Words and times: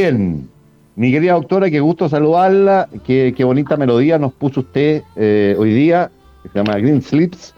Bien, 0.00 0.48
mi 0.96 1.12
querida 1.12 1.34
doctora, 1.34 1.68
qué 1.68 1.78
gusto 1.78 2.08
saludarla, 2.08 2.88
qué, 3.04 3.34
bonita 3.44 3.76
melodía 3.76 4.18
nos 4.18 4.32
puso 4.32 4.60
usted 4.60 5.02
eh, 5.14 5.54
hoy 5.58 5.74
día, 5.74 6.10
que 6.42 6.48
se 6.48 6.58
llama 6.58 6.78
Green 6.78 7.02
Slips, 7.02 7.54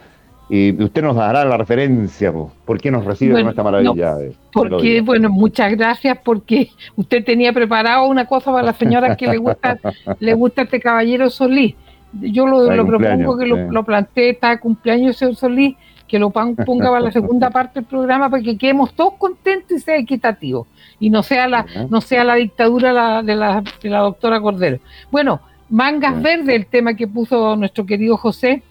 y 0.50 0.72
usted 0.82 1.02
nos 1.02 1.14
dará 1.14 1.44
la 1.44 1.56
referencia, 1.56 2.32
¿por 2.64 2.80
qué 2.80 2.90
nos 2.90 3.04
recibe 3.04 3.34
con 3.34 3.48
esta 3.48 3.62
maravilla? 3.62 4.16
porque, 4.52 5.02
bueno, 5.02 5.30
muchas 5.30 5.70
gracias, 5.76 6.18
porque 6.24 6.70
usted 6.96 7.24
tenía 7.24 7.52
preparado 7.52 8.08
una 8.08 8.26
cosa 8.26 8.50
para 8.50 8.64
la 8.64 8.72
señora 8.72 9.14
que 9.14 9.28
le 9.28 9.36
gusta, 9.36 9.78
le 10.18 10.34
gusta 10.34 10.62
este 10.62 10.80
caballero 10.80 11.30
Solís. 11.30 11.76
Yo 12.20 12.46
lo, 12.46 12.86
propongo 12.86 13.38
que 13.38 13.46
lo, 13.46 13.70
lo 13.70 13.84
planteé, 13.84 14.30
está 14.30 14.58
cumpleaños 14.60 15.16
señor 15.16 15.36
Solís, 15.36 15.76
que 16.12 16.18
lo 16.18 16.28
ponga 16.28 16.64
para 16.64 17.00
la 17.00 17.10
segunda 17.12 17.48
parte 17.48 17.80
del 17.80 17.84
programa 17.88 18.28
para 18.28 18.42
que 18.42 18.58
quedemos 18.58 18.92
todos 18.92 19.14
contentos 19.14 19.78
y 19.78 19.80
sea 19.80 19.96
equitativo 19.96 20.66
y 21.00 21.08
no 21.08 21.22
sea 21.22 21.48
la, 21.48 21.64
no 21.88 22.02
sea 22.02 22.22
la 22.22 22.34
dictadura 22.34 23.22
de, 23.22 23.34
la, 23.34 23.62
de 23.62 23.88
la 23.88 23.98
doctora 24.00 24.38
Cordero. 24.38 24.78
Bueno, 25.10 25.40
Mangas 25.70 26.20
Verdes, 26.20 26.54
el 26.54 26.66
tema 26.66 26.94
que 26.94 27.08
puso 27.08 27.56
nuestro 27.56 27.86
querido 27.86 28.18
José, 28.18 28.62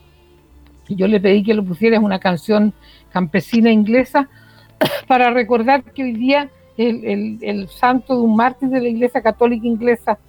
yo 0.87 1.07
le 1.07 1.19
pedí 1.19 1.41
que 1.41 1.55
lo 1.55 1.63
pusiera, 1.63 1.97
es 1.97 2.03
una 2.03 2.19
canción 2.19 2.73
campesina 3.11 3.71
inglesa, 3.71 4.29
para 5.07 5.31
recordar 5.31 5.83
que 5.83 6.03
hoy 6.03 6.13
día 6.13 6.47
el, 6.77 7.39
el, 7.41 7.69
santo 7.69 8.15
de 8.15 8.21
un 8.21 8.35
mártir 8.35 8.69
de 8.69 8.81
la 8.81 8.87
Iglesia 8.87 9.19
Católica 9.19 9.65
Inglesa, 9.65 10.19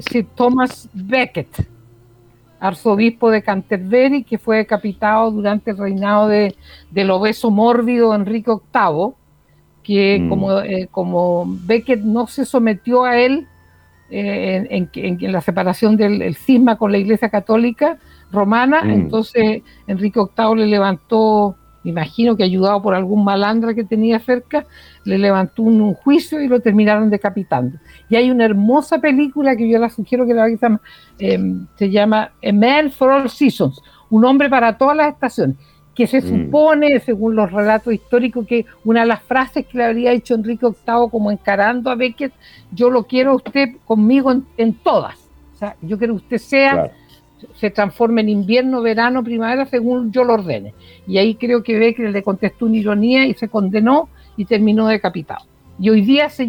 Sir 0.00 0.26
Thomas 0.34 0.88
Becket, 0.92 1.48
arzobispo 2.60 3.30
de 3.30 3.42
Canterbury, 3.42 4.24
que 4.24 4.38
fue 4.38 4.58
decapitado 4.58 5.30
durante 5.30 5.70
el 5.70 5.78
reinado 5.78 6.28
de, 6.28 6.54
del 6.90 7.10
obeso 7.10 7.50
mórbido 7.50 8.14
Enrique 8.14 8.50
VIII, 8.50 9.12
que 9.82 10.20
mm. 10.20 10.28
como, 10.28 10.60
eh, 10.60 10.88
como 10.90 11.44
Becket 11.46 12.00
no 12.00 12.26
se 12.26 12.44
sometió 12.44 13.04
a 13.04 13.18
él 13.18 13.46
eh, 14.10 14.66
en, 14.70 14.90
en, 14.94 15.32
la 15.32 15.40
separación 15.40 15.96
del 15.96 16.34
cisma 16.34 16.76
con 16.76 16.92
la 16.92 16.98
Iglesia 16.98 17.28
Católica 17.28 17.98
romana, 18.30 18.82
mm. 18.82 18.90
entonces 18.90 19.62
Enrique 19.86 20.20
VIII 20.20 20.56
le 20.56 20.66
levantó, 20.66 21.56
me 21.84 21.90
imagino 21.90 22.36
que 22.36 22.42
ayudado 22.42 22.82
por 22.82 22.94
algún 22.94 23.24
malandra 23.24 23.74
que 23.74 23.84
tenía 23.84 24.18
cerca, 24.18 24.66
le 25.04 25.18
levantó 25.18 25.62
un, 25.62 25.94
juicio 25.94 26.40
y 26.40 26.48
lo 26.48 26.60
terminaron 26.60 27.10
decapitando. 27.10 27.78
Y 28.08 28.16
hay 28.16 28.30
una 28.30 28.44
hermosa 28.44 29.00
película 29.00 29.56
que 29.56 29.68
yo 29.68 29.78
la 29.78 29.88
sugiero 29.88 30.26
que 30.26 30.34
la 30.34 30.46
vean, 30.46 30.80
eh, 31.18 31.38
se 31.76 31.90
llama 31.90 32.32
A 32.44 32.52
Man 32.52 32.90
for 32.90 33.10
All 33.10 33.30
Seasons, 33.30 33.80
un 34.10 34.24
hombre 34.24 34.48
para 34.48 34.76
todas 34.76 34.96
las 34.96 35.12
estaciones 35.12 35.56
que 35.98 36.06
se 36.06 36.20
mm. 36.20 36.44
supone, 36.44 37.00
según 37.00 37.34
los 37.34 37.50
relatos 37.50 37.92
históricos, 37.92 38.46
que 38.46 38.64
una 38.84 39.00
de 39.00 39.06
las 39.06 39.20
frases 39.20 39.66
que 39.66 39.78
le 39.78 39.84
habría 39.84 40.12
dicho 40.12 40.36
Enrique 40.36 40.64
VIII 40.64 41.10
como 41.10 41.32
encarando 41.32 41.90
a 41.90 41.96
Beckett, 41.96 42.32
yo 42.70 42.88
lo 42.88 43.02
quiero 43.02 43.34
usted 43.34 43.70
conmigo 43.84 44.32
en, 44.56 44.74
todas. 44.74 45.16
O 45.54 45.58
sea, 45.58 45.74
yo 45.82 45.98
quiero 45.98 46.14
que 46.14 46.22
usted 46.22 46.38
sea, 46.38 46.92
se 47.54 47.70
transforme 47.70 48.20
en 48.22 48.28
invierno, 48.28 48.82
verano, 48.82 49.22
primavera, 49.22 49.66
según 49.66 50.12
yo 50.12 50.24
lo 50.24 50.34
ordene. 50.34 50.74
Y 51.06 51.18
ahí 51.18 51.34
creo 51.34 51.62
que 51.62 51.78
Beckett 51.78 52.12
le 52.12 52.22
contestó 52.22 52.66
una 52.66 52.76
ironía 52.76 53.26
y 53.26 53.34
se 53.34 53.48
condenó 53.48 54.08
y 54.36 54.44
terminó 54.44 54.88
decapitado. 54.88 55.44
Y 55.80 55.90
hoy 55.90 56.02
día 56.02 56.26
es 56.26 56.40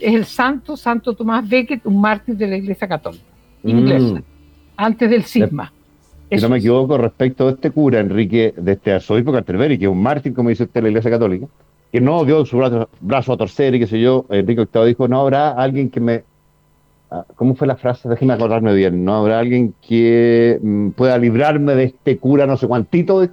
el 0.00 0.24
santo, 0.24 0.76
Santo 0.76 1.14
Tomás 1.14 1.48
Beckett, 1.48 1.86
un 1.86 2.00
mártir 2.00 2.36
de 2.36 2.46
la 2.46 2.56
Iglesia 2.56 2.86
Católica 2.86 3.24
inglesa, 3.64 4.14
mm. 4.14 4.22
antes 4.76 5.10
del 5.10 5.24
cisma. 5.24 5.72
Si 6.30 6.40
no 6.40 6.48
me 6.48 6.58
equivoco, 6.58 6.98
respecto 6.98 7.48
a 7.48 7.50
este 7.52 7.70
cura, 7.70 8.00
Enrique, 8.00 8.54
de 8.56 8.72
este 8.72 8.92
arzobispo 8.92 9.32
Canterbury, 9.32 9.78
que 9.78 9.84
es 9.84 9.90
un 9.90 10.02
mártir, 10.02 10.34
como 10.34 10.48
dice 10.48 10.64
usted, 10.64 10.80
de 10.80 10.82
la 10.82 10.88
Iglesia 10.88 11.10
Católica, 11.10 11.46
que 11.92 12.00
no 12.00 12.24
dio 12.24 12.44
su 12.44 12.56
brazo, 12.56 13.32
a 13.32 13.36
torcer 13.36 13.74
y 13.74 13.78
qué 13.78 13.86
sé 13.86 14.00
yo, 14.00 14.26
Enrique 14.30 14.66
VIII 14.72 14.86
dijo, 14.86 15.06
no 15.06 15.20
habrá 15.20 15.50
alguien 15.50 15.90
que 15.90 16.00
me... 16.00 16.24
Ah, 17.14 17.24
¿Cómo 17.36 17.54
fue 17.54 17.68
la 17.68 17.76
frase? 17.76 18.08
Déjeme 18.08 18.32
acordarme 18.32 18.74
bien. 18.74 19.04
No 19.04 19.14
habrá 19.14 19.38
alguien 19.38 19.72
que 19.80 20.58
mm, 20.60 20.90
pueda 20.90 21.16
librarme 21.16 21.76
de 21.76 21.84
este 21.84 22.18
cura 22.18 22.44
no 22.44 22.56
sé 22.56 22.66
cuántito. 22.66 23.28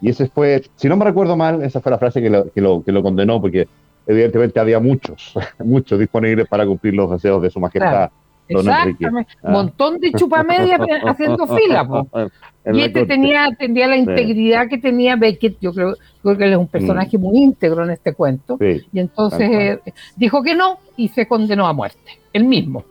Y 0.00 0.08
ese 0.08 0.26
fue, 0.26 0.64
si 0.74 0.88
no 0.88 0.96
me 0.96 1.04
recuerdo 1.04 1.36
mal, 1.36 1.62
esa 1.62 1.80
fue 1.80 1.92
la 1.92 1.98
frase 1.98 2.20
que 2.20 2.28
lo, 2.28 2.50
que 2.50 2.60
lo, 2.60 2.82
que 2.82 2.90
lo 2.90 3.00
condenó, 3.00 3.40
porque 3.40 3.68
evidentemente 4.08 4.58
había 4.58 4.80
muchos, 4.80 5.34
muchos 5.64 6.00
disponibles 6.00 6.48
para 6.48 6.66
cumplir 6.66 6.94
los 6.94 7.12
deseos 7.12 7.40
de 7.40 7.50
su 7.50 7.60
majestad. 7.60 8.10
Exactamente. 8.48 9.36
Un 9.42 9.50
ah. 9.50 9.50
montón 9.50 9.98
de 9.98 10.12
chupamedia 10.12 10.78
haciendo 11.06 11.46
fila. 11.46 11.88
Y 12.64 12.80
este 12.82 13.06
tenía, 13.06 13.48
tenía 13.58 13.88
la 13.88 13.96
integridad 13.96 14.68
que 14.68 14.78
tenía 14.78 15.16
Beckett. 15.16 15.56
Yo 15.60 15.72
creo, 15.72 15.96
creo, 16.22 16.38
que 16.38 16.44
él 16.44 16.52
es 16.52 16.58
un 16.58 16.68
personaje 16.68 17.18
mm. 17.18 17.20
muy 17.20 17.38
íntegro 17.38 17.82
en 17.82 17.90
este 17.90 18.14
cuento. 18.14 18.56
y 18.60 19.00
entonces 19.00 19.50
eh, 19.50 19.92
dijo 20.14 20.44
que 20.44 20.54
no 20.54 20.78
y 20.96 21.08
se 21.08 21.26
condenó 21.26 21.66
a 21.66 21.72
muerte. 21.72 22.20
El 22.32 22.44
mismo. 22.44 22.84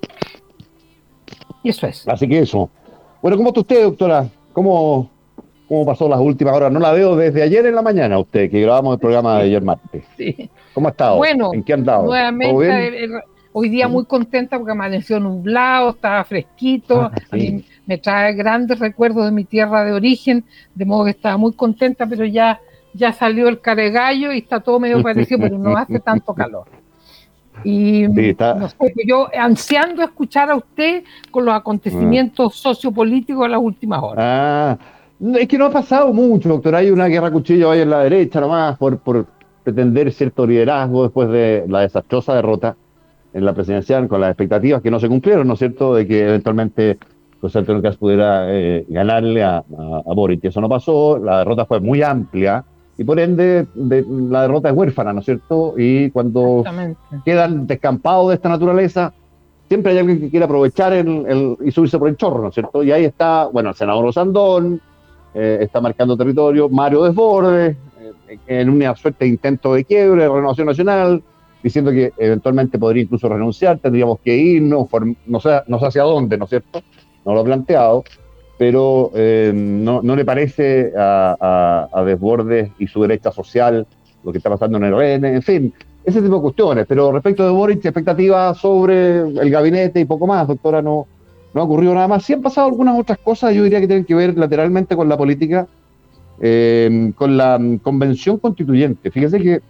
Y 1.63 1.69
eso 1.69 1.87
es. 1.87 2.05
Así 2.07 2.27
que 2.27 2.39
eso. 2.39 2.69
Bueno, 3.21 3.37
¿cómo 3.37 3.49
está 3.49 3.61
usted, 3.61 3.83
doctora? 3.83 4.27
¿Cómo, 4.51 5.09
¿Cómo 5.69 5.85
pasó 5.85 6.09
las 6.09 6.19
últimas 6.19 6.53
horas? 6.53 6.71
No 6.71 6.79
la 6.79 6.91
veo 6.91 7.15
desde 7.15 7.41
ayer 7.41 7.65
en 7.65 7.75
la 7.75 7.81
mañana, 7.81 8.19
usted, 8.19 8.51
que 8.51 8.61
grabamos 8.61 8.95
el 8.95 8.99
programa 8.99 9.37
de 9.37 9.43
ayer 9.43 9.61
martes. 9.61 10.03
Sí. 10.17 10.49
¿Cómo 10.73 10.87
ha 10.87 10.91
estado? 10.91 11.17
Bueno, 11.17 11.51
¿en 11.53 11.63
qué 11.63 11.71
ha 11.71 11.75
andado? 11.75 12.05
Nuevamente, 12.07 13.07
Hoy 13.53 13.69
día 13.69 13.87
muy 13.87 14.05
contenta 14.05 14.57
porque 14.57 14.71
amaneció 14.71 15.19
nublado, 15.19 15.91
estaba 15.91 16.23
fresquito, 16.23 17.01
ah, 17.01 17.11
me 17.85 17.97
trae 17.97 18.33
grandes 18.33 18.79
recuerdos 18.79 19.25
de 19.25 19.31
mi 19.31 19.43
tierra 19.43 19.83
de 19.83 19.91
origen, 19.91 20.45
de 20.73 20.85
modo 20.85 21.05
que 21.05 21.11
estaba 21.11 21.37
muy 21.37 21.53
contenta, 21.53 22.05
pero 22.07 22.25
ya 22.25 22.59
ya 22.93 23.13
salió 23.13 23.47
el 23.47 23.61
caregallo 23.61 24.31
y 24.31 24.39
está 24.39 24.59
todo 24.59 24.79
medio 24.79 25.01
parecido, 25.01 25.39
pero 25.41 25.57
no 25.57 25.75
hace 25.77 25.99
tanto 25.99 26.33
calor. 26.33 26.65
Y 27.63 28.07
no 28.07 28.67
sé, 28.67 28.75
pues 28.77 28.93
yo 29.05 29.29
ansiando 29.37 30.01
escuchar 30.01 30.49
a 30.49 30.55
usted 30.55 31.03
con 31.29 31.45
los 31.45 31.53
acontecimientos 31.53 32.55
sociopolíticos 32.55 33.43
de 33.43 33.49
las 33.49 33.61
últimas 33.61 34.01
horas. 34.01 34.25
Ah, 34.27 34.77
es 35.35 35.47
que 35.47 35.57
no 35.57 35.65
ha 35.65 35.71
pasado 35.71 36.11
mucho, 36.11 36.49
doctor. 36.49 36.75
Hay 36.75 36.89
una 36.89 37.05
guerra 37.05 37.29
cuchillo 37.29 37.69
ahí 37.69 37.81
en 37.81 37.89
la 37.91 37.99
derecha 37.99 38.41
nomás 38.41 38.77
por, 38.77 38.97
por 38.97 39.27
pretender 39.63 40.11
cierto 40.11 40.47
liderazgo 40.47 41.03
después 41.03 41.29
de 41.29 41.65
la 41.67 41.81
desastrosa 41.81 42.33
derrota 42.33 42.75
en 43.33 43.45
la 43.45 43.53
presidencial 43.53 44.07
con 44.07 44.21
las 44.21 44.31
expectativas 44.31 44.81
que 44.81 44.91
no 44.91 44.99
se 44.99 45.07
cumplieron, 45.07 45.47
¿no 45.47 45.53
es 45.53 45.59
cierto?, 45.59 45.95
de 45.95 46.07
que 46.07 46.27
eventualmente 46.27 46.97
José 47.39 47.59
Antonio 47.59 47.81
Caz 47.81 47.97
pudiera 47.97 48.45
eh, 48.53 48.85
ganarle 48.87 49.43
a, 49.43 49.57
a, 49.57 50.13
Boric. 50.13 50.45
Eso 50.45 50.61
no 50.61 50.69
pasó, 50.69 51.17
la 51.17 51.39
derrota 51.39 51.65
fue 51.65 51.79
muy 51.79 52.01
amplia 52.03 52.63
y 52.97 53.03
por 53.03 53.19
ende 53.19 53.65
la 53.75 54.43
derrota 54.43 54.69
es 54.69 54.75
huérfana, 54.75 55.11
¿no 55.11 55.21
es 55.21 55.25
cierto? 55.25 55.73
Y 55.75 56.11
cuando 56.11 56.63
quedan 57.25 57.65
descampados 57.65 58.29
de 58.29 58.35
esta 58.35 58.49
naturaleza, 58.49 59.11
siempre 59.67 59.93
hay 59.93 59.97
alguien 59.97 60.19
que 60.19 60.29
quiere 60.29 60.45
aprovechar 60.45 60.93
el, 60.93 61.57
y 61.63 61.71
subirse 61.71 61.97
por 61.97 62.09
el 62.09 62.17
chorro, 62.17 62.41
¿no 62.43 62.49
es 62.49 62.53
cierto? 62.53 62.83
Y 62.83 62.91
ahí 62.91 63.05
está, 63.05 63.45
bueno, 63.45 63.69
el 63.69 63.75
senador 63.75 64.05
Osandón, 64.05 64.81
eh, 65.33 65.59
está 65.61 65.81
marcando 65.81 66.17
territorio, 66.17 66.69
Mario 66.69 67.03
Desbordes, 67.03 67.75
eh, 68.27 68.37
en 68.47 68.69
una 68.69 68.95
suerte 68.95 69.25
de 69.25 69.31
intento 69.31 69.73
de 69.73 69.85
quiebre, 69.85 70.23
de 70.23 70.29
renovación 70.29 70.67
nacional, 70.67 71.23
diciendo 71.63 71.91
que 71.91 72.13
eventualmente 72.17 72.79
podría 72.79 73.03
incluso 73.03 73.29
renunciar, 73.29 73.79
tendríamos 73.79 74.19
que 74.19 74.35
irnos, 74.35 74.87
no 75.25 75.39
sé, 75.39 75.61
no 75.67 75.79
sé 75.79 75.85
hacia 75.85 76.03
dónde, 76.03 76.37
¿no 76.37 76.45
es 76.45 76.49
cierto? 76.49 76.81
No 77.25 77.33
lo 77.33 77.41
ha 77.41 77.43
planteado, 77.43 78.03
pero 78.57 79.11
eh, 79.15 79.51
no, 79.53 80.01
no, 80.01 80.15
le 80.15 80.25
parece 80.25 80.93
a, 80.97 81.87
a, 81.91 82.03
Desbordes 82.03 82.71
y 82.79 82.87
su 82.87 83.01
derecha 83.01 83.31
social 83.31 83.87
lo 84.23 84.31
que 84.31 84.37
está 84.37 84.49
pasando 84.49 84.77
en 84.77 84.83
el 84.83 84.93
RN, 84.93 85.25
en 85.25 85.41
fin, 85.41 85.73
ese 86.03 86.21
tipo 86.21 86.35
de 86.35 86.41
cuestiones. 86.41 86.85
Pero 86.87 87.11
respecto 87.11 87.43
de 87.43 87.51
Boric, 87.51 87.83
expectativas 87.83 88.57
sobre 88.57 89.19
el 89.19 89.49
gabinete 89.49 89.99
y 89.99 90.05
poco 90.05 90.27
más, 90.27 90.47
doctora, 90.47 90.81
no, 90.81 91.07
no 91.53 91.61
ha 91.61 91.63
ocurrido 91.63 91.93
nada 91.93 92.07
más. 92.07 92.23
Sí 92.23 92.33
han 92.33 92.41
pasado 92.41 92.67
algunas 92.67 92.99
otras 92.99 93.17
cosas, 93.19 93.53
yo 93.53 93.63
diría 93.63 93.79
que 93.79 93.87
tienen 93.87 94.05
que 94.05 94.15
ver 94.15 94.37
lateralmente 94.37 94.95
con 94.95 95.09
la 95.09 95.17
política, 95.17 95.67
eh, 96.39 97.11
con 97.15 97.37
la 97.37 97.59
convención 97.81 98.37
constituyente. 98.37 99.11
Fíjese 99.11 99.39
que 99.39 99.61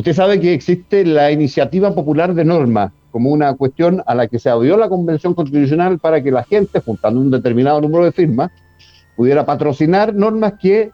usted 0.00 0.14
sabe 0.14 0.40
que 0.40 0.54
existe 0.54 1.04
la 1.04 1.30
iniciativa 1.30 1.94
popular 1.94 2.32
de 2.32 2.42
norma 2.42 2.90
como 3.10 3.30
una 3.30 3.54
cuestión 3.54 4.02
a 4.06 4.14
la 4.14 4.28
que 4.28 4.38
se 4.38 4.48
abrió 4.48 4.78
la 4.78 4.88
convención 4.88 5.34
constitucional 5.34 5.98
para 5.98 6.22
que 6.22 6.30
la 6.30 6.42
gente, 6.42 6.80
juntando 6.80 7.20
un 7.20 7.30
determinado 7.30 7.82
número 7.82 8.04
de 8.04 8.12
firmas, 8.12 8.50
pudiera 9.14 9.44
patrocinar 9.44 10.14
normas 10.14 10.54
que, 10.58 10.90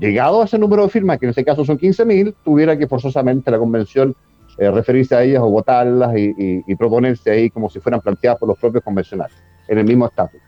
llegado 0.00 0.40
a 0.40 0.44
ese 0.44 0.56
número 0.56 0.84
de 0.84 0.88
firmas, 0.90 1.18
que 1.18 1.26
en 1.26 1.30
este 1.30 1.44
caso 1.44 1.64
son 1.64 1.78
15.000, 1.78 2.32
tuviera 2.44 2.78
que 2.78 2.86
forzosamente 2.86 3.50
la 3.50 3.58
convención 3.58 4.14
eh, 4.58 4.70
referirse 4.70 5.16
a 5.16 5.24
ellas 5.24 5.42
o 5.42 5.50
votarlas 5.50 6.14
y, 6.16 6.74
proponerse 6.76 7.30
ahí 7.32 7.50
como 7.50 7.68
si 7.68 7.80
fueran 7.80 8.00
planteadas 8.00 8.38
por 8.38 8.48
los 8.48 8.58
propios 8.58 8.84
convencionales, 8.84 9.36
en 9.66 9.78
el 9.78 9.84
mismo 9.84 10.06
estatus. 10.06 10.40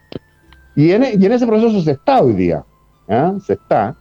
Y 0.76 0.93
en, 0.93 1.02
en 1.02 1.32
ese 1.32 1.46
proceso 1.46 1.81
se 1.81 1.90
está 1.90 2.20
hoy 2.20 2.34
día, 2.34 2.64
¿ah? 3.08 3.34
se 3.44 3.54
está. 3.54 3.96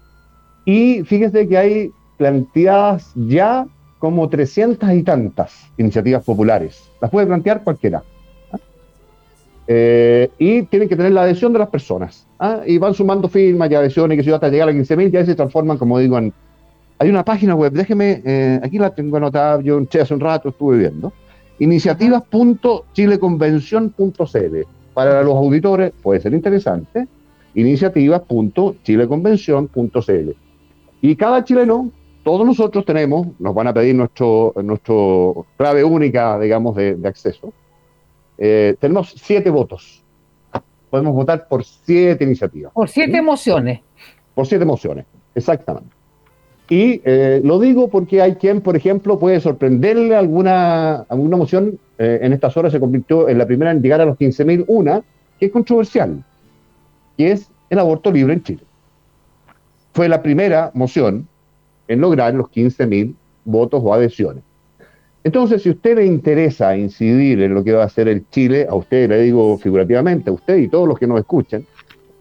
Y 0.64 1.04
fíjese 1.06 1.48
que 1.48 1.58
hay 1.58 1.92
planteadas 2.18 3.12
ya 3.16 3.66
como 4.00 4.30
300 4.30 4.92
y 4.92 5.04
tantas 5.04 5.70
iniciativas 5.78 6.24
populares. 6.24 6.90
Las 7.02 7.10
puede 7.10 7.28
plantear 7.28 7.64
cualquiera. 7.64 8.04
¿ah? 8.52 8.58
Eh, 9.68 10.30
y 10.38 10.64
tienen 10.64 10.90
que 10.90 10.96
tener 10.96 11.12
la 11.12 11.24
adhesión 11.24 11.54
de 11.54 11.60
las 11.60 11.70
personas. 11.70 12.28
¿ah? 12.40 12.62
Y 12.66 12.78
van 12.78 12.94
sumando 12.94 13.28
firmas 13.28 13.72
y 13.72 13.76
adhesiones, 13.76 14.18
que 14.18 14.24
si 14.24 14.32
hasta 14.32 14.50
llegar 14.50 14.70
a 14.70 14.72
15.000, 14.72 15.12
ya 15.12 15.26
se 15.26 15.36
transforman, 15.36 15.78
como 15.78 16.00
digo, 16.00 16.18
en, 16.18 16.34
hay 17.00 17.10
una 17.10 17.24
página 17.24 17.54
web, 17.54 17.74
déjeme, 17.74 18.24
eh, 18.26 18.60
aquí 18.64 18.80
la 18.80 18.90
tengo 18.90 19.18
anotada, 19.18 19.62
yo 19.62 19.80
hace 20.02 20.14
un 20.14 20.20
rato, 20.20 20.50
estuve 20.50 20.80
viendo. 20.80 21.14
Iniciativas.chileconvención.cl. 21.60 24.58
Para 24.94 25.24
los 25.24 25.36
auditores 25.36 25.92
puede 26.02 26.20
ser 26.22 26.34
interesante. 26.34 27.08
Iniciativas.chileconvención.cl. 27.54 30.32
Y 31.02 31.16
cada 31.16 31.44
chileno, 31.44 31.92
todos 32.28 32.46
nosotros 32.46 32.84
tenemos, 32.84 33.26
nos 33.40 33.56
van 33.56 33.68
a 33.68 33.74
pedir 33.74 33.96
nuestro, 33.96 34.54
nuestro 34.62 35.46
clave 35.56 35.82
única, 35.86 36.38
digamos, 36.38 36.76
de, 36.76 36.98
acceso. 37.06 37.54
Eh, 38.38 38.76
tenemos 38.82 39.16
siete 39.16 39.50
votos. 39.50 40.04
Podemos 40.90 41.14
votar 41.14 41.48
por 41.48 41.64
siete 41.64 42.26
iniciativas. 42.26 42.74
Por 42.74 42.90
siete 42.90 43.16
emociones. 43.16 43.80
Por 44.36 44.46
siete 44.46 44.66
emociones, 44.66 45.06
exactamente. 45.36 45.90
Y 46.68 47.02
eh, 47.06 47.40
lo 47.46 47.62
digo 47.62 47.88
porque 47.88 48.22
hay 48.22 48.36
quien, 48.36 48.60
por 48.60 48.76
ejemplo, 48.76 49.18
puede 49.18 49.40
sorprenderle 49.40 50.14
alguna, 50.14 51.06
alguna 51.08 51.38
moción. 51.38 51.80
Eh, 51.98 52.20
en 52.24 52.34
estas 52.34 52.58
horas 52.58 52.74
se 52.74 52.80
convirtió 52.82 53.30
en 53.30 53.38
la 53.38 53.46
primera 53.46 53.72
en 53.72 53.82
llegar 53.82 54.02
a 54.02 54.06
los 54.06 54.18
15.000 54.18 54.66
una, 54.68 55.02
que 55.40 55.46
es 55.46 55.52
controversial, 55.54 56.26
que 57.18 57.32
es 57.32 57.50
el 57.70 57.80
aborto 57.80 58.12
libre 58.12 58.34
en 58.34 58.44
Chile. 58.44 58.64
Fue 59.94 60.10
la 60.10 60.22
primera 60.22 60.72
moción 60.74 61.30
en 61.88 62.02
lograr 62.02 62.34
los 62.34 62.48
15.000 62.48 63.14
votos 63.46 63.82
o 63.84 63.94
adhesiones. 63.94 64.44
Entonces, 65.24 65.62
si 65.62 65.70
a 65.70 65.74
usted 65.74 65.98
le 65.98 66.06
interesa 66.06 66.78
incidir 66.78 67.42
en 67.42 67.54
lo 67.54 67.64
que 67.64 67.74
va 67.74 67.84
a 67.84 67.88
hacer 67.88 68.08
el 68.08 68.30
Chile, 68.30 68.66
a 68.70 68.76
usted 68.76 69.10
le 69.10 69.22
digo 69.22 69.58
figurativamente, 69.58 70.30
a 70.30 70.34
usted 70.34 70.58
y 70.58 70.70
todos 70.70 70.88
los 70.88 70.98
que 70.98 71.08
nos 71.08 71.20
escuchan, 71.20 71.66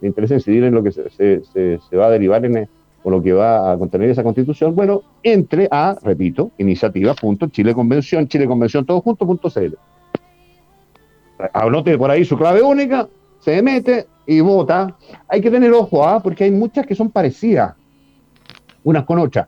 le 0.00 0.08
interesa 0.08 0.34
incidir 0.34 0.64
en 0.64 0.74
lo 0.74 0.82
que 0.82 0.90
se, 0.90 1.96
va 1.96 2.06
a 2.06 2.10
derivar 2.10 2.44
en, 2.44 2.68
o 3.04 3.10
lo 3.10 3.22
que 3.22 3.32
va 3.32 3.72
a 3.72 3.78
contener 3.78 4.10
esa 4.10 4.24
constitución, 4.24 4.74
bueno, 4.74 5.02
entre 5.22 5.68
a, 5.70 5.96
repito, 6.02 6.50
iniciativa.chileconvención, 6.58 8.26
chileconvención 8.26 8.84
todo 8.84 9.00
junto.cl. 9.00 9.74
Anote 11.52 11.98
por 11.98 12.10
ahí 12.10 12.24
su 12.24 12.36
clave 12.36 12.62
única, 12.62 13.08
se 13.38 13.62
mete 13.62 14.06
y 14.26 14.40
vota. 14.40 14.96
Hay 15.28 15.40
que 15.40 15.50
tener 15.50 15.72
ojo, 15.72 16.04
¿ah? 16.04 16.20
porque 16.20 16.44
hay 16.44 16.50
muchas 16.50 16.86
que 16.86 16.96
son 16.96 17.10
parecidas 17.10 17.74
unas 18.82 19.04
con 19.04 19.18
otras. 19.18 19.46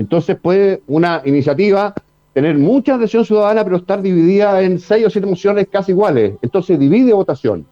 Entonces 0.00 0.38
puede 0.40 0.80
una 0.86 1.20
iniciativa 1.26 1.92
tener 2.32 2.56
mucha 2.56 2.94
adhesión 2.94 3.22
ciudadana, 3.22 3.62
pero 3.64 3.76
estar 3.76 4.00
dividida 4.00 4.62
en 4.62 4.78
seis 4.78 5.04
o 5.04 5.10
siete 5.10 5.28
mociones 5.28 5.68
casi 5.70 5.92
iguales. 5.92 6.38
Entonces 6.40 6.78
divide 6.78 7.12
votación, 7.12 7.66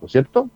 ¿no 0.00 0.06
es 0.06 0.12
cierto? 0.12 0.48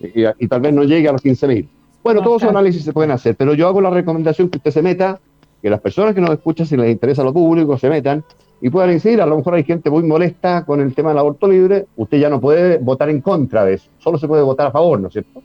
Y, 0.00 0.24
y 0.24 0.48
tal 0.48 0.60
vez 0.60 0.72
no 0.72 0.82
llegue 0.82 1.08
a 1.08 1.12
los 1.12 1.22
15.000. 1.22 1.68
Bueno, 2.02 2.20
todos 2.22 2.42
esos 2.42 2.50
análisis 2.50 2.82
se 2.82 2.92
pueden 2.92 3.12
hacer, 3.12 3.36
pero 3.36 3.54
yo 3.54 3.68
hago 3.68 3.80
la 3.80 3.90
recomendación 3.90 4.48
que 4.48 4.58
usted 4.58 4.72
se 4.72 4.82
meta, 4.82 5.20
que 5.62 5.70
las 5.70 5.80
personas 5.80 6.16
que 6.16 6.20
nos 6.20 6.30
escuchan, 6.30 6.66
si 6.66 6.76
les 6.76 6.90
interesa 6.90 7.22
lo 7.22 7.32
público, 7.32 7.78
se 7.78 7.88
metan 7.88 8.24
y 8.60 8.70
puedan 8.70 8.90
incidir. 8.90 9.20
A 9.20 9.26
lo 9.26 9.36
mejor 9.36 9.54
hay 9.54 9.62
gente 9.62 9.88
muy 9.88 10.02
molesta 10.02 10.64
con 10.64 10.80
el 10.80 10.96
tema 10.96 11.10
del 11.10 11.18
aborto 11.18 11.46
libre. 11.46 11.86
Usted 11.96 12.18
ya 12.18 12.28
no 12.28 12.40
puede 12.40 12.78
votar 12.78 13.08
en 13.08 13.20
contra 13.20 13.64
de 13.64 13.74
eso, 13.74 13.88
solo 13.98 14.18
se 14.18 14.26
puede 14.26 14.42
votar 14.42 14.66
a 14.66 14.70
favor, 14.72 14.98
¿no 14.98 15.06
es 15.06 15.12
cierto? 15.12 15.44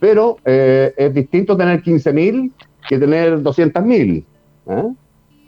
Pero 0.00 0.38
eh, 0.46 0.94
es 0.96 1.12
distinto 1.12 1.58
tener 1.58 1.82
15.000 1.82 2.52
que 2.88 2.98
tener 2.98 3.42
200.000. 3.42 4.24
¿eh? 4.66 4.92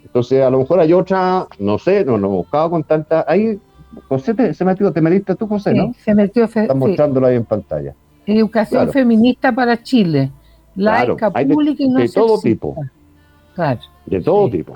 Entonces, 0.03 0.41
a 0.41 0.49
lo 0.49 0.59
mejor 0.59 0.79
hay 0.79 0.93
otra, 0.93 1.47
no 1.59 1.77
sé, 1.77 2.05
no 2.05 2.17
lo 2.17 2.27
he 2.27 2.31
buscado 2.31 2.69
con 2.69 2.83
tanta. 2.83 3.25
Ahí, 3.27 3.59
José, 4.07 4.33
te, 4.33 4.53
se 4.53 4.63
metió, 4.63 4.91
te 4.91 5.01
metiste 5.01 5.35
tú, 5.35 5.47
José, 5.47 5.73
¿no? 5.73 5.93
se 5.97 6.15
metió. 6.15 6.45
Estás 6.45 6.75
mostrándolo 6.75 7.27
ahí 7.27 7.35
en 7.35 7.45
pantalla. 7.45 7.93
Educación 8.25 8.91
feminista 8.91 9.51
para 9.51 9.81
Chile. 9.81 10.31
Laica, 10.75 11.31
pública 11.31 11.83
y 11.83 11.89
no 11.89 11.99
De 11.99 12.09
todo 12.09 12.39
tipo. 12.39 12.75
Claro. 13.55 13.79
De 14.05 14.21
todo 14.21 14.49
tipo. 14.49 14.73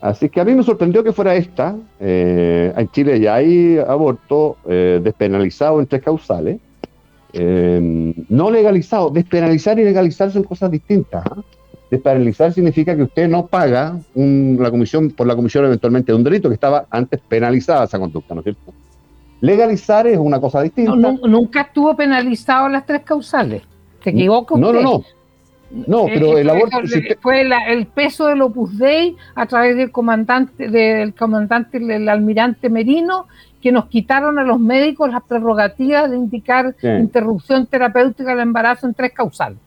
Así 0.00 0.28
que 0.28 0.40
a 0.40 0.44
mí 0.44 0.54
me 0.54 0.62
sorprendió 0.62 1.04
que 1.04 1.12
fuera 1.12 1.34
esta. 1.34 1.76
Eh, 2.00 2.72
en 2.76 2.88
Chile 2.90 3.20
ya 3.20 3.36
hay 3.36 3.78
aborto 3.78 4.56
eh, 4.68 5.00
despenalizado 5.02 5.80
en 5.80 5.86
tres 5.86 6.02
causales. 6.02 6.60
Eh, 7.32 8.14
no 8.28 8.50
legalizado. 8.50 9.10
Despenalizar 9.10 9.78
y 9.78 9.84
legalizar 9.84 10.30
son 10.30 10.42
cosas 10.44 10.70
distintas. 10.70 11.24
¿ah? 11.26 11.42
Despenalizar 11.90 12.52
significa 12.52 12.96
que 12.96 13.02
usted 13.02 13.28
no 13.28 13.46
paga 13.46 13.98
la 14.14 14.70
comisión 14.70 15.10
por 15.10 15.26
la 15.26 15.36
comisión 15.36 15.64
eventualmente 15.66 16.12
de 16.12 16.16
un 16.16 16.24
delito 16.24 16.48
que 16.48 16.54
estaba 16.54 16.86
antes 16.90 17.20
penalizada 17.20 17.84
esa 17.84 17.98
conducta, 17.98 18.34
¿no 18.34 18.40
es 18.40 18.44
cierto? 18.44 18.72
Legalizar 19.42 20.06
es 20.06 20.18
una 20.18 20.40
cosa 20.40 20.62
distinta. 20.62 20.94
nunca 20.94 21.62
estuvo 21.62 21.94
penalizado 21.96 22.68
las 22.68 22.86
tres 22.86 23.02
causales. 23.02 23.62
¿Se 24.02 24.10
equivoca 24.10 24.56
No, 24.56 24.72
no, 24.72 24.80
no. 24.80 25.02
No, 25.86 26.04
pero 26.04 26.36
el 26.36 26.50
aborto 26.50 26.78
fue 27.20 27.42
el 27.68 27.86
peso 27.86 28.26
del 28.26 28.42
Opus 28.42 28.76
Dei 28.76 29.16
a 29.34 29.46
través 29.46 29.76
del 29.76 29.90
comandante 29.90 30.68
del 30.68 31.14
comandante 31.14 31.78
del 31.78 32.08
almirante 32.10 32.68
Merino 32.68 33.26
que 33.62 33.72
nos 33.72 33.86
quitaron 33.86 34.38
a 34.38 34.42
los 34.42 34.60
médicos 34.60 35.10
las 35.10 35.22
prerrogativas 35.22 36.10
de 36.10 36.16
indicar 36.16 36.74
interrupción 36.82 37.66
terapéutica 37.66 38.30
del 38.30 38.40
embarazo 38.40 38.86
en 38.86 38.94
tres 38.94 39.12
causales. 39.12 39.58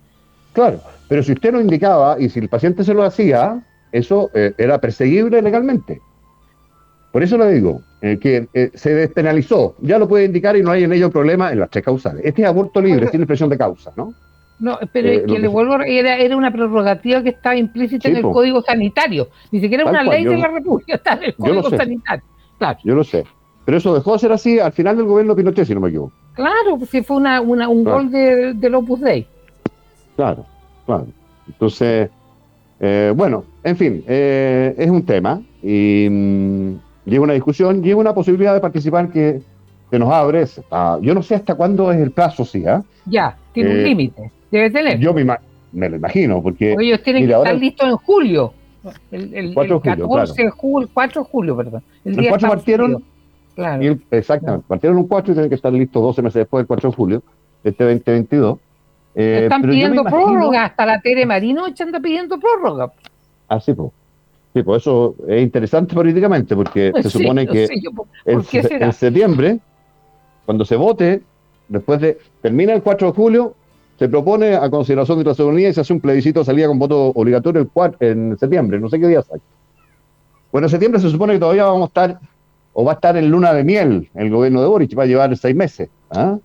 Claro, 0.53 0.79
pero 1.07 1.23
si 1.23 1.31
usted 1.31 1.53
lo 1.53 1.61
indicaba 1.61 2.17
y 2.19 2.29
si 2.29 2.39
el 2.39 2.49
paciente 2.49 2.83
se 2.83 2.93
lo 2.93 3.03
hacía, 3.03 3.63
eso 3.91 4.29
eh, 4.33 4.53
era 4.57 4.79
perseguible 4.79 5.41
legalmente. 5.41 6.01
Por 7.11 7.23
eso 7.23 7.37
le 7.37 7.53
digo, 7.53 7.81
eh, 8.01 8.19
que 8.19 8.47
eh, 8.53 8.71
se 8.73 8.93
despenalizó, 8.93 9.75
ya 9.79 9.97
lo 9.97 10.07
puede 10.07 10.25
indicar 10.25 10.57
y 10.57 10.61
no 10.61 10.71
hay 10.71 10.83
en 10.83 10.91
ello 10.91 11.09
problema 11.09 11.51
en 11.51 11.61
las 11.61 11.69
tres 11.69 11.85
causales. 11.85 12.21
Este 12.25 12.41
es 12.41 12.47
aborto 12.47 12.81
libre, 12.81 13.07
tiene 13.07 13.23
expresión 13.23 13.49
de 13.49 13.57
causa, 13.57 13.93
¿no? 13.95 14.13
No, 14.59 14.77
pero 14.91 15.09
es 15.09 15.23
que 15.23 15.39
le 15.39 15.47
vuelvo, 15.47 15.81
era, 15.81 16.17
era 16.17 16.37
una 16.37 16.51
prerrogativa 16.51 17.21
que 17.21 17.29
estaba 17.29 17.55
implícita 17.55 18.07
en 18.07 18.17
el 18.17 18.21
Código 18.21 18.61
Sanitario. 18.61 19.29
Ni 19.51 19.59
siquiera 19.59 19.83
es 19.83 19.89
una 19.89 20.03
ley 20.03 20.23
de 20.23 20.37
la 20.37 20.47
República, 20.47 20.95
está 20.95 21.13
en 21.13 21.23
el 21.23 21.35
Código 21.35 21.69
Sanitario. 21.69 22.23
Claro. 22.57 22.79
Yo 22.83 22.95
lo 22.95 23.03
sé. 23.03 23.25
Pero 23.65 23.77
eso 23.77 23.93
dejó 23.95 24.13
de 24.13 24.19
ser 24.19 24.31
así 24.31 24.59
al 24.59 24.71
final 24.71 24.95
del 24.95 25.05
gobierno 25.05 25.35
Pinochet, 25.35 25.65
si 25.65 25.73
no 25.73 25.81
me 25.81 25.89
equivoco. 25.89 26.13
Claro, 26.33 26.77
porque 26.79 27.01
fue 27.03 27.17
una, 27.17 27.41
una 27.41 27.67
un 27.67 27.83
gol 27.83 28.11
de, 28.11 28.53
del 28.53 28.75
Opus 28.75 29.01
Dei. 29.01 29.25
Claro, 30.15 30.45
claro. 30.85 31.07
Entonces, 31.47 32.09
eh, 32.79 33.13
bueno, 33.15 33.45
en 33.63 33.75
fin, 33.75 34.03
eh, 34.07 34.75
es 34.77 34.89
un 34.89 35.03
tema 35.03 35.41
y 35.63 36.07
mm, 36.09 36.73
llega 37.05 37.23
una 37.23 37.33
discusión, 37.33 37.81
llega 37.81 37.97
una 37.97 38.13
posibilidad 38.13 38.53
de 38.53 38.59
participar 38.59 39.09
que, 39.09 39.41
que 39.89 39.99
nos 39.99 40.11
abre. 40.11 40.45
yo 41.01 41.13
no 41.13 41.23
sé 41.23 41.35
hasta 41.35 41.55
cuándo 41.55 41.91
es 41.91 41.99
el 41.99 42.11
plazo, 42.11 42.45
sí, 42.45 42.65
¿ah? 42.67 42.83
Ya, 43.05 43.37
tiene 43.53 43.71
un 43.71 43.83
límite. 43.83 44.31
Debe 44.51 44.69
tener. 44.69 44.99
Yo 44.99 45.13
me, 45.13 45.25
me, 45.71 45.89
lo 45.89 45.95
imagino, 45.95 46.41
porque. 46.41 46.75
ellos 46.79 47.01
tienen 47.03 47.25
que 47.25 47.33
estar 47.33 47.55
listos 47.55 47.89
en 47.89 47.97
julio. 47.97 48.53
El, 49.11 49.53
4 49.55 49.79
de 49.79 49.91
julio, 49.91 50.09
14 50.09 50.43
de 50.43 50.49
julio, 50.51 50.89
4 50.93 51.21
de 51.23 51.27
julio, 51.27 51.57
perdón. 51.57 51.83
El, 52.03 52.15
día 52.17 52.29
4 52.29 52.49
partieron. 52.49 53.03
Claro. 53.55 53.97
exactamente, 54.11 54.65
partieron 54.67 54.97
un 54.97 55.07
4 55.07 55.31
y 55.31 55.33
tienen 55.35 55.49
que 55.49 55.55
estar 55.55 55.71
listos 55.71 56.01
12 56.01 56.21
meses 56.21 56.39
después 56.41 56.61
del 56.61 56.67
4 56.67 56.89
de 56.89 56.95
julio 56.95 57.23
de 57.63 57.69
este 57.69 57.83
2022. 57.83 58.59
Eh, 59.15 59.39
Están 59.43 59.61
pidiendo 59.61 60.03
prórroga, 60.03 60.65
hasta 60.65 60.85
la 60.85 60.99
Tere 60.99 61.25
Marino 61.25 61.65
anda 61.65 61.99
pidiendo 61.99 62.37
prórroga. 62.37 62.91
Ah, 63.47 63.59
sí, 63.59 63.73
pues. 63.73 63.91
Sí, 64.53 64.63
pues 64.63 64.83
eso 64.83 65.15
es 65.27 65.41
interesante 65.41 65.93
políticamente 65.93 66.55
porque 66.55 66.91
se 67.01 67.09
supone 67.09 67.45
que 67.45 67.67
en 68.25 68.93
septiembre, 68.93 69.59
cuando 70.45 70.63
se 70.63 70.77
vote, 70.77 71.23
después 71.67 71.99
de 71.99 72.17
termina 72.41 72.73
el 72.73 72.81
4 72.81 73.07
de 73.07 73.13
julio, 73.13 73.55
se 73.99 74.09
propone 74.09 74.55
a 74.55 74.69
consideración 74.69 75.19
de 75.19 75.25
la 75.25 75.33
ciudadanía 75.33 75.69
y 75.69 75.73
se 75.73 75.81
hace 75.81 75.93
un 75.93 76.01
plebiscito 76.01 76.39
de 76.39 76.45
salida 76.45 76.67
con 76.67 76.79
voto 76.79 77.07
obligatorio 77.07 77.61
el 77.61 77.69
4, 77.69 77.97
en 78.01 78.37
septiembre, 78.37 78.79
no 78.79 78.89
sé 78.89 78.99
qué 78.99 79.07
día 79.07 79.19
exacto. 79.19 79.43
Bueno, 80.51 80.67
en 80.67 80.71
septiembre 80.71 81.01
se 81.01 81.09
supone 81.09 81.33
que 81.33 81.39
todavía 81.39 81.65
vamos 81.65 81.83
a 81.83 81.85
estar, 81.87 82.19
o 82.77 82.83
va 82.83 82.91
a 82.91 82.95
estar 82.95 83.15
en 83.15 83.29
luna 83.29 83.53
de 83.53 83.63
miel 83.63 84.09
el 84.13 84.29
gobierno 84.29 84.61
de 84.61 84.67
Boric, 84.67 84.97
va 84.97 85.03
a 85.03 85.05
llevar 85.05 85.35
seis 85.37 85.55
meses, 85.55 85.89
¿ah? 86.11 86.37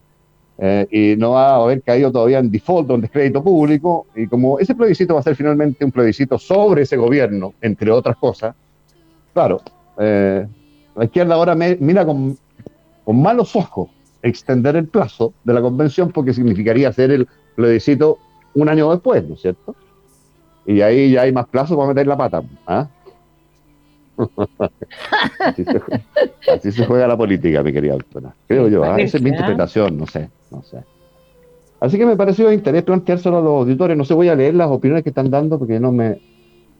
eh, 0.58 0.86
y 0.90 1.20
no 1.20 1.32
va 1.32 1.50
a 1.50 1.56
haber 1.56 1.82
caído 1.82 2.12
todavía 2.12 2.38
en 2.38 2.50
default 2.50 2.88
o 2.88 2.94
en 2.94 3.00
descrédito 3.00 3.42
público, 3.42 4.06
y 4.14 4.28
como 4.28 4.58
ese 4.60 4.76
plebiscito 4.76 5.14
va 5.14 5.20
a 5.20 5.24
ser 5.24 5.34
finalmente 5.34 5.84
un 5.84 5.90
plebiscito 5.90 6.38
sobre 6.38 6.82
ese 6.82 6.96
gobierno, 6.96 7.54
entre 7.60 7.90
otras 7.90 8.16
cosas, 8.16 8.54
claro, 9.34 9.60
eh, 9.98 10.46
la 10.94 11.04
izquierda 11.04 11.34
ahora 11.34 11.56
mira 11.56 12.06
con, 12.06 12.38
con 13.04 13.20
malos 13.20 13.56
ojos 13.56 13.90
extender 14.22 14.76
el 14.76 14.86
plazo 14.86 15.32
de 15.42 15.54
la 15.54 15.60
convención 15.60 16.12
porque 16.12 16.32
significaría 16.32 16.90
hacer 16.90 17.10
el 17.10 17.28
plebiscito 17.56 18.18
un 18.54 18.68
año 18.68 18.90
después, 18.90 19.26
¿no 19.26 19.34
es 19.34 19.40
cierto? 19.40 19.74
Y 20.66 20.80
ahí 20.80 21.12
ya 21.12 21.22
hay 21.22 21.32
más 21.32 21.46
plazo 21.46 21.76
para 21.76 21.88
meter 21.88 22.06
la 22.06 22.16
pata. 22.16 22.42
¿ah? 22.66 22.88
Así, 25.38 26.72
se, 26.72 26.86
juega 26.86 27.06
la 27.06 27.16
política, 27.16 27.62
mi 27.62 27.72
querida 27.72 27.94
doctora. 27.94 28.34
Creo 28.46 28.68
yo, 28.68 28.84
¿ah? 28.84 28.96
esa 28.98 29.16
es 29.16 29.22
mi 29.22 29.30
interpretación, 29.30 29.96
no 29.96 30.06
sé, 30.06 30.28
no 30.50 30.62
sé. 30.62 30.78
Así 31.80 31.96
que 31.96 32.04
me 32.04 32.16
pareció 32.16 32.48
de 32.48 32.54
interés 32.54 32.82
planteárselo 32.82 33.38
a 33.38 33.40
los 33.40 33.60
auditores. 33.60 33.96
No 33.96 34.04
sé, 34.04 34.12
voy 34.12 34.28
a 34.28 34.34
leer 34.34 34.54
las 34.54 34.68
opiniones 34.68 35.02
que 35.02 35.10
están 35.10 35.30
dando 35.30 35.58
porque 35.58 35.80
no 35.80 35.92
me, 35.92 36.20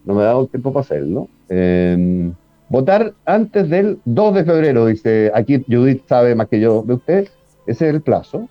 no 0.05 0.13
me 0.13 0.21
he 0.21 0.25
dado 0.25 0.45
tiempo 0.45 0.71
para 0.71 0.81
hacerlo. 0.81 1.27
Eh, 1.49 2.31
Votar 2.71 3.15
antes 3.25 3.69
del 3.69 3.99
2 4.05 4.33
de 4.33 4.45
febrero, 4.45 4.85
dice 4.85 5.29
aquí 5.35 5.61
Judith 5.67 6.03
sabe 6.07 6.35
más 6.35 6.47
que 6.47 6.61
yo 6.61 6.83
de 6.83 6.93
usted, 6.93 7.27
ese 7.67 7.89
es 7.89 7.93
el 7.95 7.99
plazo. 7.99 8.47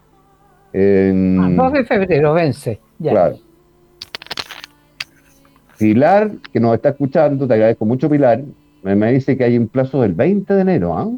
En... 0.75 1.57
2 1.57 1.73
de 1.73 1.85
febrero 1.87 2.35
vence. 2.35 2.79
Ya. 2.99 3.13
Claro. 3.13 3.37
Pilar, 5.79 6.33
que 6.53 6.61
nos 6.61 6.75
está 6.75 6.91
escuchando, 6.91 7.49
te 7.49 7.55
agradezco 7.55 7.87
mucho 7.87 8.11
Pilar, 8.11 8.43
me, 8.83 9.13
dice 9.13 9.37
que 9.37 9.45
hay 9.45 9.59
un 9.59 9.69
plazo 9.69 10.03
del 10.03 10.15
20 10.15 10.55
de 10.55 10.61
enero. 10.61 10.97
¿ah? 10.97 11.09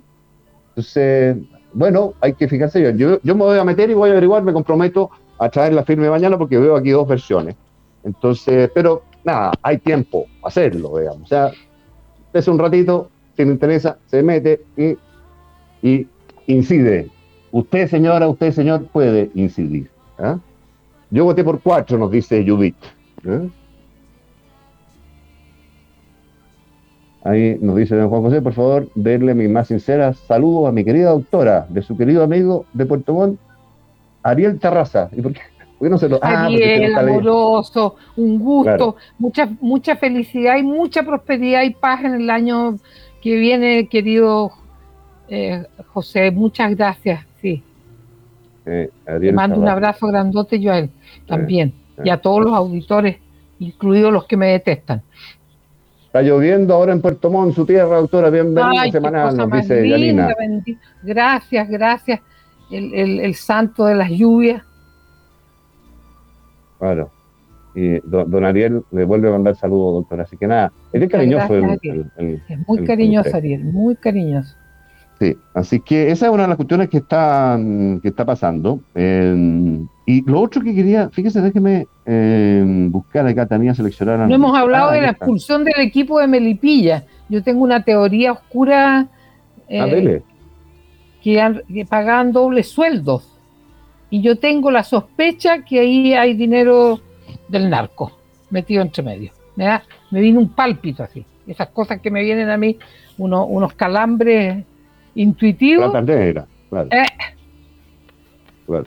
Entonces, 0.71 1.37
bueno, 1.73 2.15
hay 2.21 2.35
que 2.35 2.49
fijarse 2.49 2.83
yo. 2.83 3.19
yo. 3.23 3.35
Me 3.35 3.45
voy 3.45 3.59
a 3.59 3.65
meter 3.65 3.91
y 3.91 3.95
voy 3.95 4.11
a 4.11 4.13
averiguar, 4.13 4.43
me 4.43 4.53
comprometo 4.53 5.11
a 5.39 5.49
traer 5.49 5.73
la 5.73 5.85
firme 5.85 6.09
mañana 6.09 6.39
porque 6.39 6.59
veo 6.59 6.77
aquí 6.77 6.91
dos 6.91 7.07
versiones. 7.07 7.57
Entonces, 8.05 8.71
pero 8.75 9.03
nada, 9.25 9.53
hay 9.63 9.79
tiempo 9.79 10.27
hacerlo, 10.43 10.99
digamos. 10.99 11.23
O 11.23 11.27
sea, 11.27 11.51
es 12.33 12.49
un 12.49 12.59
ratito, 12.59 13.11
si 13.37 13.45
le 13.45 13.53
interesa, 13.53 13.99
se 14.07 14.23
mete 14.23 14.65
y, 14.77 14.97
y 15.87 16.07
incide. 16.47 17.11
Usted, 17.51 17.89
señora, 17.89 18.29
usted, 18.29 18.53
señor, 18.53 18.87
puede 18.87 19.31
incidir. 19.35 19.91
¿ah? 20.19 20.39
Yo 21.11 21.25
voté 21.25 21.45
por 21.45 21.61
cuatro, 21.61 21.99
nos 21.99 22.11
dice 22.11 22.45
Judith. 22.47 22.77
¿eh? 23.25 23.49
Ahí 27.25 27.57
nos 27.61 27.77
dice 27.77 27.95
don 27.95 28.09
Juan 28.09 28.23
José, 28.23 28.43
por 28.43 28.53
favor, 28.53 28.89
verle 28.95 29.35
mis 29.35 29.49
más 29.49 29.69
sinceras 29.69 30.17
saludos 30.27 30.69
a 30.69 30.73
mi 30.73 30.85
querida 30.85 31.11
doctora, 31.11 31.67
de 31.69 31.83
su 31.83 31.97
querido 31.97 32.25
amigo 32.25 32.67
de 32.73 32.85
Puerto 32.85 33.15
Montt, 33.15 33.39
Ariel 34.23 34.59
Terraza. 34.59 35.09
¿Y 35.13 35.23
por 35.23 35.33
qué? 35.33 35.41
no 35.89 35.99
se 35.99 36.09
lo, 36.09 36.19
ah, 36.23 36.49
amoroso, 36.97 37.97
un 38.17 38.39
gusto, 38.39 38.97
mucha, 39.19 39.49
mucha 39.61 39.97
felicidad 39.97 40.57
y 40.57 40.63
mucha 40.63 41.03
prosperidad 41.03 41.63
y 41.63 41.71
paz 41.71 42.05
en 42.05 42.15
el 42.15 42.31
año 42.31 42.77
que 43.21 43.37
viene, 43.37 43.89
querido 43.89 44.53
eh, 45.29 45.65
José. 45.93 46.31
Muchas 46.31 46.77
gracias, 46.77 47.27
sí. 47.41 47.63
Eh, 48.65 48.91
Le 49.21 49.33
mando 49.33 49.59
un 49.59 49.69
abrazo 49.69 50.07
grandote 50.07 50.61
yo 50.61 50.73
a 50.73 50.79
él 50.79 50.91
también 51.27 51.75
y 52.05 52.11
a 52.11 52.19
todos 52.19 52.45
los 52.45 52.55
auditores, 52.55 53.17
incluidos 53.59 54.13
los 54.13 54.27
que 54.27 54.37
me 54.37 54.49
detestan. 54.49 55.03
Está 56.13 56.21
lloviendo 56.21 56.75
ahora 56.75 56.93
en 56.93 57.01
Puerto 57.01 57.31
Montt, 57.31 57.55
su 57.55 57.65
tierra, 57.65 57.97
doctora. 57.97 58.29
Bienvenida 58.29 58.91
semanal, 58.93 59.35
nos 59.35 59.51
dice 59.51 59.81
linda, 59.81 60.37
Gracias, 61.03 61.67
gracias. 61.71 62.21
El, 62.71 62.93
el, 62.93 63.21
el 63.21 63.35
santo 63.35 63.87
de 63.87 63.95
las 63.95 64.11
lluvias 64.11 64.63
Claro. 66.79 67.11
Y 67.75 67.99
don, 68.01 68.45
Ariel 68.45 68.83
le 68.91 69.07
vuelve 69.07 69.29
a 69.29 69.33
mandar 69.33 69.57
saludos, 69.57 70.03
doctor. 70.03 70.21
Así 70.21 70.37
que 70.37 70.47
nada, 70.47 70.71
es 70.93 71.09
cariñoso. 71.09 71.55
es 71.55 72.69
muy 72.69 72.85
cariñoso, 72.85 73.35
Ariel, 73.35 73.65
muy 73.65 73.97
cariñoso. 73.97 74.55
Sí, 75.23 75.37
así 75.55 75.79
que 75.79 76.11
esa 76.11 76.27
es 76.27 76.33
una 76.33 76.43
de 76.43 76.49
las 76.49 76.57
cuestiones 76.57 76.89
que 76.89 76.97
está, 76.97 77.57
que 78.03 78.09
está 78.09 78.25
pasando. 78.25 78.81
y 78.97 80.23
lo 80.29 80.41
otro 80.41 80.61
que 80.65 80.75
quería, 80.75 81.11
fíjese, 81.11 81.41
déjeme 81.41 81.87
eh, 82.05 82.65
buscar 82.91 83.25
acá 83.29 83.47
también 83.47 83.73
seleccionar. 83.73 84.19
No 84.29 84.35
hemos 84.35 84.59
hablado 84.59 84.91
ah, 84.91 84.95
de 84.95 85.03
la 85.03 85.11
expulsión 85.11 85.63
del 85.63 85.79
equipo 85.79 86.19
de 86.19 86.27
Melipilla. 86.27 87.05
Yo 87.29 87.41
tengo 87.41 87.63
una 87.63 87.85
teoría 87.85 88.33
oscura 88.33 89.07
eh, 89.69 90.23
que, 91.23 91.63
que 91.73 91.87
pagan 91.87 92.33
dobles 92.33 92.69
sueldos 92.69 93.39
y 94.11 94.23
yo 94.23 94.41
tengo 94.41 94.73
la 94.73 94.83
sospecha 94.83 95.63
que 95.63 95.79
ahí 95.79 96.15
hay 96.15 96.35
dinero 96.35 96.99
del 97.47 97.71
narco 97.71 98.11
metido 98.51 98.83
entre 98.83 99.05
medio. 99.05 99.31
Me, 99.55 99.67
da, 99.67 99.85
me 100.11 100.21
vino 100.21 100.41
un 100.41 100.49
pálpito 100.49 101.05
así. 101.05 101.25
Esas 101.47 101.69
cosas 101.69 102.01
que 102.01 102.11
me 102.11 102.25
vienen 102.25 102.51
a 102.51 102.57
mí, 102.57 102.77
unos 103.19 103.73
calambres 103.75 104.65
intuitivos. 105.15 105.91
claro. 105.91 106.89
Eh. 106.91 107.07
claro. 108.67 108.87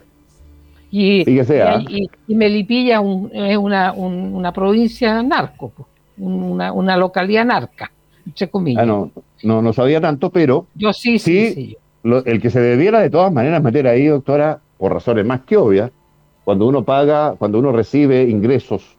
Y, 0.91 1.29
y, 1.29 2.36
Melipilla 2.36 3.01
es 3.34 3.58
una, 3.58 3.91
una 3.91 4.53
provincia 4.53 5.22
narco, 5.22 5.74
una, 6.17 6.72
una, 6.72 6.96
localidad 6.96 7.44
narca, 7.44 7.91
entre 8.25 8.50
comillas. 8.50 8.84
Ah, 8.84 8.86
no, 8.86 9.12
no, 9.44 9.62
no 9.62 9.74
sabía 9.74 10.00
tanto, 10.00 10.29
pero. 10.29 10.67
Yo 10.74 10.94
sí, 10.94 11.20
sí. 11.20 11.53
sí, 11.53 11.77
el 12.25 12.41
que 12.41 12.50
se 12.50 12.62
debiera 12.62 13.01
de 13.01 13.10
todas 13.10 13.34
maneras 13.34 13.62
meter 13.62 13.88
ahí, 13.88 14.05
doctora, 14.05 14.62
por 14.77 14.94
razones 14.94 15.25
más 15.25 15.41
que 15.41 15.58
obvias, 15.58 15.91
cuando 16.46 16.65
uno 16.65 16.84
paga, 16.86 17.36
cuando 17.38 17.60
uno 17.60 17.74
recibe 17.74 18.24
ingresos 18.24 18.96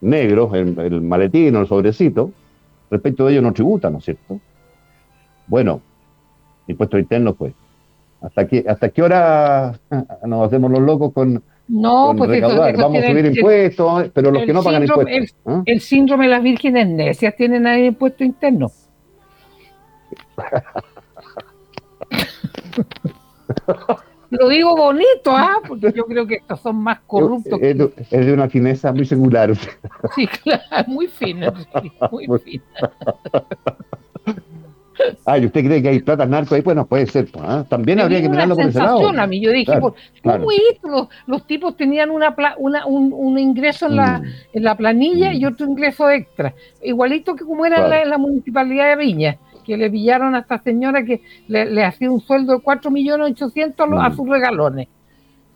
negros, 0.00 0.54
en 0.54 0.78
el 0.78 1.00
maletín 1.00 1.56
o 1.56 1.60
el 1.60 1.66
sobrecito, 1.66 2.30
respecto 2.90 3.24
de 3.24 3.32
ellos 3.32 3.42
no 3.42 3.52
tributa, 3.52 3.88
¿no 3.88 3.98
es 3.98 4.04
cierto? 4.04 4.40
Bueno, 5.46 5.80
impuestos 6.68 7.00
internos, 7.00 7.34
pues. 7.36 7.52
¿Hasta 8.20 8.46
qué, 8.46 8.64
¿Hasta 8.68 8.88
qué 8.90 9.02
hora 9.02 9.78
nos 10.26 10.46
hacemos 10.46 10.70
los 10.70 10.80
locos 10.80 11.12
con, 11.12 11.42
no, 11.68 12.14
pues 12.16 12.30
recaudar? 12.30 12.76
Vamos 12.76 13.02
a 13.02 13.08
subir 13.08 13.26
impuestos, 13.26 14.10
pero 14.14 14.30
los 14.30 14.44
que 14.44 14.52
no 14.52 14.62
pagan 14.62 14.84
impuestos. 14.84 15.34
¿ah? 15.46 15.62
El, 15.66 15.80
síndrome 15.80 16.24
de 16.24 16.30
las 16.30 16.42
vírgenes 16.42 16.88
necias 16.88 17.36
tienen 17.36 17.66
ahí 17.66 17.86
impuestos 17.86 18.26
internos. 18.26 18.88
Lo 24.30 24.48
digo 24.48 24.76
bonito, 24.76 25.30
¿ah? 25.30 25.56
Porque 25.66 25.90
yo 25.94 26.04
creo 26.04 26.26
que 26.26 26.34
estos 26.36 26.60
son 26.60 26.76
más 26.76 27.00
corruptos. 27.06 27.58
Es, 27.62 27.78
de 28.10 28.32
una 28.32 28.48
fineza 28.48 28.92
muy 28.92 29.06
singular. 29.06 29.52
Sí, 30.14 30.26
claro, 30.26 30.84
muy 30.86 31.06
fina, 31.06 31.52
muy, 32.10 32.26
fina. 32.38 32.64
Ah, 35.24 35.38
¿y 35.38 35.46
usted 35.46 35.64
cree 35.64 35.82
que 35.82 35.88
hay 35.88 36.00
plata 36.00 36.26
narco 36.26 36.54
ahí? 36.54 36.62
Pues 36.62 36.76
no 36.76 36.86
puede 36.86 37.06
ser. 37.06 37.28
¿ah? 37.40 37.64
También 37.68 38.00
habría 38.00 38.20
que 38.20 38.28
mirarlo 38.28 38.56
por 38.56 38.66
ese 38.66 38.78
lado. 38.78 39.08
A 39.08 39.26
mí. 39.26 39.40
Yo 39.40 39.52
dije, 39.52 39.72
¿cómo 39.80 39.94
Los, 40.82 41.08
los, 41.26 41.46
tipos 41.46 41.76
tenían 41.76 42.10
una, 42.10 42.34
una 42.58 42.86
un, 42.86 43.38
ingreso 43.38 43.86
en 43.86 43.96
la, 43.96 44.18
mm. 44.18 44.24
en 44.54 44.64
la 44.64 44.76
planilla 44.76 45.32
y 45.32 45.44
mm. 45.44 45.48
otro 45.48 45.66
ingreso 45.66 46.10
extra. 46.10 46.54
Igualito 46.82 47.34
que 47.34 47.44
como 47.44 47.64
era 47.66 48.02
en, 48.02 48.10
la, 48.10 48.18
municipalidad 48.18 48.88
de 48.90 48.96
Viña, 48.96 49.38
que 49.64 49.76
le 49.76 49.90
pillaron 49.90 50.34
a 50.34 50.40
esta 50.40 50.58
señora 50.58 51.04
que 51.04 51.22
le, 51.46 51.84
hacía 51.84 52.10
un 52.10 52.20
sueldo 52.20 52.54
de 52.54 52.60
4 52.60 52.90
millones 52.90 53.32
800 53.32 53.86
a 53.92 54.08
mm. 54.08 54.16
sus 54.16 54.28
regalones 54.28 54.88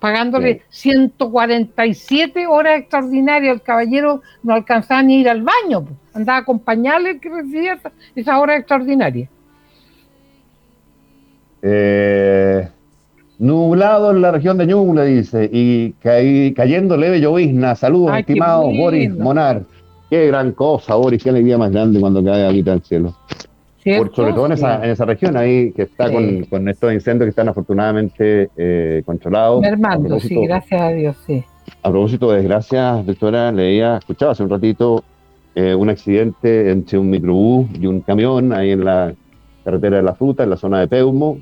pagándole 0.02 0.62
147 0.68 2.48
horas 2.48 2.80
extraordinarias. 2.80 3.54
El 3.54 3.62
caballero 3.62 4.20
no 4.42 4.52
alcanzaba 4.52 5.00
ni 5.00 5.20
ir 5.20 5.28
al 5.28 5.42
baño, 5.42 5.86
andaba 6.12 6.38
a 6.38 6.40
acompañarle 6.40 7.20
que 7.20 7.28
recibía 7.28 7.78
esas 8.16 8.36
horas 8.36 8.58
extraordinarias. 8.58 9.30
Eh, 11.62 12.68
nublado 13.38 14.10
en 14.10 14.22
la 14.22 14.32
región 14.32 14.58
de 14.58 14.66
Ñuble, 14.66 15.06
dice, 15.06 15.48
y 15.52 15.92
cayendo 15.92 16.96
leve 16.96 17.20
llovizna. 17.20 17.76
Saludos, 17.76 18.18
estimado 18.18 18.72
Boris 18.72 19.08
Monar. 19.08 19.62
Qué 20.10 20.26
gran 20.26 20.50
cosa, 20.50 20.96
Boris, 20.96 21.22
qué 21.22 21.30
alegría 21.30 21.58
más 21.58 21.70
grande 21.70 22.00
cuando 22.00 22.24
cae 22.24 22.44
ahorita 22.44 22.72
el 22.72 22.82
cielo 22.82 23.14
sobre 23.84 24.32
todo 24.32 24.46
en 24.46 24.52
esa, 24.52 24.84
en 24.84 24.90
esa 24.90 25.04
región 25.04 25.36
ahí 25.36 25.72
que 25.72 25.82
está 25.82 26.10
con, 26.12 26.44
con, 26.44 26.68
estos 26.68 26.92
incendios 26.92 27.26
que 27.26 27.30
están 27.30 27.48
afortunadamente 27.48 28.50
eh, 28.56 29.02
controlados. 29.04 29.64
Hermano, 29.64 30.20
sí, 30.20 30.36
gracias 30.46 30.80
a 30.80 30.88
Dios, 30.90 31.16
sí. 31.26 31.44
A 31.82 31.90
propósito 31.90 32.30
de 32.30 32.38
desgracias, 32.38 33.04
doctora, 33.04 33.50
leía, 33.50 33.96
escuchaba 33.96 34.32
hace 34.32 34.42
un 34.42 34.50
ratito 34.50 35.04
eh, 35.54 35.74
un 35.74 35.90
accidente 35.90 36.70
entre 36.70 36.98
un 36.98 37.10
microbús 37.10 37.68
y 37.78 37.86
un 37.86 38.00
camión 38.00 38.52
ahí 38.52 38.70
en 38.70 38.84
la 38.84 39.12
carretera 39.64 39.96
de 39.96 40.02
la 40.02 40.14
fruta, 40.14 40.44
en 40.44 40.50
la 40.50 40.56
zona 40.56 40.80
de 40.80 40.88
Peumo, 40.88 41.38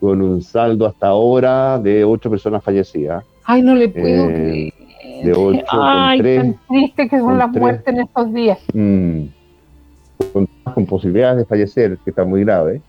con 0.00 0.20
un 0.20 0.42
saldo 0.42 0.86
hasta 0.86 1.08
ahora 1.08 1.78
de 1.78 2.04
ocho 2.04 2.28
personas 2.28 2.62
fallecidas. 2.62 3.24
Ay, 3.44 3.62
no 3.62 3.74
le 3.74 3.88
puedo 3.88 4.30
eh, 4.30 4.34
creer. 4.34 5.24
De 5.24 5.32
ocho, 5.32 5.64
Ay, 5.70 6.18
con 6.18 6.24
tres, 6.24 6.42
tan 6.42 6.56
triste 6.68 7.08
que 7.08 7.18
son 7.18 7.38
las 7.38 7.50
muertes 7.50 7.94
en 7.94 8.00
estos 8.00 8.32
días. 8.34 8.58
Mm 8.74 9.41
con, 10.32 10.48
posibilidades 10.86 11.38
de 11.38 11.44
fallecer, 11.44 11.98
que 12.04 12.10
está 12.10 12.24
muy 12.24 12.44
grave. 12.44 12.80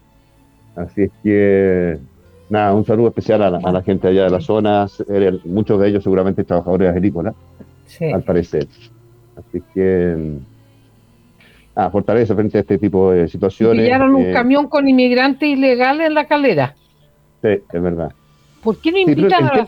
Así 0.76 1.04
es 1.04 1.12
que, 1.22 2.00
nada, 2.50 2.74
un 2.74 2.86
saludo 2.86 3.10
especial 3.10 3.42
a 3.44 3.50
la, 3.50 3.82
gente 3.84 4.08
allá 4.08 4.24
de 4.24 4.30
la 4.30 4.42
zona, 4.42 4.88
muchos 5.46 5.80
de 5.80 5.88
ellos 5.88 6.04
seguramente 6.04 6.44
trabajadores 6.44 6.90
agrícolas, 6.90 7.36
al 8.14 8.24
parecer. 8.24 8.68
Así 9.36 9.62
que, 9.74 10.38
ah, 11.76 11.90
fortaleza 11.90 12.36
frente 12.36 12.58
a 12.58 12.62
este 12.62 12.78
tipo 12.78 13.12
de 13.12 13.28
situaciones. 13.28 13.86
Pillaron 13.86 14.16
un 14.16 14.26
eh, 14.26 14.34
camión 14.34 14.68
con 14.68 14.88
inmigrantes 14.88 15.50
ilegales 15.50 16.08
en 16.08 16.14
la 16.14 16.26
calera. 16.26 16.76
Sí, 17.42 17.50
es 17.72 17.82
verdad. 17.82 18.12
¿Por 18.64 18.78
qué 18.78 18.92
no 18.92 18.98
invitan, 19.00 19.44
a, 19.44 19.58
la, 19.58 19.68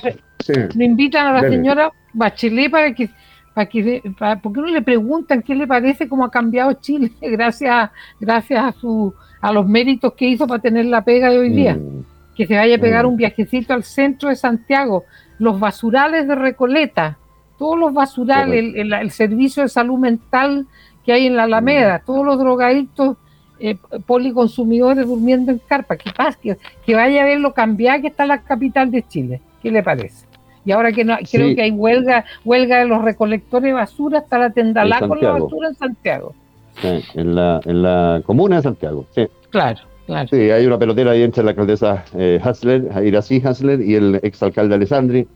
no 0.76 0.84
invitan 0.84 1.28
a 1.28 1.42
la 1.42 1.50
señora 1.50 1.92
Bachelet 2.14 2.72
para 2.72 2.94
que 2.94 3.10
para 3.56 3.68
que, 3.68 4.04
¿por 4.44 4.52
qué 4.52 4.62
no 4.62 4.68
le 4.68 4.82
preguntan 4.82 5.42
qué 5.42 5.56
le 5.56 5.66
parece 5.66 6.10
cómo 6.10 6.26
ha 6.26 6.30
cambiado 6.30 6.74
Chile 6.74 7.14
gracias, 7.22 7.90
gracias 8.20 8.64
a, 8.64 8.72
su, 8.74 9.14
a 9.40 9.54
los 9.54 9.66
méritos 9.66 10.14
que 10.14 10.28
hizo 10.28 10.46
para 10.46 10.62
tener 10.62 10.86
la 10.86 11.04
pega 11.04 11.30
de 11.30 11.40
hoy 11.40 11.50
día? 11.50 11.76
Mm. 11.76 12.04
Que 12.36 12.46
se 12.46 12.58
vaya 12.58 12.76
a 12.76 12.80
pegar 12.80 13.06
mm. 13.06 13.08
un 13.08 13.16
viajecito 13.16 13.74
al 13.74 13.86
centro 13.86 14.28
de 14.28 14.36
Santiago, 14.36 15.06
los 15.40 15.58
basurales 15.58 16.28
de 16.28 16.36
Recoleta, 16.36 17.18
todos 17.58 17.80
los 17.80 17.94
basurales, 17.94 18.74
el, 18.76 19.12
servicio 19.12 19.64
de 19.64 19.70
salud 19.70 19.98
mental 19.98 20.68
que 21.06 21.14
hay 21.14 21.28
en 21.28 21.38
la 21.38 21.44
Alameda, 21.44 22.00
mm. 22.00 22.06
todos 22.06 22.26
los 22.26 22.38
drogadictos 22.38 23.16
eh, 23.58 23.78
policonsumidores 24.06 25.08
durmiendo 25.08 25.54
en 25.54 25.60
carpa. 25.60 25.96
Que? 25.96 26.12
Que, 26.42 26.58
que 26.86 26.94
vaya 26.94 27.22
a 27.22 27.26
ver 27.26 27.40
lo 27.40 27.54
cambiada 27.54 28.02
que 28.02 28.08
está 28.08 28.26
la 28.26 28.42
capital 28.42 28.92
de 28.92 29.02
Chile. 29.08 29.42
¿Qué 29.62 29.72
le 29.72 29.82
parece? 29.82 30.26
Y 30.66 30.72
ahora 30.72 30.92
que 30.92 31.06
no, 31.06 31.16
creo 31.32 31.56
que 31.56 31.62
hay 31.62 31.72
huelga, 31.72 32.26
huelga 32.44 32.80
de 32.80 32.86
los 32.86 33.04
recolectores 33.04 33.70
de 33.70 33.74
basura 33.74 34.20
hasta 34.20 34.40
la 34.40 34.50
tendalá 34.50 35.00
con 35.08 35.22
la 35.22 35.32
basura 35.32 35.70
en 35.70 35.76
Santiago. 35.76 36.34
Sí, 36.82 37.04
en 37.14 37.36
la, 37.36 37.62
en 37.66 37.84
la 37.84 38.22
comuna 38.26 38.58
de 38.58 38.64
Santiago, 38.64 39.06
sí. 39.12 39.28
Claro, 39.52 39.80
claro. 40.08 40.28
Sí, 40.30 40.50
hay 40.50 40.66
una 40.66 40.78
pelotera 40.78 41.12
ahí 41.12 41.22
entre 41.22 41.44
la 41.44 41.52
alcaldesa 41.52 42.04
eh, 42.16 42.40
Hasler, 42.44 42.90
Irací 43.06 43.42
Hasler, 43.46 43.80
y 43.80 43.96
el 43.96 44.20
exalcalde 44.24 44.76
Alessandri, 44.76 45.28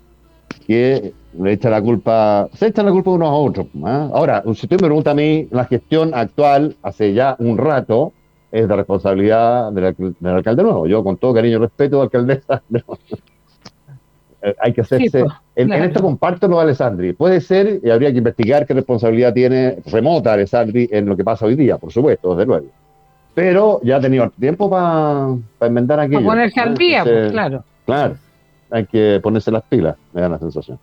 que 0.65 1.13
le 1.39 1.53
echa 1.53 1.69
la 1.69 1.81
culpa, 1.81 2.49
se 2.53 2.67
echan 2.67 2.87
la 2.87 2.91
culpa 2.91 3.11
unos 3.11 3.29
a 3.29 3.33
otros. 3.33 3.67
¿ah? 3.85 4.09
Ahora, 4.11 4.41
si 4.43 4.49
usted 4.49 4.81
me 4.81 4.87
pregunta 4.87 5.11
a 5.11 5.15
mí, 5.15 5.47
la 5.51 5.65
gestión 5.65 6.11
actual, 6.13 6.75
hace 6.81 7.13
ya 7.13 7.35
un 7.39 7.57
rato, 7.57 8.13
es 8.51 8.67
de 8.67 8.75
responsabilidad 8.75 9.71
del, 9.71 9.95
del 10.19 10.33
alcalde 10.33 10.63
nuevo. 10.63 10.87
Yo, 10.87 11.03
con 11.03 11.17
todo 11.17 11.35
cariño 11.35 11.57
y 11.57 11.59
respeto, 11.59 12.01
alcaldesa, 12.01 12.63
Eh, 12.71 13.38
hay 14.59 14.73
que 14.73 14.81
hacerse. 14.81 15.21
Pues, 15.21 15.33
en, 15.55 15.71
esto 15.73 16.01
comparto 16.01 16.47
lo 16.47 16.57
de 16.57 16.63
Alessandri. 16.63 17.13
Puede 17.13 17.41
ser, 17.41 17.79
y 17.83 17.89
habría 17.89 18.11
que 18.11 18.19
investigar 18.19 18.65
qué 18.65 18.73
responsabilidad 18.73 19.33
tiene 19.33 19.77
remota 19.85 20.33
Alessandri 20.33 20.87
en 20.91 21.05
lo 21.05 21.17
que 21.17 21.23
pasa 21.23 21.45
hoy 21.45 21.55
día, 21.55 21.77
por 21.77 21.91
supuesto, 21.91 22.35
desde 22.35 22.45
luego. 22.45 22.67
Pero 23.35 23.79
ya 23.83 23.97
ha 23.97 24.01
tenido 24.01 24.29
tiempo 24.39 24.69
para 24.69 25.35
enmendar 25.67 25.99
aquello. 25.99 26.19
Para 26.19 26.29
ponerse 26.29 26.59
al 26.59 26.75
día, 26.75 27.03
pues, 27.03 27.31
claro. 27.31 27.63
Claro, 27.85 28.15
hay 28.71 28.85
que 28.85 29.19
ponerse 29.21 29.51
las 29.51 29.63
pilas, 29.63 29.95
me 30.13 30.21
da 30.21 30.29
la 30.29 30.39
sensación. 30.39 30.79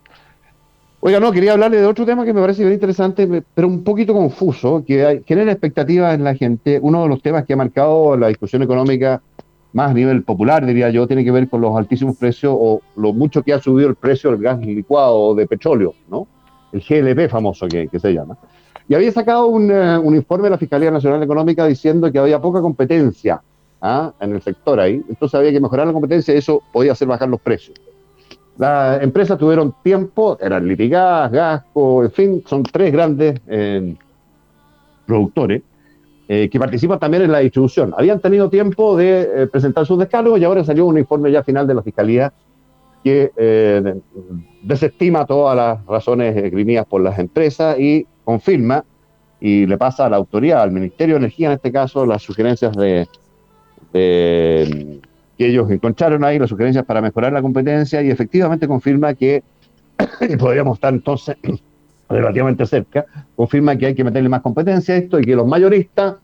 Oiga, 0.99 1.19
no, 1.19 1.31
quería 1.31 1.53
hablarle 1.53 1.77
de 1.77 1.85
otro 1.85 2.05
tema 2.05 2.25
que 2.25 2.33
me 2.33 2.41
parece 2.41 2.63
bien 2.63 2.73
interesante, 2.73 3.43
pero 3.53 3.67
un 3.67 3.83
poquito 3.83 4.13
confuso, 4.13 4.83
que 4.85 5.05
hay, 5.05 5.23
genera 5.25 5.51
expectativas 5.51 6.15
en 6.15 6.23
la 6.23 6.33
gente. 6.35 6.79
Uno 6.81 7.03
de 7.03 7.09
los 7.09 7.21
temas 7.21 7.45
que 7.45 7.53
ha 7.53 7.55
marcado 7.55 8.17
la 8.17 8.27
discusión 8.29 8.63
económica 8.63 9.21
más 9.77 9.91
a 9.91 9.93
nivel 9.93 10.23
popular, 10.23 10.65
diría 10.65 10.89
yo, 10.89 11.05
tiene 11.05 11.23
que 11.23 11.29
ver 11.29 11.47
con 11.47 11.61
los 11.61 11.77
altísimos 11.77 12.17
precios 12.17 12.51
o 12.57 12.81
lo 12.95 13.13
mucho 13.13 13.43
que 13.43 13.53
ha 13.53 13.59
subido 13.59 13.87
el 13.87 13.93
precio 13.93 14.31
del 14.31 14.41
gas 14.41 14.59
licuado 14.59 15.35
de 15.35 15.45
petróleo, 15.45 15.93
¿no? 16.09 16.27
El 16.71 16.81
GLP 16.81 17.29
famoso 17.29 17.67
que, 17.67 17.87
se 17.99 18.11
llama. 18.11 18.35
Y 18.89 18.95
había 18.95 19.11
sacado 19.11 19.45
un, 19.45 19.69
eh, 19.69 19.99
un, 19.99 20.15
informe 20.15 20.45
de 20.45 20.49
la 20.49 20.57
Fiscalía 20.57 20.89
Nacional 20.89 21.21
Económica 21.21 21.67
diciendo 21.67 22.11
que 22.11 22.17
había 22.17 22.41
poca 22.41 22.59
competencia 22.59 23.39
¿ah? 23.79 24.11
en 24.19 24.31
el 24.31 24.41
sector 24.41 24.79
ahí, 24.79 25.03
entonces 25.07 25.35
había 25.35 25.51
que 25.51 25.59
mejorar 25.59 25.85
la 25.85 25.93
competencia 25.93 26.33
y 26.33 26.37
eso 26.37 26.63
podía 26.73 26.93
hacer 26.93 27.07
bajar 27.07 27.29
los 27.29 27.39
precios. 27.39 27.79
Las 28.57 29.03
empresas 29.03 29.37
tuvieron 29.37 29.75
tiempo, 29.83 30.39
eran 30.41 30.67
Litigas, 30.67 31.31
Gasco, 31.31 32.03
en 32.03 32.11
fin, 32.11 32.43
son 32.47 32.63
tres 32.63 32.91
grandes 32.91 33.39
eh, 33.45 33.95
productores, 35.05 35.61
eh, 36.29 36.49
que 36.49 36.59
participan 36.59 36.99
también 36.99 37.23
en 37.23 37.31
la 37.31 37.39
distribución. 37.39 37.93
Habían 37.97 38.19
tenido 38.19 38.49
tiempo 38.49 38.97
de 38.97 39.21
eh, 39.21 39.47
presentar 39.47 39.85
sus 39.85 39.97
descargos 39.97 40.37
y 40.37 40.43
ahora 40.43 40.61
salió 40.65 40.85
un 40.85 40.97
informe 40.97 41.31
ya 41.31 41.41
final 41.41 41.65
de 41.65 41.73
la 41.73 41.81
Fiscalía 41.81 42.33
que 43.01 43.31
eh, 43.37 44.01
desestima 44.61 45.25
todas 45.25 45.55
las 45.55 45.85
razones 45.85 46.35
esgrimidas 46.35 46.85
por 46.85 46.99
las 46.99 47.17
empresas 47.17 47.79
y 47.79 48.05
confirma 48.25 48.83
y 49.39 49.65
le 49.67 49.77
pasa 49.77 50.07
a 50.07 50.09
la 50.09 50.17
autoridad, 50.17 50.63
al 50.63 50.71
Ministerio 50.71 51.15
de 51.15 51.19
Energía 51.19 51.47
en 51.47 51.53
este 51.53 51.71
caso, 51.71 52.05
las 52.05 52.23
sugerencias 52.23 52.75
de, 52.75 53.07
que 53.93 54.99
ellos 55.37 55.71
encontraron 55.71 56.25
ahí, 56.25 56.39
las 56.39 56.49
sugerencias 56.49 56.83
para 56.83 57.01
mejorar 57.01 57.31
la 57.31 57.41
competencia 57.41 58.01
y 58.01 58.09
efectivamente 58.09 58.67
confirma 58.67 59.13
que, 59.13 59.43
podríamos 60.39 60.75
estar 60.75 60.93
entonces 60.93 61.37
relativamente 62.09 62.65
cerca, 62.65 63.05
confirma 63.35 63.75
que 63.75 63.87
hay 63.87 63.95
que 63.95 64.03
meterle 64.03 64.29
más 64.29 64.41
competencia 64.41 64.95
a 64.95 64.97
esto 64.97 65.19
y 65.19 65.23
que 65.23 65.35
los 65.35 65.47
mayoristas, 65.47 66.15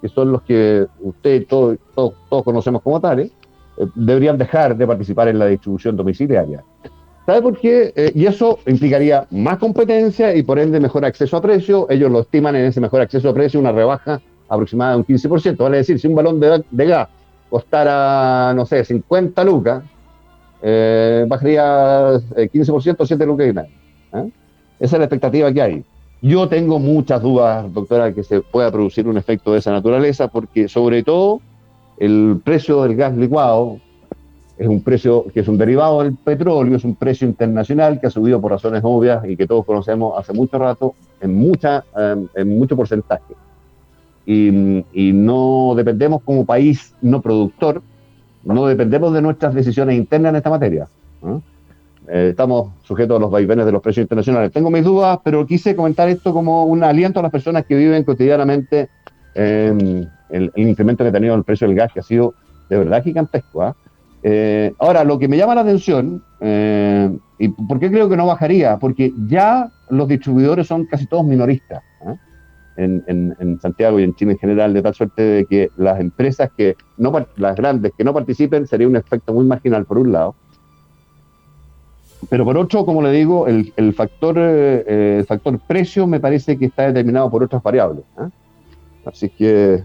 que 0.00 0.08
son 0.08 0.32
los 0.32 0.42
que 0.42 0.86
usted 1.00 1.46
todos 1.46 1.78
todos 1.94 2.44
conocemos 2.44 2.82
como 2.82 3.00
tales, 3.00 3.30
eh, 3.76 3.86
deberían 3.94 4.38
dejar 4.38 4.76
de 4.76 4.86
participar 4.86 5.28
en 5.28 5.38
la 5.38 5.46
distribución 5.46 5.96
domiciliaria. 5.96 6.62
¿Sabe 7.26 7.40
por 7.40 7.58
qué? 7.58 7.92
Eh, 7.96 8.12
y 8.14 8.26
eso 8.26 8.58
implicaría 8.66 9.26
más 9.30 9.58
competencia 9.58 10.34
y 10.34 10.42
por 10.42 10.58
ende 10.58 10.78
mejor 10.78 11.04
acceso 11.04 11.36
a 11.36 11.42
precio. 11.42 11.86
Ellos 11.88 12.10
lo 12.10 12.20
estiman 12.20 12.54
en 12.56 12.66
ese 12.66 12.80
mejor 12.80 13.00
acceso 13.00 13.30
a 13.30 13.34
precio 13.34 13.58
una 13.58 13.72
rebaja 13.72 14.20
aproximada 14.48 14.92
de 14.92 14.96
un 14.98 15.06
15%. 15.06 15.56
Vale 15.56 15.78
decir, 15.78 15.98
si 15.98 16.06
un 16.06 16.14
balón 16.14 16.38
de, 16.38 16.86
gas 16.86 17.08
costara, 17.48 18.52
no 18.54 18.66
sé, 18.66 18.84
50 18.84 19.42
lucas, 19.42 19.82
eh, 20.60 21.24
bajaría 21.26 22.12
15%, 22.12 23.06
7 23.06 23.26
lucas 23.26 23.46
y 23.48 23.52
medio. 23.52 24.34
Esa 24.84 24.96
es 24.96 24.98
la 24.98 25.06
expectativa 25.06 25.50
que 25.50 25.62
hay. 25.62 25.84
Yo 26.20 26.46
tengo 26.46 26.78
muchas 26.78 27.22
dudas, 27.22 27.72
doctora, 27.72 28.12
que 28.12 28.22
se 28.22 28.42
pueda 28.42 28.70
producir 28.70 29.08
un 29.08 29.16
efecto 29.16 29.52
de 29.52 29.60
esa 29.60 29.72
naturaleza, 29.72 30.28
porque 30.28 30.68
sobre 30.68 31.02
todo 31.02 31.40
el 31.96 32.38
precio 32.44 32.82
del 32.82 32.94
gas 32.94 33.16
licuado 33.16 33.78
es 34.58 34.68
un 34.68 34.82
precio 34.82 35.24
que 35.32 35.40
es 35.40 35.48
un 35.48 35.56
derivado 35.56 36.02
del 36.02 36.14
petróleo, 36.16 36.76
es 36.76 36.84
un 36.84 36.96
precio 36.96 37.26
internacional 37.26 37.98
que 37.98 38.08
ha 38.08 38.10
subido 38.10 38.42
por 38.42 38.52
razones 38.52 38.82
obvias 38.84 39.24
y 39.26 39.38
que 39.38 39.46
todos 39.46 39.64
conocemos 39.64 40.18
hace 40.18 40.34
mucho 40.34 40.58
rato 40.58 40.94
en, 41.22 41.34
mucha, 41.34 41.82
em, 41.96 42.28
en 42.34 42.58
mucho 42.58 42.76
porcentaje. 42.76 43.34
Y, 44.26 44.50
no 45.14 45.72
dependemos 45.74 46.20
como 46.22 46.44
país 46.44 46.94
no 47.00 47.22
productor, 47.22 47.80
no 48.44 48.66
dependemos 48.66 49.14
de 49.14 49.22
nuestras 49.22 49.54
decisiones 49.54 49.96
internas 49.96 50.28
en 50.30 50.36
esta 50.36 50.50
materia. 50.50 50.88
Eh, 52.08 52.28
estamos 52.30 52.72
sujetos 52.82 53.16
a 53.16 53.20
los 53.20 53.30
vaivenes 53.30 53.64
de 53.66 53.72
los 53.72 53.82
precios 53.82 54.04
internacionales. 54.04 54.52
Tengo 54.52 54.70
mis 54.70 54.84
dudas, 54.84 55.18
pero 55.24 55.46
quise 55.46 55.74
comentar 55.74 56.08
esto 56.08 56.32
como 56.32 56.64
un 56.64 56.84
aliento 56.84 57.20
a 57.20 57.22
las 57.22 57.32
personas 57.32 57.64
que 57.64 57.76
viven 57.76 58.04
cotidianamente 58.04 58.88
el, 59.34 60.52
incremento 60.56 61.04
que 61.04 61.08
ha 61.08 61.12
tenido 61.12 61.34
el 61.34 61.44
precio 61.44 61.66
del 61.66 61.76
gas, 61.76 61.92
que 61.92 62.00
ha 62.00 62.02
sido 62.02 62.34
de 62.68 62.78
verdad 62.78 63.02
gigantesco. 63.02 63.62
¿ah? 63.62 63.76
Eh, 64.22 64.72
ahora, 64.78 65.04
lo 65.04 65.18
que 65.18 65.28
me 65.28 65.36
llama 65.36 65.54
la 65.54 65.62
atención, 65.62 66.22
eh, 66.40 67.16
¿y 67.38 67.48
por 67.48 67.78
qué 67.78 67.90
creo 67.90 68.08
que 68.08 68.16
no 68.16 68.26
bajaría? 68.26 68.78
Porque 68.78 69.12
ya 69.28 69.70
los 69.90 70.08
distribuidores 70.08 70.66
son 70.66 70.86
casi 70.86 71.06
todos 71.06 71.24
minoristas 71.24 71.82
¿ah? 72.06 72.14
en, 72.76 73.04
en, 73.06 73.60
Santiago 73.60 74.00
y 74.00 74.04
en 74.04 74.14
Chile 74.14 74.32
en 74.32 74.38
general, 74.38 74.72
de 74.72 74.82
tal 74.82 74.94
suerte 74.94 75.22
de 75.22 75.44
que 75.46 75.70
las 75.76 76.00
empresas 76.00 76.50
que 76.56 76.76
no, 76.96 77.12
las 77.36 77.56
grandes 77.56 77.92
que 77.96 78.04
no 78.04 78.14
participen, 78.14 78.66
sería 78.66 78.88
un 78.88 78.96
efecto 78.96 79.32
muy 79.32 79.44
marginal 79.44 79.84
por 79.84 79.98
un 79.98 80.12
lado. 80.12 80.34
Pero 82.28 82.44
por 82.44 82.56
otro, 82.56 82.84
como 82.84 83.02
le 83.02 83.10
digo, 83.12 83.46
el, 83.46 83.72
el 83.76 83.94
factor, 83.94 84.36
eh, 84.38 85.16
el 85.18 85.24
factor 85.26 85.58
precio 85.60 86.06
me 86.06 86.20
parece 86.20 86.58
que 86.58 86.66
está 86.66 86.86
determinado 86.86 87.30
por 87.30 87.42
otras 87.42 87.62
variables. 87.62 88.04
¿ah? 88.16 88.28
Así 89.04 89.28
que 89.28 89.84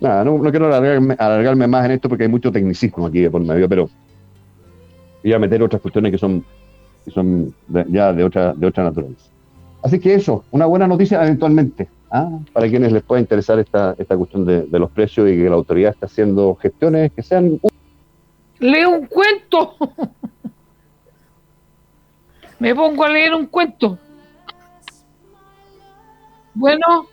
Nada, 0.00 0.24
no, 0.24 0.40
quiero 0.50 0.72
alargarme, 0.72 1.66
más 1.66 1.84
en 1.84 1.92
esto 1.92 2.08
porque 2.08 2.24
hay 2.24 2.30
mucho 2.30 2.52
tecnicismo 2.52 3.06
aquí 3.06 3.28
por 3.28 3.42
medio, 3.42 3.68
pero 3.68 3.90
voy 5.24 5.32
a 5.32 5.38
meter 5.38 5.62
otras 5.62 5.82
cuestiones 5.82 6.12
que 6.12 6.18
son, 6.18 6.44
son 7.12 7.52
ya 7.88 8.12
de 8.12 8.22
otra, 8.22 8.54
de 8.54 8.66
otra 8.66 8.84
naturaleza. 8.84 9.28
Así 9.82 9.98
que 9.98 10.14
eso, 10.14 10.44
una 10.52 10.66
buena 10.66 10.86
noticia 10.86 11.22
eventualmente, 11.24 11.88
¿ah? 12.12 12.30
para 12.52 12.68
quienes 12.68 12.92
les 12.92 13.02
pueda 13.02 13.20
interesar 13.20 13.58
esta, 13.58 13.96
esta 13.98 14.16
cuestión 14.16 14.44
de, 14.44 14.66
los 14.70 14.90
precios 14.90 15.28
y 15.28 15.36
que 15.36 15.48
la 15.48 15.56
autoridad 15.56 15.92
está 15.94 16.06
haciendo 16.06 16.54
gestiones 16.54 17.10
que 17.12 17.22
sean... 17.22 17.60
Leo 18.60 18.90
un 18.90 19.06
cuento. 19.06 19.74
Me 22.58 22.74
pongo 22.74 23.04
a 23.04 23.08
leer 23.08 23.34
un 23.34 23.46
cuento. 23.46 23.98
Bueno, 26.54 27.06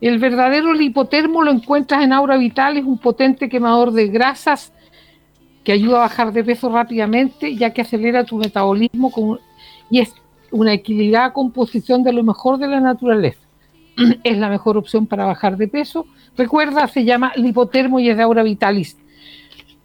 el 0.00 0.18
verdadero 0.18 0.72
lipotermo 0.72 1.42
lo 1.42 1.50
encuentras 1.50 2.02
en 2.02 2.12
Aura 2.12 2.36
Vital, 2.36 2.76
es 2.76 2.84
un 2.84 2.98
potente 2.98 3.48
quemador 3.48 3.92
de 3.92 4.08
grasas 4.08 4.72
que 5.64 5.72
ayuda 5.72 5.98
a 5.98 6.00
bajar 6.00 6.32
de 6.32 6.44
peso 6.44 6.70
rápidamente, 6.70 7.54
ya 7.54 7.72
que 7.72 7.82
acelera 7.82 8.24
tu 8.24 8.36
metabolismo 8.36 9.38
y 9.90 10.00
es 10.00 10.14
una 10.50 10.72
equilibrada 10.72 11.32
composición 11.32 12.02
de 12.02 12.12
lo 12.12 12.22
mejor 12.22 12.58
de 12.58 12.68
la 12.68 12.80
naturaleza. 12.80 13.40
es 14.24 14.38
la 14.38 14.48
mejor 14.48 14.76
opción 14.76 15.06
para 15.06 15.24
bajar 15.24 15.56
de 15.56 15.68
peso. 15.68 16.06
Recuerda, 16.36 16.86
se 16.88 17.04
llama 17.04 17.32
lipotermo 17.36 18.00
y 18.00 18.08
es 18.08 18.16
de 18.16 18.22
Aura 18.22 18.42
Vitalis. 18.42 18.96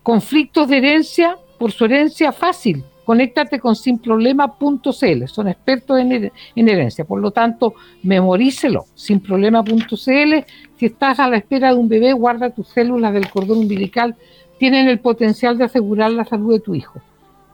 Conflictos 0.03 0.67
de 0.67 0.77
herencia, 0.77 1.37
por 1.57 1.71
su 1.71 1.85
herencia 1.85 2.31
fácil, 2.31 2.83
conéctate 3.05 3.59
con 3.59 3.75
sinproblema.cl, 3.75 5.27
son 5.27 5.47
expertos 5.47 5.99
en, 5.99 6.31
herencia, 6.55 7.05
por 7.05 7.19
lo 7.19 7.31
tanto, 7.31 7.73
memorícelo, 8.01 8.85
sinproblema.cl, 8.95 10.45
si 10.77 10.85
estás 10.85 11.19
a 11.19 11.29
la 11.29 11.37
espera 11.37 11.69
de 11.69 11.75
un 11.75 11.89
bebé, 11.89 12.13
guarda 12.13 12.49
tus 12.49 12.67
células 12.69 13.13
del 13.13 13.29
cordón 13.29 13.59
umbilical, 13.59 14.15
tienen 14.57 14.87
el 14.87 14.99
potencial 14.99 15.57
de 15.57 15.65
asegurar 15.65 16.11
la 16.11 16.25
salud 16.25 16.53
de 16.53 16.59
tu 16.59 16.75
hijo. 16.75 17.01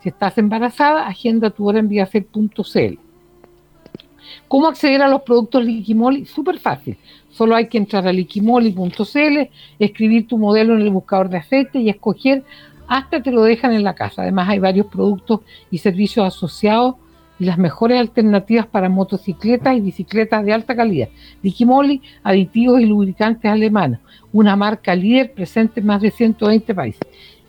Si 0.02 0.10
estás 0.10 0.38
embarazada, 0.38 1.08
agenda 1.08 1.50
tu 1.50 1.68
hora 1.68 1.80
en 1.80 1.90
viacer.cl. 1.90 3.00
¿Cómo 4.48 4.68
acceder 4.68 5.02
a 5.02 5.08
los 5.08 5.22
productos 5.24 5.66
Liquimoli? 5.66 6.26
Súper 6.26 6.60
fácil. 6.60 6.98
Solo 7.32 7.56
hay 7.56 7.68
que 7.68 7.78
entrar 7.78 8.08
a 8.08 8.14
liquimoli.cl, 8.14 9.50
escribir 9.80 10.28
tu 10.28 10.38
modelo 10.38 10.76
en 10.76 10.82
el 10.82 10.90
buscador 10.90 11.30
de 11.30 11.38
aceite 11.38 11.80
y 11.80 11.90
escoger 11.90 12.44
hasta 12.90 13.22
te 13.22 13.32
lo 13.32 13.44
dejan 13.44 13.72
en 13.72 13.84
la 13.84 13.94
casa. 13.94 14.24
Además 14.24 14.50
hay 14.50 14.60
varios 14.60 14.88
productos 14.88 15.42
y 15.70 15.78
servicios 15.78 16.26
asociados 16.26 16.96
y 17.40 17.46
las 17.46 17.58
mejores 17.58 18.00
alternativas 18.00 18.66
para 18.66 18.90
motocicletas 18.90 19.78
y 19.78 19.82
bicicletas 19.82 20.44
de 20.44 20.54
alta 20.54 20.76
calidad. 20.76 21.08
Liquimoli, 21.42 22.02
aditivos 22.24 22.82
y 22.82 22.86
lubricantes 22.86 23.50
alemanes, 23.50 24.00
una 24.34 24.56
marca 24.56 24.96
líder 24.96 25.32
presente 25.34 25.80
en 25.80 25.86
más 25.86 26.02
de 26.02 26.12
120 26.12 26.76
países. 26.76 27.02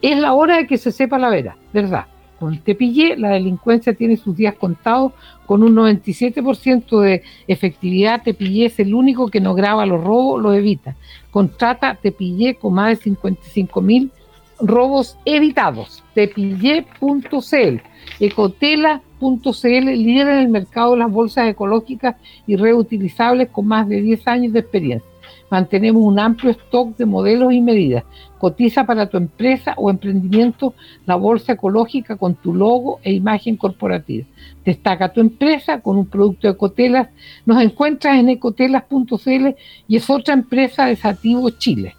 Es 0.03 0.19
la 0.19 0.35
hora 0.35 0.59
de 0.59 0.67
que 0.67 0.79
se 0.79 0.93
sepa 0.93 1.19
la 1.19 1.31
verdad, 1.31 1.55
¿verdad? 1.73 2.05
Con 2.39 2.53
el 2.53 2.61
Tepillé, 2.61 3.17
la 3.17 3.31
delincuencia 3.31 3.95
tiene 3.95 4.17
sus 4.17 4.37
días 4.37 4.55
contados 4.55 5.13
con 5.47 5.63
un 5.63 5.75
97% 5.75 7.01
de 7.01 7.23
efectividad. 7.49 8.23
Tepillé 8.23 8.67
es 8.67 8.79
el 8.79 8.95
único 8.95 9.29
que 9.29 9.41
no 9.41 9.55
graba 9.55 9.85
los 9.85 10.03
robos, 10.03 10.41
los 10.41 10.55
evita. 10.55 10.97
Contrata 11.31 11.97
Tepillé 11.97 12.55
con 12.55 12.75
más 12.75 12.91
de 12.91 12.97
55 12.97 13.81
mil 13.81 14.11
robos 14.61 15.17
evitados. 15.25 16.03
Tepillé.cl, 16.15 17.83
ecotela.cl, 18.21 19.87
líder 19.87 20.29
en 20.29 20.39
el 20.39 20.49
mercado 20.49 20.93
de 20.93 20.99
las 20.99 21.11
bolsas 21.11 21.49
ecológicas 21.49 22.17
y 22.47 22.57
reutilizables 22.57 23.49
con 23.51 23.67
más 23.67 23.89
de 23.89 24.01
10 24.01 24.27
años 24.29 24.53
de 24.53 24.61
experiencia. 24.61 25.11
Mantenemos 25.51 26.03
un 26.03 26.19
amplio 26.19 26.53
stock 26.53 26.97
de 26.97 27.07
modelos 27.07 27.53
y 27.53 27.61
medidas. 27.61 28.05
Cotiza 28.39 28.87
para 28.87 29.09
tu 29.09 29.17
empresa 29.17 29.75
o 29.77 29.91
emprendimiento 29.91 30.75
la 31.07 31.17
bolsa 31.17 31.53
ecológica 31.53 32.17
con 32.17 32.37
tu 32.37 32.55
logo 32.55 33.01
e 33.03 33.13
imagen 33.13 33.57
corporativa. 33.57 34.27
Destaca 34.65 35.13
tu 35.13 35.21
empresa 35.21 35.81
con 35.81 35.97
un 35.97 36.07
producto 36.07 36.47
de 36.47 36.55
Ecotelas. 36.55 37.09
Nos 37.47 37.61
encuentras 37.63 38.19
en 38.19 38.29
ecotelas.cl 38.29 39.49
y 39.89 39.97
es 39.97 40.09
otra 40.09 40.35
empresa 40.35 40.87
de 40.87 40.97
Sativo 40.97 41.51
Chile. 41.51 41.97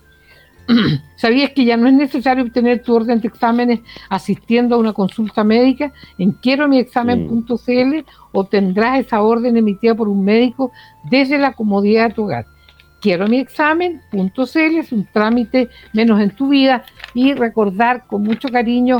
¿Sabías 1.15 1.51
que 1.51 1.65
ya 1.65 1.77
no 1.77 1.87
es 1.87 1.93
necesario 1.93 2.43
obtener 2.43 2.81
tu 2.81 2.95
orden 2.95 3.19
de 3.19 3.27
exámenes 3.27 3.79
asistiendo 4.09 4.75
a 4.75 4.79
una 4.79 4.93
consulta 4.93 5.43
médica? 5.43 5.91
En 6.17 6.31
quiero 6.31 6.67
mi 6.67 6.79
examen.cl 6.79 8.05
obtendrás 8.31 8.99
esa 8.99 9.21
orden 9.21 9.57
emitida 9.57 9.95
por 9.95 10.07
un 10.07 10.23
médico 10.23 10.71
desde 11.09 11.37
la 11.37 11.53
comodidad 11.53 12.09
de 12.09 12.13
tu 12.13 12.23
hogar. 12.23 12.45
Quiero 13.01 13.27
mi 13.27 13.39
examen.cl 13.39 14.77
es 14.77 14.91
un 14.91 15.07
trámite 15.11 15.69
menos 15.91 16.21
en 16.21 16.35
tu 16.35 16.49
vida 16.49 16.83
y 17.15 17.33
recordar 17.33 18.05
con 18.05 18.23
mucho 18.23 18.47
cariño 18.49 18.99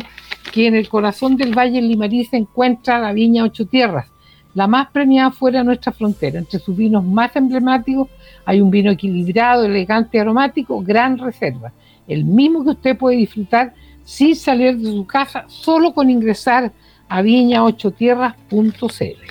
que 0.51 0.67
en 0.67 0.75
el 0.75 0.89
corazón 0.89 1.37
del 1.37 1.57
Valle 1.57 1.81
Limarí 1.81 2.25
se 2.25 2.37
encuentra 2.37 2.99
la 2.99 3.13
Viña 3.13 3.43
Ocho 3.43 3.67
Tierras, 3.67 4.11
la 4.55 4.67
más 4.67 4.89
premiada 4.89 5.31
fuera 5.31 5.59
de 5.59 5.65
nuestra 5.65 5.91
frontera. 5.91 6.39
Entre 6.39 6.59
sus 6.59 6.75
vinos 6.75 7.05
más 7.05 7.35
emblemáticos 7.35 8.09
hay 8.51 8.59
un 8.59 8.69
vino 8.69 8.91
equilibrado, 8.91 9.63
elegante, 9.63 10.19
aromático, 10.19 10.81
gran 10.81 11.17
reserva. 11.17 11.71
El 12.05 12.25
mismo 12.25 12.65
que 12.65 12.71
usted 12.71 12.97
puede 12.97 13.15
disfrutar 13.15 13.73
sin 14.03 14.35
salir 14.35 14.77
de 14.77 14.91
su 14.91 15.07
casa, 15.07 15.45
solo 15.47 15.93
con 15.93 16.09
ingresar 16.09 16.73
a 17.07 17.21
viña8tierras.cl. 17.21 19.21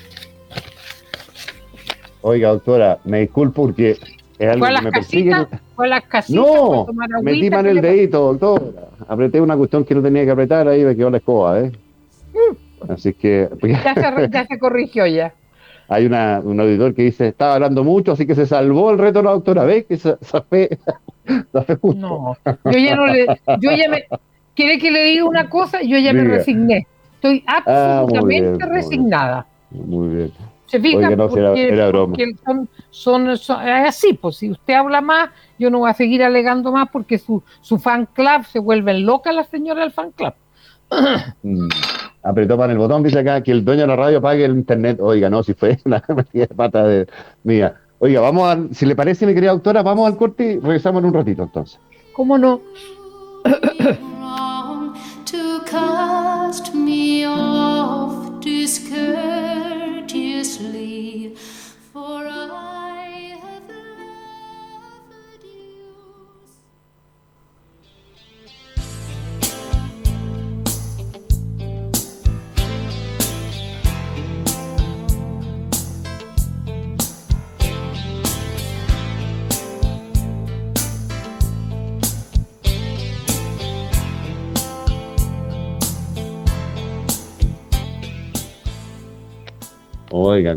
Oiga, 2.23 2.49
doctora, 2.49 2.99
me 3.05 3.21
disculpo 3.21 3.67
porque 3.67 3.99
es 4.39 4.49
algo 4.49 4.67
que 4.67 4.83
me 4.85 4.91
persigue. 4.91 5.33
las 5.77 6.05
casitas 6.05 6.43
no, 6.43 6.87
metí 7.21 7.49
en 7.49 7.67
el 7.67 7.83
dedito, 7.83 8.33
doctora. 8.33 8.89
Apreté 9.07 9.39
una 9.39 9.55
cuestión 9.55 9.85
que 9.85 9.95
no 9.95 10.01
tenía 10.01 10.25
que 10.25 10.31
apretar, 10.31 10.67
ahí 10.67 10.83
me 10.83 10.97
quedó 10.97 11.11
la 11.11 11.19
escoba, 11.19 11.61
¿eh? 11.61 11.71
Mm. 12.33 12.91
Así 12.91 13.13
que... 13.13 13.51
Ya 13.85 13.95
se, 13.95 14.31
ya 14.31 14.47
se 14.47 14.59
corrigió 14.59 15.07
ya 15.07 15.35
hay 15.91 16.07
una, 16.07 16.41
un 16.43 16.61
auditor 16.61 16.95
que 16.95 17.03
dice, 17.03 17.27
estaba 17.27 17.55
hablando 17.55 17.83
mucho, 17.83 18.13
así 18.13 18.25
que 18.25 18.37
se 18.37 18.47
salvó 18.47 18.93
el 18.93 18.99
reto 18.99 19.19
de 19.19 19.25
la 19.25 19.33
doctora. 19.33 19.65
¿Ves 19.65 19.87
que 19.87 19.97
se, 19.97 20.17
fe, 20.49 20.79
justo? 21.81 21.95
No, 21.95 22.37
yo 22.71 22.79
ya 22.79 22.95
no 22.95 23.07
le, 23.09 23.27
yo 23.59 23.73
ya 23.73 23.89
me, 23.89 24.05
¿quiere 24.55 24.79
que 24.79 24.93
le 24.93 25.03
diga 25.03 25.25
una 25.25 25.51
cosa? 25.51 25.83
Yo 25.83 25.99
ya 25.99 26.13
me 26.13 26.23
resigné. 26.23 26.87
Estoy 27.17 27.43
ah, 27.49 28.03
absolutamente 28.03 28.67
resignada. 28.67 29.47
Muy 29.73 30.15
bien. 30.15 30.33
Se 30.67 30.79
fija, 30.79 31.11
porque, 31.17 32.37
son, 32.93 33.37
son, 33.37 33.69
es 33.69 33.89
así, 33.89 34.13
pues 34.13 34.37
si 34.37 34.53
usted 34.53 34.75
habla 34.75 35.01
más, 35.01 35.31
yo 35.59 35.71
no 35.71 35.81
voy 35.81 35.91
a 35.91 35.95
seguir 35.95 36.23
alegando 36.23 36.71
más 36.71 36.89
porque 36.93 37.19
su, 37.19 37.43
su 37.61 37.81
fan 37.81 38.07
club 38.07 38.45
se 38.49 38.61
vuelve 38.61 38.95
loca 38.95 39.33
la 39.33 39.43
señora 39.43 39.81
del 39.81 39.91
fan 39.91 40.13
club. 40.13 40.35
Mm 41.43 41.69
apretó 42.23 42.57
para 42.57 42.73
el 42.73 42.79
botón, 42.79 43.03
dice 43.03 43.19
acá, 43.19 43.43
que 43.43 43.53
el 43.53 43.65
dueño 43.65 43.83
de 43.83 43.87
la 43.89 43.97
radio 43.97 44.21
pague 44.21 44.45
el 44.45 44.53
internet. 44.53 44.99
Oiga, 45.01 45.31
no, 45.31 45.43
si 45.43 45.55
fue 45.55 45.79
una 45.85 46.03
metida 46.09 46.47
de 46.47 46.55
pata 46.55 46.85
de, 46.85 47.07
mía. 47.45 47.75
Oiga, 47.99 48.21
vamos 48.21 48.49
a, 48.49 48.75
si 48.75 48.87
le 48.87 48.97
parece, 48.97 49.27
mi 49.27 49.35
querida 49.35 49.53
doctora, 49.53 49.83
vamos 49.83 50.07
al 50.07 50.17
corte 50.17 50.53
y 50.53 50.59
regresamos 50.59 51.03
en 51.03 51.09
un 51.09 51.15
ratito 51.15 51.43
entonces. 51.43 51.79
¿Cómo 52.15 52.39
no? 52.39 52.61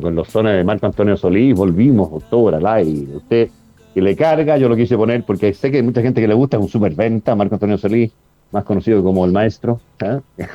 con 0.01 0.15
los 0.15 0.27
zonas 0.27 0.55
de 0.55 0.63
Marco 0.63 0.85
Antonio 0.85 1.17
Solís 1.17 1.55
volvimos 1.55 2.09
octubre 2.11 2.55
al 2.55 2.65
aire. 2.65 3.15
Usted 3.15 3.49
que 3.93 4.01
le 4.01 4.15
carga, 4.15 4.57
yo 4.57 4.69
lo 4.69 4.75
quise 4.75 4.97
poner 4.97 5.23
porque 5.23 5.53
sé 5.53 5.69
que 5.69 5.77
hay 5.77 5.83
mucha 5.83 6.01
gente 6.01 6.19
que 6.19 6.27
le 6.27 6.33
gusta, 6.33 6.57
es 6.57 6.63
un 6.63 6.69
superventa, 6.69 7.35
Marco 7.35 7.55
Antonio 7.55 7.77
Solís, 7.77 8.11
más 8.51 8.63
conocido 8.63 9.03
como 9.03 9.25
el 9.25 9.31
maestro. 9.31 9.79
¿eh? 9.99 10.19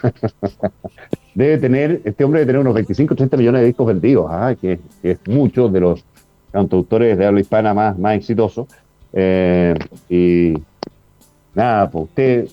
debe 1.35 1.59
tener, 1.59 2.01
este 2.05 2.25
hombre 2.25 2.41
debe 2.41 2.49
tener 2.49 2.61
unos 2.61 2.75
25 2.75 3.15
30 3.15 3.37
millones 3.37 3.61
de 3.61 3.67
discos 3.69 3.87
vendidos, 3.87 4.27
¿ah? 4.29 4.55
que, 4.61 4.81
es 5.03 5.19
mucho 5.29 5.69
de 5.69 5.81
los 5.81 6.05
cantautores 6.51 7.17
de 7.17 7.27
habla 7.27 7.41
hispana 7.41 7.75
más, 7.75 7.99
más 7.99 8.17
exitosos. 8.17 8.67
Eh, 9.13 9.75
y 10.09 10.55
nada, 11.55 11.91
pues 11.91 12.05
usted 12.05 12.49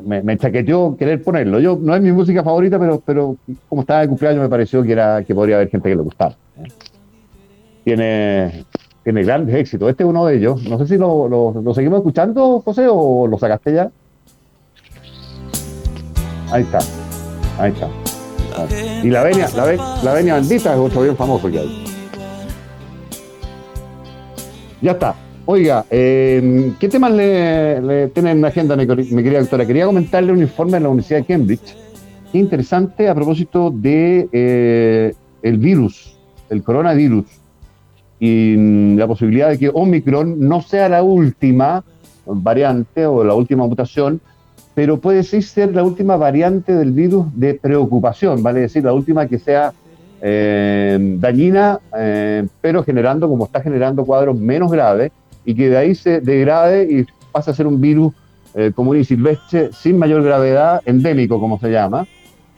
me, 0.00 0.22
me, 0.22 0.38
chaqueteó 0.38 0.96
querer 0.96 1.22
ponerlo. 1.22 1.60
Yo 1.60 1.78
no 1.80 1.94
es 1.94 2.00
mi 2.00 2.12
música 2.12 2.42
favorita, 2.42 2.78
pero, 2.78 3.02
pero 3.04 3.36
como 3.68 3.82
estaba 3.82 4.00
de 4.00 4.08
cumpleaños 4.08 4.42
me 4.42 4.48
pareció 4.48 4.82
que 4.82 4.92
era 4.92 5.22
que 5.22 5.34
podría 5.34 5.56
haber 5.56 5.68
gente 5.68 5.88
que 5.88 5.96
le 5.96 6.02
gustara. 6.02 6.34
¿eh? 6.56 6.68
Tiene, 7.84 8.64
tiene 9.04 9.22
grandes 9.22 9.54
éxitos. 9.54 9.90
Este 9.90 10.02
es 10.04 10.08
uno 10.08 10.24
de 10.26 10.36
ellos. 10.36 10.62
No 10.64 10.78
sé 10.78 10.86
si 10.86 10.96
lo, 10.96 11.28
lo, 11.28 11.74
seguimos 11.74 11.98
escuchando, 11.98 12.60
José, 12.60 12.86
o 12.88 13.26
lo 13.26 13.38
sacaste 13.38 13.74
ya. 13.74 13.90
Ahí 16.50 16.62
está. 16.62 16.78
Ahí 17.58 17.72
está. 17.72 17.88
Y 19.02 19.08
la 19.08 19.22
venia, 19.22 19.48
la, 19.56 20.00
la 20.02 20.12
venia 20.12 20.34
bendita 20.36 20.74
es 20.74 20.78
otro 20.78 21.02
bien 21.02 21.16
famoso 21.16 21.50
que 21.50 21.58
hay. 21.58 21.84
Ya 24.80 24.92
está. 24.92 25.14
Oiga, 25.44 25.84
eh, 25.90 26.72
¿qué 26.78 26.88
temas 26.88 27.10
le, 27.10 28.08
tiene 28.14 28.30
en 28.30 28.40
la 28.40 28.48
agenda, 28.48 28.76
mi, 28.76 28.86
querida 28.86 29.40
doctora? 29.40 29.66
Quería 29.66 29.86
comentarle 29.86 30.32
un 30.32 30.40
informe 30.40 30.74
de 30.74 30.80
la 30.80 30.88
Universidad 30.88 31.18
de 31.18 31.24
Cambridge. 31.24 31.76
Interesante 32.32 33.08
a 33.08 33.14
propósito 33.14 33.72
de 33.74 34.28
eh, 34.30 35.12
el 35.42 35.58
virus, 35.58 36.16
el 36.48 36.62
coronavirus, 36.62 37.24
y 38.20 38.94
la 38.94 39.08
posibilidad 39.08 39.48
de 39.48 39.58
que 39.58 39.68
Omicron 39.68 40.38
no 40.38 40.62
sea 40.62 40.88
la 40.88 41.02
última 41.02 41.82
variante 42.24 43.04
o 43.04 43.24
la 43.24 43.34
última 43.34 43.66
mutación, 43.66 44.20
pero 44.76 45.00
puede 45.00 45.24
sí 45.24 45.42
ser 45.42 45.74
la 45.74 45.82
última 45.82 46.16
variante 46.16 46.72
del 46.72 46.92
virus 46.92 47.26
de 47.34 47.54
preocupación, 47.54 48.44
vale 48.44 48.60
decir, 48.60 48.84
la 48.84 48.92
última 48.92 49.26
que 49.26 49.40
sea 49.40 49.72
eh, 50.20 51.16
dañina, 51.18 51.80
pero 52.60 52.84
generando, 52.84 53.28
como 53.28 53.46
está 53.46 53.60
generando 53.60 54.04
cuadros 54.04 54.38
menos 54.38 54.70
graves, 54.70 55.10
y 55.44 55.54
que 55.54 55.68
de 55.68 55.76
ahí 55.76 55.94
se 55.94 56.20
degrade 56.20 56.84
y 56.84 57.06
pase 57.32 57.50
a 57.50 57.54
ser 57.54 57.66
un 57.66 57.80
virus 57.80 58.12
eh, 58.54 58.72
común 58.74 58.98
y 58.98 59.04
silvestre 59.04 59.70
sin 59.72 59.98
mayor 59.98 60.22
gravedad, 60.22 60.82
endémico 60.84 61.40
como 61.40 61.58
se 61.58 61.70
llama. 61.70 62.06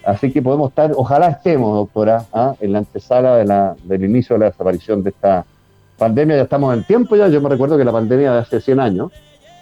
Así 0.05 0.31
que 0.31 0.43
podemos 0.43 0.71
estar, 0.71 0.93
ojalá 0.97 1.29
estemos, 1.29 1.75
doctora, 1.75 2.27
¿ah? 2.33 2.55
en 2.61 2.73
la 2.73 2.79
antesala 2.79 3.37
de 3.37 3.45
la, 3.47 3.77
del 3.85 4.05
inicio 4.05 4.35
de 4.35 4.41
la 4.41 4.47
desaparición 4.47 5.03
de 5.03 5.11
esta 5.11 5.47
pandemia. 5.97 6.37
Ya 6.37 6.43
estamos 6.43 6.75
en 6.75 6.85
tiempo 6.85 7.17
ya, 7.17 7.29
yo 7.29 7.41
me 7.41 7.49
recuerdo 7.49 7.79
que 7.79 7.85
la 7.85 7.93
pandemia 7.93 8.33
de 8.33 8.39
hace 8.41 8.61
100 8.61 8.81
años, 8.81 9.13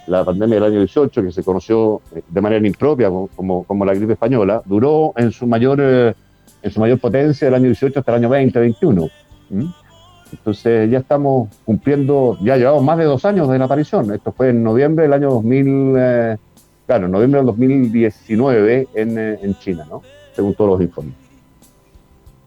la 0.07 0.25
pandemia 0.25 0.57
del 0.57 0.65
año 0.65 0.79
18, 0.79 1.23
que 1.23 1.33
se 1.33 1.45
conoció 1.45 2.01
eh, 2.15 2.23
de 2.27 2.41
manera 2.41 2.67
impropia 2.67 3.09
como, 3.09 3.65
como, 3.65 3.85
la 3.85 3.95
gripe 3.95 4.15
española, 4.15 4.63
duró 4.65 5.13
en 5.17 5.31
su 5.31 5.47
mayor, 5.47 5.79
eh, 5.81 6.15
en 6.63 6.71
su 6.71 6.81
mayor 6.81 6.99
potencia 6.99 7.47
del 7.47 7.55
año 7.55 7.67
18 7.67 8.01
hasta 8.01 8.13
el 8.13 8.19
año 8.19 8.29
20, 8.29 8.59
21. 8.59 9.09
Entonces 10.33 10.91
ya 10.91 10.99
estamos 10.99 11.49
cumpliendo, 11.65 12.39
ya 12.43 12.57
llevamos 12.57 12.83
más 12.83 12.99
de 12.99 13.05
dos 13.05 13.25
años 13.25 13.49
de 13.49 13.59
la 13.59 13.67
aparición. 13.67 14.13
Esto 14.13 14.33
fue 14.33 14.49
en 14.49 14.63
noviembre 14.63 15.05
del 15.05 15.13
año 15.13 15.31
2000, 15.31 15.95
eh, 15.99 16.37
claro, 16.87 17.07
en 17.07 17.13
noviembre 17.13 17.41
del 17.41 17.47
2019 17.47 18.89
en, 18.95 19.19
eh, 19.19 19.39
en 19.43 19.55
China, 19.59 19.87
¿no? 19.89 20.03
Según 20.35 20.55
todos 20.55 20.71
los 20.71 20.81
informes. 20.81 21.15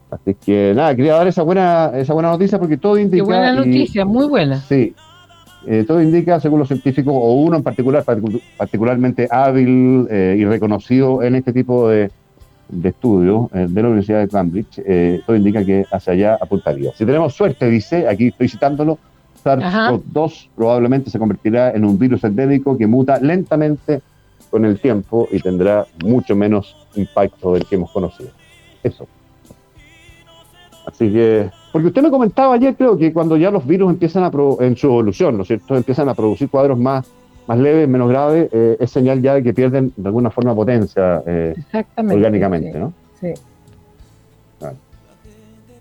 Así 0.09 0.33
que 0.33 0.73
nada, 0.75 0.95
quería 0.95 1.13
dar 1.13 1.27
esa 1.27 1.43
buena, 1.43 1.91
esa 1.95 2.13
buena 2.13 2.29
noticia 2.29 2.57
porque 2.57 2.77
todo 2.77 2.97
indica. 2.97 3.23
Qué 3.23 3.27
buena 3.27 3.53
noticia, 3.53 4.05
muy 4.05 4.27
buena. 4.27 4.57
Sí, 4.61 4.95
eh, 5.67 5.83
todo 5.85 6.01
indica, 6.01 6.39
según 6.39 6.59
los 6.59 6.67
científicos, 6.67 7.13
o 7.15 7.33
uno 7.33 7.57
en 7.57 7.63
particular, 7.63 8.03
particularmente 8.57 9.27
hábil 9.29 10.07
y 10.09 10.45
reconocido 10.45 11.21
en 11.21 11.35
este 11.35 11.53
tipo 11.53 11.89
de, 11.89 12.11
de 12.69 12.89
estudio 12.89 13.49
eh, 13.53 13.67
de 13.69 13.81
la 13.81 13.87
Universidad 13.89 14.19
de 14.21 14.27
Cambridge, 14.27 14.81
eh, 14.85 15.21
todo 15.25 15.35
indica 15.35 15.63
que 15.63 15.85
hacia 15.91 16.13
allá 16.13 16.37
apuntaría. 16.39 16.91
Si 16.93 17.05
tenemos 17.05 17.33
suerte, 17.33 17.69
dice, 17.69 18.07
aquí 18.07 18.27
estoy 18.27 18.49
citándolo, 18.49 18.97
SARS-CoV-2 19.43 20.49
probablemente 20.55 21.09
se 21.09 21.19
convertirá 21.19 21.71
en 21.71 21.85
un 21.85 21.99
virus 21.99 22.23
endémico 22.23 22.77
que 22.77 22.87
muta 22.87 23.19
lentamente 23.19 24.01
con 24.49 24.65
el 24.65 24.79
tiempo 24.79 25.27
y 25.31 25.39
tendrá 25.39 25.85
mucho 26.03 26.35
menos 26.35 26.75
impacto 26.95 27.53
del 27.53 27.65
que 27.65 27.75
hemos 27.75 27.91
conocido. 27.91 28.29
Eso. 28.83 29.07
Así 30.85 31.11
que, 31.11 31.49
porque 31.71 31.87
usted 31.87 32.01
me 32.01 32.11
comentaba 32.11 32.53
ayer, 32.53 32.75
creo 32.75 32.97
que 32.97 33.11
cuando 33.11 33.37
ya 33.37 33.49
los 33.51 33.65
virus 33.65 33.91
empiezan 33.91 34.23
a, 34.23 34.31
en 34.59 34.77
su 34.77 34.87
evolución, 34.87 35.35
¿no 35.35 35.41
es 35.41 35.47
cierto?, 35.47 35.75
empiezan 35.75 36.09
a 36.09 36.13
producir 36.13 36.49
cuadros 36.49 36.77
más 36.77 37.05
más 37.47 37.57
leve, 37.57 37.87
menos 37.87 38.09
grave, 38.09 38.49
eh, 38.51 38.77
es 38.79 38.91
señal 38.91 39.21
ya 39.21 39.35
de 39.35 39.43
que 39.43 39.53
pierden 39.53 39.93
de 39.95 40.07
alguna 40.07 40.31
forma 40.31 40.55
potencia 40.55 41.23
eh, 41.25 41.55
orgánicamente, 41.97 42.79
¿no? 42.79 42.93
Sí. 43.19 43.33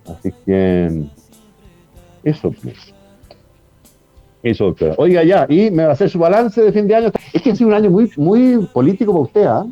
Así 0.06 0.32
que 0.44 1.04
eso, 2.22 2.50
pues. 2.62 2.94
Eso, 4.42 4.66
doctora. 4.66 4.94
Oiga, 4.98 5.24
ya, 5.24 5.46
y 5.48 5.70
me 5.70 5.84
va 5.84 5.90
a 5.90 5.92
hacer 5.92 6.10
su 6.10 6.18
balance 6.18 6.60
de 6.60 6.70
fin 6.70 6.86
de 6.86 6.94
año. 6.94 7.10
Es 7.32 7.40
que 7.40 7.52
ha 7.52 7.56
sido 7.56 7.68
un 7.68 7.74
año 7.74 7.90
muy, 7.90 8.10
muy 8.18 8.68
político 8.72 9.12
para 9.12 9.22
usted, 9.22 9.46
¿ah? 9.46 9.66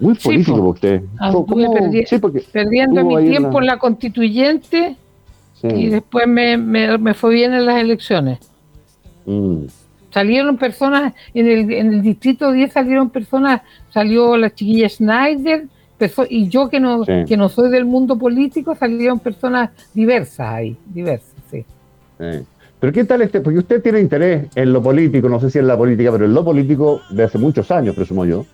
Muy 0.00 0.14
político 0.14 0.56
para 0.56 0.68
usted. 0.70 1.02
sí, 2.06 2.18
porque 2.18 2.42
perdiendo 2.50 3.04
mi 3.04 3.28
tiempo 3.28 3.60
en 3.60 3.66
la... 3.66 3.78
constituyente 3.78 4.96
y 5.62 5.88
después 5.88 6.26
me, 6.26 6.56
me, 6.56 6.98
me, 6.98 7.14
fue 7.14 7.34
bien 7.34 7.52
en 7.54 7.66
las 7.66 7.80
elecciones. 7.80 8.38
Mm. 9.26 9.64
Salieron 10.14 10.56
personas, 10.58 11.12
en 11.34 11.48
el, 11.48 11.72
en 11.72 11.92
el 11.92 12.00
distrito 12.00 12.52
10 12.52 12.72
salieron 12.72 13.10
personas, 13.10 13.62
salió 13.90 14.36
la 14.36 14.54
chiquilla 14.54 14.88
Schneider, 14.88 15.64
y 16.28 16.48
yo 16.48 16.68
que 16.68 16.78
no, 16.78 17.04
que 17.04 17.36
no 17.36 17.48
soy 17.48 17.68
del 17.68 17.84
mundo 17.84 18.16
político, 18.16 18.76
salieron 18.76 19.18
personas 19.18 19.70
diversas 19.92 20.46
ahí, 20.46 20.76
diversas, 20.86 21.34
sí. 21.50 21.64
Pero 22.78 22.92
¿qué 22.92 23.02
tal 23.02 23.22
este? 23.22 23.40
Porque 23.40 23.58
usted 23.58 23.82
tiene 23.82 23.98
interés 23.98 24.46
en 24.54 24.72
lo 24.72 24.80
político, 24.80 25.28
no 25.28 25.40
sé 25.40 25.50
si 25.50 25.58
en 25.58 25.66
la 25.66 25.76
política, 25.76 26.12
pero 26.12 26.26
en 26.26 26.34
lo 26.34 26.44
político 26.44 27.00
de 27.10 27.24
hace 27.24 27.38
muchos 27.38 27.68
años, 27.72 27.96
presumo 27.96 28.24
yo, 28.24 28.46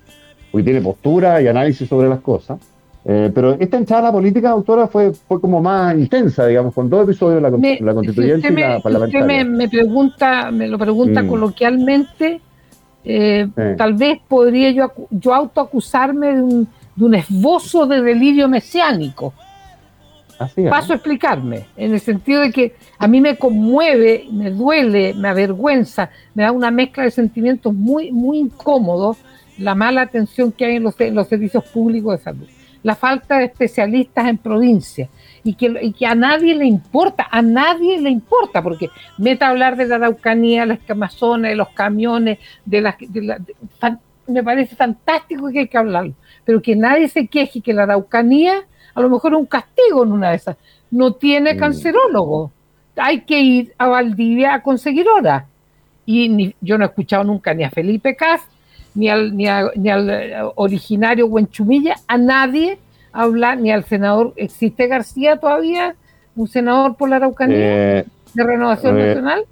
porque 0.50 0.64
tiene 0.64 0.80
postura 0.80 1.42
y 1.42 1.46
análisis 1.46 1.86
sobre 1.86 2.08
las 2.08 2.20
cosas. 2.20 2.58
Eh, 3.04 3.30
pero 3.34 3.52
esta 3.58 3.78
entrada 3.78 4.02
a 4.02 4.04
la 4.06 4.12
política, 4.12 4.50
doctora, 4.50 4.86
fue, 4.86 5.12
fue 5.12 5.40
como 5.40 5.62
más 5.62 5.94
intensa, 5.94 6.46
digamos, 6.46 6.74
con 6.74 6.90
dos 6.90 7.04
episodios 7.04 7.40
la, 7.40 7.48
la 7.48 7.94
constituyente 7.94 8.48
y 8.48 8.56
la 8.56 8.80
parlamentaria. 8.80 9.42
Usted 9.42 9.46
me, 9.46 9.68
pregunta, 9.68 10.50
me 10.50 10.68
lo 10.68 10.78
pregunta 10.78 11.22
mm. 11.22 11.28
coloquialmente, 11.28 12.40
eh, 13.02 13.48
tal 13.78 13.94
vez 13.94 14.18
podría 14.28 14.70
yo, 14.70 14.92
yo 15.10 15.34
autoacusarme 15.34 16.34
de 16.34 16.42
un, 16.42 16.68
de 16.94 17.04
un 17.04 17.14
esbozo 17.14 17.86
de 17.86 18.02
delirio 18.02 18.48
mesiánico. 18.48 19.32
Paso 20.70 20.94
a 20.94 20.96
explicarme, 20.96 21.66
en 21.76 21.92
el 21.92 22.00
sentido 22.00 22.40
de 22.40 22.50
que 22.50 22.74
a 22.98 23.06
mí 23.06 23.20
me 23.20 23.36
conmueve, 23.36 24.26
me 24.32 24.50
duele, 24.50 25.12
me 25.12 25.28
avergüenza, 25.28 26.10
me 26.34 26.44
da 26.44 26.52
una 26.52 26.70
mezcla 26.70 27.04
de 27.04 27.10
sentimientos 27.10 27.74
muy, 27.74 28.10
muy 28.10 28.38
incómodos 28.38 29.18
la 29.58 29.74
mala 29.74 30.00
atención 30.00 30.50
que 30.50 30.64
hay 30.64 30.76
en 30.76 30.84
los, 30.84 30.98
en 30.98 31.14
los 31.14 31.28
servicios 31.28 31.64
públicos 31.64 32.18
de 32.18 32.24
salud 32.24 32.46
la 32.82 32.94
falta 32.94 33.38
de 33.38 33.44
especialistas 33.44 34.26
en 34.26 34.38
provincia 34.38 35.08
y 35.44 35.54
que, 35.54 35.92
que 35.92 36.06
a 36.06 36.14
nadie 36.14 36.54
le 36.54 36.66
importa, 36.66 37.26
a 37.30 37.42
nadie 37.42 38.00
le 38.00 38.10
importa, 38.10 38.62
porque 38.62 38.90
meta 39.18 39.46
a 39.46 39.50
hablar 39.50 39.76
de 39.76 39.86
la 39.86 39.96
Araucanía, 39.96 40.66
las 40.66 40.78
Amazonas, 40.88 41.50
de 41.50 41.56
los 41.56 41.68
camiones, 41.70 42.38
de 42.64 42.80
las... 42.80 42.96
me 44.26 44.42
parece 44.42 44.76
fantástico 44.76 45.48
que 45.50 45.60
hay 45.60 45.68
que 45.68 45.78
hablarlo, 45.78 46.14
pero 46.44 46.60
que 46.60 46.76
nadie 46.76 47.08
se 47.08 47.26
queje 47.26 47.60
que 47.60 47.72
la 47.72 47.84
Araucanía, 47.84 48.64
a 48.94 49.00
lo 49.00 49.08
mejor 49.08 49.32
es 49.32 49.38
un 49.38 49.46
castigo 49.46 50.04
en 50.04 50.12
una 50.12 50.30
de 50.30 50.36
esas, 50.36 50.56
no 50.90 51.14
tiene 51.14 51.54
mm. 51.54 51.58
cancerólogo. 51.58 52.52
Hay 52.96 53.22
que 53.22 53.40
ir 53.40 53.74
a 53.78 53.86
Valdivia 53.86 54.54
a 54.54 54.62
conseguir 54.62 55.06
horas. 55.08 55.44
Y 56.04 56.54
yo 56.60 56.76
no 56.76 56.84
he 56.84 56.88
escuchado 56.88 57.22
nunca 57.22 57.54
ni 57.54 57.62
a 57.62 57.70
Felipe 57.70 58.16
Cas 58.16 58.42
ni 58.94 59.08
al, 59.08 59.36
ni, 59.36 59.46
ni 59.76 59.90
al 59.90 60.10
eh, 60.10 60.36
originario 60.56 61.26
Huenchumilla, 61.26 61.96
a 62.06 62.18
nadie 62.18 62.78
hablar, 63.12 63.58
ni 63.58 63.70
al 63.72 63.84
senador, 63.84 64.32
¿existe 64.36 64.86
García 64.86 65.36
todavía? 65.36 65.96
¿Un 66.36 66.48
senador 66.48 66.96
por 66.96 67.08
la 67.08 67.16
Araucanía 67.16 67.98
eh, 67.98 68.04
de 68.34 68.44
Renovación 68.44 68.98
eh, 68.98 69.06
Nacional? 69.06 69.44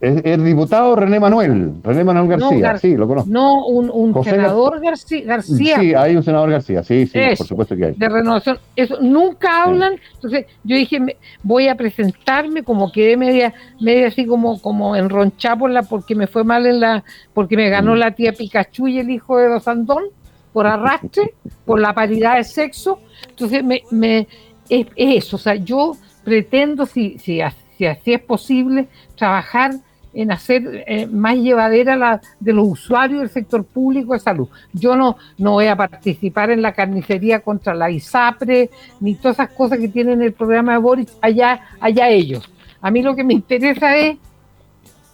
Es 0.00 0.24
el 0.24 0.44
diputado 0.44 0.94
René 0.94 1.18
Manuel, 1.18 1.74
René 1.82 2.04
Manuel 2.04 2.28
García, 2.28 2.78
sí, 2.78 2.96
lo 2.96 3.08
conozco. 3.08 3.28
No, 3.32 3.66
un, 3.66 4.14
senador 4.22 4.80
García, 4.80 5.42
Sí, 5.42 5.92
hay 5.92 6.14
un 6.14 6.22
senador 6.22 6.50
García, 6.50 6.84
sí, 6.84 7.04
sí, 7.08 7.18
por 7.36 7.46
supuesto 7.48 7.76
que 7.76 7.86
hay. 7.86 7.94
De 7.94 8.08
renovación, 8.08 8.58
eso, 8.76 9.00
nunca 9.00 9.64
hablan, 9.64 9.94
entonces 10.14 10.46
yo 10.62 10.76
dije, 10.76 11.00
voy 11.42 11.66
a 11.66 11.74
presentarme, 11.74 12.62
como 12.62 12.92
quedé 12.92 13.16
media, 13.16 13.52
media 13.80 14.06
así 14.06 14.24
como, 14.24 14.62
como 14.62 14.94
enronchada 14.94 15.56
por 15.56 15.70
la, 15.72 15.82
porque 15.82 16.14
me 16.14 16.28
fue 16.28 16.44
mal 16.44 16.66
en 16.66 16.78
la, 16.78 17.02
porque 17.34 17.56
me 17.56 17.68
ganó 17.68 17.96
mm. 17.96 17.98
la 17.98 18.12
tía 18.12 18.32
Pikachu 18.32 18.86
y 18.86 19.00
el 19.00 19.10
hijo 19.10 19.36
de 19.36 19.48
Dos 19.48 19.66
Andón, 19.66 20.04
por 20.52 20.68
arrastre, 20.68 21.34
por 21.64 21.80
la 21.80 21.92
paridad 21.92 22.36
de 22.36 22.44
sexo, 22.44 23.00
entonces 23.30 23.64
me, 23.64 23.82
me 23.90 24.28
es, 24.68 24.86
eso, 24.94 25.34
o 25.34 25.40
sea, 25.40 25.56
yo 25.56 25.96
pretendo, 26.22 26.86
si, 26.86 27.18
si, 27.18 27.40
si 27.76 27.86
así 27.86 28.12
es 28.12 28.20
posible, 28.20 28.86
trabajar 29.16 29.72
en 30.14 30.32
hacer 30.32 30.84
eh, 30.86 31.06
más 31.06 31.36
llevadera 31.36 31.96
la 31.96 32.20
de 32.40 32.52
los 32.52 32.66
usuarios 32.68 33.20
del 33.20 33.30
sector 33.30 33.64
público 33.64 34.12
de 34.12 34.18
salud. 34.18 34.48
Yo 34.72 34.96
no, 34.96 35.16
no 35.36 35.52
voy 35.52 35.66
a 35.66 35.76
participar 35.76 36.50
en 36.50 36.62
la 36.62 36.72
carnicería 36.72 37.40
contra 37.40 37.74
la 37.74 37.90
ISAPRE, 37.90 38.70
ni 39.00 39.14
todas 39.14 39.36
esas 39.36 39.50
cosas 39.50 39.78
que 39.78 39.88
tienen 39.88 40.22
el 40.22 40.32
programa 40.32 40.72
de 40.72 40.78
Boris, 40.78 41.16
allá, 41.20 41.60
allá 41.80 42.08
ellos. 42.08 42.50
A 42.80 42.90
mí 42.90 43.02
lo 43.02 43.14
que 43.14 43.24
me 43.24 43.34
interesa 43.34 43.96
es 43.96 44.16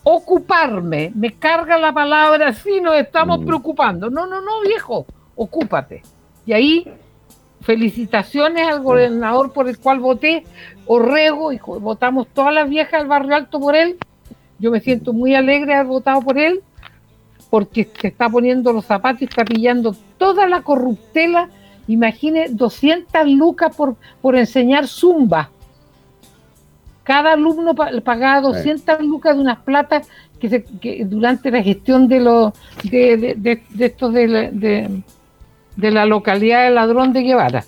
ocuparme. 0.04 1.10
Me 1.14 1.32
carga 1.32 1.78
la 1.78 1.92
palabra, 1.92 2.52
sí, 2.52 2.80
nos 2.80 2.96
estamos 2.96 3.40
mm. 3.40 3.46
preocupando. 3.46 4.10
No, 4.10 4.26
no, 4.26 4.40
no, 4.40 4.60
viejo, 4.60 5.06
ocúpate. 5.34 6.02
Y 6.46 6.52
ahí, 6.52 6.86
felicitaciones 7.62 8.68
al 8.68 8.82
gobernador 8.82 9.52
por 9.52 9.68
el 9.68 9.78
cual 9.78 9.98
voté, 9.98 10.44
Orrego, 10.86 11.52
y 11.52 11.58
votamos 11.58 12.28
todas 12.28 12.52
las 12.52 12.68
viejas 12.68 13.00
del 13.00 13.08
barrio 13.08 13.34
alto 13.34 13.58
por 13.58 13.74
él. 13.74 13.96
Yo 14.58 14.70
me 14.70 14.80
siento 14.80 15.12
muy 15.12 15.34
alegre 15.34 15.66
de 15.66 15.74
haber 15.74 15.86
votado 15.86 16.20
por 16.22 16.38
él, 16.38 16.60
porque 17.50 17.88
se 18.00 18.08
está 18.08 18.28
poniendo 18.28 18.72
los 18.72 18.84
zapatos 18.84 19.22
y 19.22 19.24
está 19.26 19.44
pillando 19.44 19.94
toda 20.18 20.48
la 20.48 20.62
corruptela. 20.62 21.48
Imagine 21.86 22.48
200 22.48 23.28
lucas 23.28 23.76
por, 23.76 23.96
por 24.22 24.36
enseñar 24.36 24.86
zumba 24.88 25.50
cada 27.04 27.34
alumno 27.34 27.74
pagaba 27.74 28.40
200 28.40 29.00
lucas 29.02 29.36
de 29.36 29.42
unas 29.42 29.58
platas 29.58 30.08
que, 30.40 30.48
se, 30.48 30.64
que 30.64 31.04
durante 31.04 31.50
la 31.50 31.62
gestión 31.62 32.08
de 32.08 32.20
los 32.20 32.52
de, 32.82 33.34
de, 33.36 33.62
estos 33.78 34.12
de, 34.14 34.50
de, 35.76 35.90
la 35.90 36.06
localidad 36.06 36.64
de 36.64 36.70
Ladrón 36.70 37.12
de 37.12 37.22
Guevara. 37.22 37.64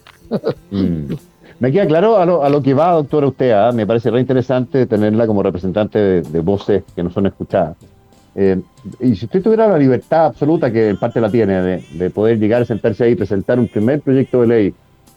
Mm. 0.70 1.12
Me 1.58 1.72
queda 1.72 1.86
claro 1.86 2.18
a 2.18 2.26
lo, 2.26 2.44
a 2.44 2.50
lo, 2.50 2.62
que 2.62 2.74
va, 2.74 2.92
doctora, 2.92 3.26
usted. 3.28 3.52
¿ah? 3.52 3.72
Me 3.72 3.86
parece 3.86 4.10
re 4.10 4.20
interesante 4.20 4.86
tenerla 4.86 5.26
como 5.26 5.42
representante 5.42 5.98
de, 6.20 6.40
voces 6.40 6.84
que 6.94 7.02
no 7.02 7.10
son 7.10 7.26
escuchadas. 7.26 7.76
Eh, 8.34 8.60
y 9.00 9.16
si 9.16 9.24
usted 9.24 9.42
tuviera 9.42 9.66
la 9.66 9.78
libertad 9.78 10.26
absoluta, 10.26 10.70
que 10.70 10.90
en 10.90 10.98
parte 10.98 11.20
la 11.20 11.30
tiene, 11.30 11.80
de, 11.80 12.10
poder 12.10 12.38
llegar 12.38 12.62
a 12.62 12.64
sentarse 12.66 13.04
ahí 13.04 13.12
y 13.12 13.16
presentar 13.16 13.58
un 13.58 13.68
primer 13.68 14.02
proyecto 14.02 14.42
de 14.42 14.46
ley 14.46 14.74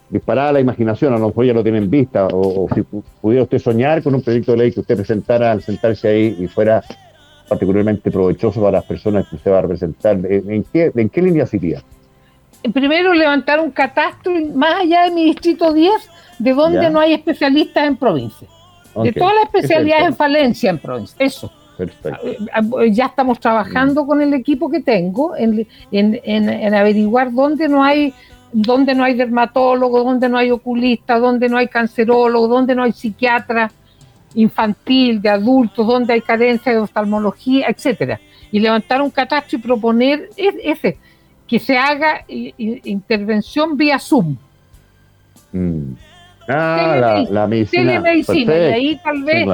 disparada 0.10 0.54
la 0.54 0.60
imaginación, 0.62 1.13
a 1.13 1.19
lo 1.19 1.28
mejor 1.28 1.45
ya 1.45 1.54
lo 1.54 1.62
tiene 1.62 1.80
en 1.80 1.89
vista, 1.89 2.28
o, 2.32 2.67
si 2.73 2.82
pudiera 3.21 3.43
usted 3.43 3.60
soñar 3.60 4.02
con 4.02 4.15
un 4.15 4.21
proyecto 4.21 4.54
de 4.54 4.58
ley 4.58 4.71
que 4.71 4.80
usted 4.80 4.95
presentara 4.95 5.52
al 5.52 5.62
sentarse 5.62 6.08
ahí 6.08 6.38
y 6.39 6.47
fuera 6.47 6.82
particularmente 7.47 8.10
provechoso 8.10 8.62
para 8.62 8.78
las 8.78 8.86
personas 8.86 9.28
que 9.28 9.36
usted 9.36 9.52
va 9.52 9.60
a 9.60 9.62
representar, 9.63 10.17
¿en 10.25 10.63
qué, 10.71 10.91
en 10.95 11.10
qué 11.10 11.21
línea 11.21 11.45
sería? 11.45 11.84
Primero, 12.74 13.13
levantar 13.13 13.60
un 13.60 13.72
catastro 13.72 14.34
más 14.54 14.82
allá 14.82 15.04
de 15.04 15.12
mi 15.12 15.26
distrito 15.26 15.74
10, 15.74 15.93
de 16.39 16.54
donde 16.54 16.89
no 16.89 17.00
hay 17.00 17.13
especialistas 17.13 17.88
en 17.88 17.95
provincia. 17.95 18.48
De 19.02 19.13
todas 19.13 19.34
las 19.36 19.45
especialidades 19.45 20.08
en 20.08 20.15
falencia 20.15 20.69
en 20.69 20.80
provincia. 20.80 21.15
Eso. 21.19 21.52
Perfecto. 21.78 22.28
Eh, 22.28 22.38
eh, 22.82 22.91
ya 22.91 23.06
estamos 23.06 23.39
trabajando 23.39 24.06
con 24.06 24.22
el 24.22 24.34
equipo 24.34 24.69
que 24.69 24.82
tengo 24.82 25.38
en, 25.38 25.65
en, 25.91 26.19
en 26.26 26.74
averiguar 26.74 27.32
dónde 27.32 27.69
no 27.69 27.82
hay 27.82 28.13
donde 28.52 28.95
no 28.95 29.04
hay 29.04 29.13
dermatólogo, 29.13 30.04
donde 30.04 30.30
no 30.30 30.38
hay 30.38 30.52
oculista, 30.52 31.19
donde 31.19 31.50
no 31.50 31.58
hay 31.58 31.67
cancerólogo, 31.67 32.48
donde 32.48 32.76
no 32.76 32.84
hay 32.84 32.91
psiquiatra 32.91 33.72
infantil, 34.36 35.22
de 35.22 35.30
adultos, 35.30 35.86
donde 35.86 36.13
hay 36.13 36.22
carencia 36.22 36.72
de 36.72 36.80
oftalmología, 36.80 37.67
etcétera. 37.67 38.19
Y 38.52 38.60
levantar 38.60 39.02
un 39.02 39.10
catastro 39.10 39.58
y 39.58 39.62
proponer 39.62 40.30
ese, 40.36 40.98
que 41.49 41.59
se 41.59 41.77
haga 41.77 42.23
intervención 42.27 43.75
vía 43.75 43.97
Zoom. 43.97 44.38
Mm. 45.51 45.93
Ah, 46.47 47.25
la, 47.29 47.47
medicina. 47.47 47.83
Telemedicina. 47.83 48.55
Y 48.55 48.73
ahí 48.73 48.99
tal 49.03 49.23
vez, 49.23 49.47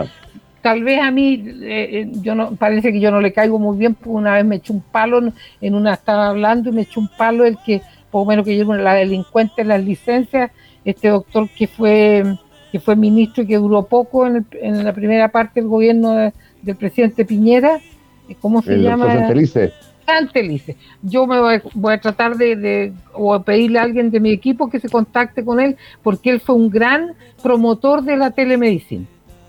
tal 0.61 0.83
vez 0.83 1.01
a 1.01 1.09
mí, 1.09 1.43
eh, 1.61 1.89
eh, 2.01 2.11
yo 2.21 2.35
no, 2.35 2.51
parece 2.55 2.91
que 2.91 2.99
yo 2.99 3.11
no 3.11 3.21
le 3.21 3.31
caigo 3.31 3.59
muy 3.59 3.77
bien, 3.77 3.95
porque 3.95 4.09
una 4.09 4.33
vez 4.33 4.45
me 4.45 4.57
echó 4.57 4.73
un 4.73 4.81
palo 4.81 5.21
en 5.61 5.75
una, 5.75 5.93
estaba 5.93 6.27
hablando 6.27 6.69
y 6.69 6.73
me 6.73 6.81
echó 6.81 6.99
un 6.99 7.07
palo 7.07 7.45
el 7.45 7.57
que 7.65 7.81
poco 8.11 8.25
menos 8.25 8.45
que 8.45 8.57
yo, 8.57 8.73
la 8.73 8.93
delincuente 8.93 9.61
en 9.61 9.69
las 9.69 9.83
licencias, 9.83 10.51
este 10.83 11.07
doctor 11.09 11.49
que 11.49 11.67
fue 11.67 12.23
que 12.71 12.79
fue 12.81 12.97
ministro 12.97 13.43
y 13.43 13.47
que 13.47 13.55
duró 13.55 13.83
poco 13.83 14.27
en, 14.27 14.83
la 14.83 14.91
primera 14.91 15.29
parte 15.29 15.61
del 15.61 15.69
gobierno 15.69 16.33
del 16.61 16.75
presidente 16.75 17.23
Piñera, 17.23 17.79
¿cómo 18.41 18.61
se 18.61 18.75
llama? 18.75 19.29
Santelice. 20.05 20.75
Yo 21.01 21.25
me 21.25 21.39
voy, 21.39 21.93
a 21.93 21.99
tratar 21.99 22.35
de, 22.37 22.93
o 23.13 23.41
pedirle 23.41 23.79
a 23.79 23.83
alguien 23.83 24.11
de 24.11 24.19
mi 24.19 24.31
equipo 24.31 24.69
que 24.69 24.79
se 24.79 24.89
contacte 24.89 25.43
con 25.43 25.59
él, 25.59 25.77
porque 26.03 26.29
él 26.29 26.39
fue 26.39 26.55
un 26.55 26.69
gran 26.69 27.13
promotor 27.41 28.03
de 28.03 28.17
la 28.17 28.31
telemedicina. 28.31 29.05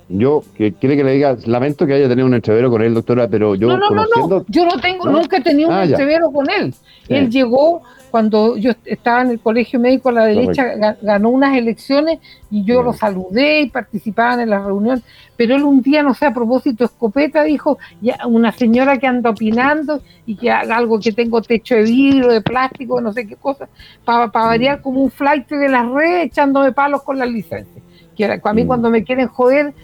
Yo, 0.09 0.45
que 0.57 0.73
quiere 0.73 0.97
que 0.97 1.03
le 1.03 1.12
diga, 1.14 1.37
lamento 1.47 1.85
que 1.85 1.95
haya 1.95 2.09
tenido 2.09 2.27
un 2.27 2.35
entrevero 2.35 2.71
con 2.71 2.81
él, 2.81 2.95
doctora, 2.95 3.27
pero 3.27 3.57
yo 3.57 3.66
no, 3.66 3.90
no, 3.90 3.90
no, 3.90 4.45
yo 4.49 4.64
no 4.64 4.81
tengo, 4.81 5.09
nunca 5.11 5.38
he 5.38 5.40
tenido 5.40 5.69
un 5.69 5.75
ah, 5.75 5.85
entrevero 5.85 6.31
con 6.31 6.47
él. 6.49 6.73
Él 7.09 7.29
llegó 7.29 7.83
cuando 8.11 8.57
yo 8.57 8.73
estaba 8.85 9.23
en 9.23 9.31
el 9.31 9.40
colegio 9.40 9.79
médico 9.79 10.09
a 10.09 10.12
la 10.12 10.25
derecha, 10.25 10.97
ganó 11.03 11.31
unas 11.31 11.57
elecciones 11.57 12.19
y 12.51 12.64
yo 12.64 12.83
lo 12.83 12.92
saludé 12.92 13.62
y 13.62 13.71
participaban 13.71 14.40
en 14.40 14.51
la 14.51 14.59
reunión, 14.59 15.03
pero 15.37 15.55
él 15.55 15.64
un 15.64 15.83
día, 15.83 16.03
no 16.03 16.14
sé, 16.14 16.27
a 16.27 16.35
propósito, 16.35 16.85
escopeta, 16.85 17.42
dijo, 17.45 17.79
ya, 18.01 18.19
una 18.27 18.53
señora 18.53 18.99
que 18.99 19.07
anda 19.07 19.31
opinando 19.31 20.03
y 20.25 20.37
que 20.37 20.51
haga 20.51 20.77
algo 20.77 20.99
que 20.99 21.12
tengo 21.12 21.42
techo 21.42 21.75
de 21.75 21.83
vidrio, 21.83 22.29
de 22.29 22.40
plástico, 22.40 23.01
no 23.01 23.12
sé 23.12 23.27
qué 23.27 23.37
cosa, 23.37 23.69
para 24.05 24.27
variar 24.27 24.81
como 24.81 25.03
un 25.03 25.11
flight 25.11 25.49
de 25.49 25.69
las 25.69 25.88
redes 25.88 26.27
echándome 26.27 26.73
palos 26.73 27.03
con 27.03 27.19
las 27.19 27.29
licencias. 27.29 27.85
Que 28.16 28.40
a 28.42 28.53
mí 28.55 28.64
mm. 28.64 28.66
cuando 28.66 28.88
me 28.90 29.05
quieren 29.05 29.29
joder, 29.29 29.75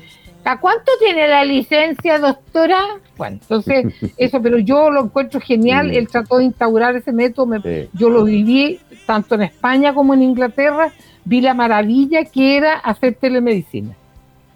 ¿A 0.45 0.59
cuánto 0.59 0.91
tiene 0.99 1.29
la 1.29 1.45
licencia, 1.45 2.19
doctora? 2.19 2.81
Bueno, 3.17 3.39
entonces, 3.41 3.95
eso, 4.17 4.43
pero 4.43 4.59
yo 4.59 4.91
lo 4.91 5.05
encuentro 5.05 5.41
genial. 5.41 5.91
Él 5.95 6.09
trató 6.09 6.39
de 6.39 6.45
instaurar 6.45 6.97
ese 6.97 7.13
método. 7.13 7.61
Yo 7.93 8.11
lo 8.11 8.25
viví 8.25 8.81
tanto 9.07 9.37
en 9.37 9.43
España 9.43 9.95
como 9.95 10.15
en 10.15 10.23
Inglaterra. 10.23 10.93
Vi 11.25 11.41
la 11.41 11.55
maravilla 11.55 12.25
que 12.25 12.57
era 12.57 12.75
hacer 12.75 13.15
telemedicina. 13.15 13.95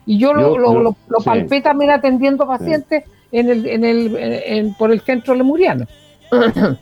Y 0.07 0.19
yo, 0.19 0.35
lo, 0.35 0.57
lo, 0.59 0.97
palpé 1.25 1.61
también 1.61 1.91
atendiendo 1.91 2.47
pacientes 2.47 3.05
en 3.33 3.51
el, 3.51 3.67
en 3.67 3.85
el, 3.85 4.75
por 4.79 4.93
el 4.93 5.01
centro 5.01 5.35
lemuriano. 5.35 5.87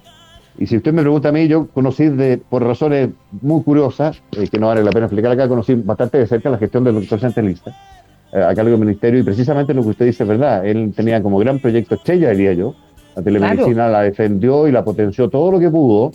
Y 0.56 0.68
si 0.68 0.76
usted 0.76 0.92
me 0.92 1.02
pregunta 1.02 1.30
a 1.30 1.32
mí, 1.32 1.48
yo 1.48 1.66
conocí 1.66 2.06
de, 2.06 2.38
por 2.38 2.62
razones 2.62 3.10
muy 3.42 3.64
curiosas, 3.64 4.22
eh, 4.38 4.46
que 4.46 4.56
no 4.56 4.68
vale 4.68 4.84
la 4.84 4.92
pena 4.92 5.06
explicar 5.06 5.32
acá, 5.32 5.48
conocí 5.48 5.74
bastante 5.74 6.18
de 6.18 6.28
cerca 6.28 6.48
la 6.48 6.58
gestión 6.58 6.84
del 6.84 6.94
doctor 6.94 7.18
Santelista 7.18 7.74
a 8.34 8.54
cargo 8.54 8.70
del 8.70 8.80
ministerio 8.80 9.20
y 9.20 9.22
precisamente 9.22 9.72
lo 9.72 9.82
que 9.82 9.90
usted 9.90 10.06
dice 10.06 10.24
es 10.24 10.28
verdad. 10.28 10.66
Él 10.66 10.92
tenía 10.94 11.22
como 11.22 11.38
gran 11.38 11.58
proyecto 11.60 11.94
estrella, 11.94 12.30
diría 12.30 12.52
yo. 12.54 12.74
La 13.14 13.22
telemedicina 13.22 13.88
la 13.88 14.02
defendió 14.02 14.66
y 14.66 14.72
la 14.72 14.84
potenció 14.84 15.28
todo 15.28 15.52
lo 15.52 15.60
que 15.60 15.70
pudo. 15.70 16.12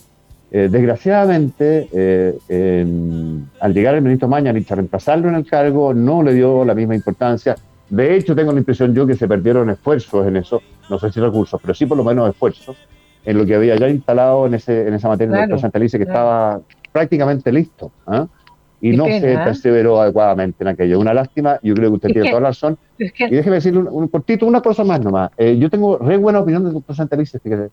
Eh, 0.51 0.67
desgraciadamente, 0.69 1.87
eh, 1.93 2.85
al 3.59 3.73
llegar 3.73 3.95
el 3.95 4.01
ministro 4.01 4.27
Mañanich 4.27 4.71
a 4.71 4.75
reemplazarlo 4.75 5.29
en 5.29 5.35
el 5.35 5.45
cargo, 5.45 5.93
no 5.93 6.23
le 6.23 6.33
dio 6.33 6.65
la 6.65 6.73
misma 6.73 6.95
importancia. 6.95 7.55
De 7.89 8.15
hecho, 8.15 8.35
tengo 8.35 8.51
la 8.51 8.59
impresión 8.59 8.93
yo 8.93 9.05
que 9.05 9.15
se 9.15 9.27
perdieron 9.27 9.69
esfuerzos 9.69 10.27
en 10.27 10.37
eso, 10.37 10.61
no 10.89 10.99
sé 10.99 11.11
si 11.11 11.19
recursos, 11.19 11.59
pero 11.61 11.73
sí 11.73 11.85
por 11.85 11.97
lo 11.97 12.03
menos 12.03 12.29
esfuerzos, 12.29 12.75
en 13.25 13.37
lo 13.37 13.45
que 13.45 13.55
había 13.55 13.75
ya 13.75 13.89
instalado 13.89 14.45
en, 14.47 14.55
ese, 14.55 14.87
en 14.87 14.93
esa 14.93 15.07
materia 15.07 15.35
del 15.35 15.41
doctor 15.41 15.61
Santelice, 15.61 15.97
que 15.97 16.03
estaba 16.03 16.61
prácticamente 16.91 17.51
listo. 17.51 17.91
¿ah? 18.07 18.27
Y 18.81 18.95
no 18.95 19.05
se 19.05 19.37
perseveró 19.43 20.01
adecuadamente 20.01 20.63
en 20.63 20.69
aquello. 20.69 20.99
Una 20.99 21.13
lástima, 21.13 21.59
yo 21.61 21.73
creo 21.73 21.89
que 21.89 21.95
usted 21.95 22.09
tiene 22.09 22.29
toda 22.29 22.41
la 22.41 22.49
razón. 22.49 22.77
y 22.97 23.35
déjeme 23.35 23.55
decirle 23.55 23.79
un, 23.81 24.07
cortito, 24.07 24.45
una 24.45 24.61
cosa 24.61 24.83
más 24.83 25.01
nomás. 25.01 25.31
Eh, 25.37 25.57
yo 25.57 25.69
tengo 25.69 25.97
re 25.97 26.17
buena 26.17 26.39
opinión 26.39 26.63
del 26.63 26.73
doctor 26.73 26.95
Santelice, 26.95 27.39
fíjate. 27.39 27.69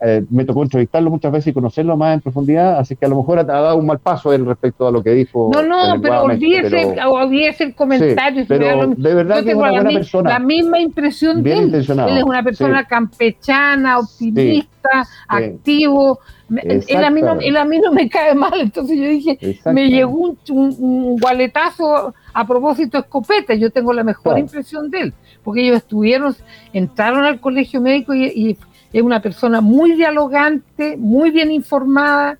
Eh, 0.00 0.24
me 0.30 0.44
tocó 0.44 0.62
entrevistarlo 0.62 1.10
muchas 1.10 1.32
veces 1.32 1.48
y 1.48 1.52
conocerlo 1.52 1.96
más 1.96 2.14
en 2.14 2.20
profundidad, 2.20 2.78
así 2.78 2.94
que 2.94 3.04
a 3.06 3.08
lo 3.08 3.16
mejor 3.16 3.40
ha, 3.40 3.44
dado 3.44 3.76
un 3.76 3.86
mal 3.86 3.98
paso 3.98 4.32
él 4.32 4.46
respecto 4.46 4.86
a 4.86 4.92
lo 4.92 5.02
que 5.02 5.10
dijo. 5.10 5.50
No, 5.52 5.62
no, 5.62 6.00
pero 6.00 6.22
olvídese, 6.22 7.64
el 7.64 7.74
comentario. 7.74 8.44
pero 8.46 8.86
de 8.86 9.14
verdad 9.14 9.42
que 9.42 9.50
es 9.50 9.56
una 9.56 9.72
buena 9.72 9.90
persona. 9.90 10.30
La 10.30 10.38
misma 10.38 10.78
impresión 10.78 11.42
de 11.42 11.52
él. 11.52 11.74
Él 11.74 12.16
es 12.16 12.24
una 12.24 12.44
persona 12.44 12.84
campechana, 12.84 13.98
optimista, 13.98 15.04
activo. 15.26 16.20
Él 16.48 17.04
a, 17.04 17.10
mí 17.10 17.20
no, 17.20 17.38
él 17.40 17.56
a 17.56 17.64
mí 17.64 17.78
no 17.78 17.92
me 17.92 18.08
cae 18.08 18.34
mal, 18.34 18.58
entonces 18.58 18.96
yo 18.96 19.04
dije, 19.04 19.60
me 19.70 19.90
llegó 19.90 20.16
un, 20.16 20.38
un, 20.48 21.16
gualetazo 21.18 22.14
a 22.32 22.46
propósito 22.46 22.96
de 22.96 23.02
escopeta, 23.02 23.52
yo 23.52 23.70
tengo 23.70 23.92
la 23.92 24.02
mejor 24.02 24.38
impresión 24.38 24.90
de 24.90 25.00
él, 25.00 25.14
porque 25.44 25.60
ellos 25.60 25.76
estuvieron, 25.76 26.34
entraron 26.72 27.26
al 27.26 27.38
colegio 27.40 27.82
médico 27.82 28.14
y 28.14 28.56
es 28.92 29.02
una 29.02 29.20
persona 29.20 29.60
muy 29.60 29.92
dialogante, 29.92 30.96
muy 30.96 31.30
bien 31.30 31.50
informada, 31.50 32.38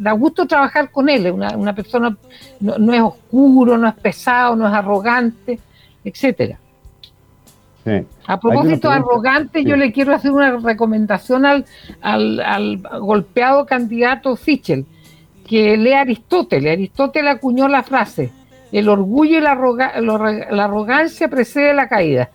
da 0.00 0.12
gusto 0.12 0.46
trabajar 0.46 0.90
con 0.90 1.08
él, 1.08 1.26
es 1.26 1.32
una, 1.32 1.74
persona, 1.74 2.16
no, 2.60 2.92
es 2.92 3.00
oscuro, 3.00 3.78
no 3.78 3.88
es 3.88 3.94
pesado, 3.94 4.56
no 4.56 4.66
es 4.66 4.74
arrogante, 4.74 5.58
etcétera. 6.04 6.58
A 8.26 8.38
propósito 8.38 8.88
de 8.90 8.96
arrogante, 8.96 9.64
yo 9.64 9.76
le 9.76 9.92
quiero 9.92 10.14
hacer 10.14 10.30
una 10.30 10.58
recomendación 10.58 11.46
al, 11.46 11.64
al, 12.02 12.82
golpeado 13.00 13.64
candidato 13.64 14.36
Sichel. 14.36 14.84
que 15.46 15.76
lee 15.78 15.94
Aristóteles. 15.94 16.72
Aristóteles 16.72 17.36
acuñó 17.36 17.66
la 17.66 17.82
frase, 17.82 18.30
el 18.72 18.88
orgullo 18.88 19.38
y 19.38 19.40
la, 19.40 19.52
arrogancia 19.52 21.28
precede 21.28 21.72
la 21.72 21.88
caída. 21.88 22.30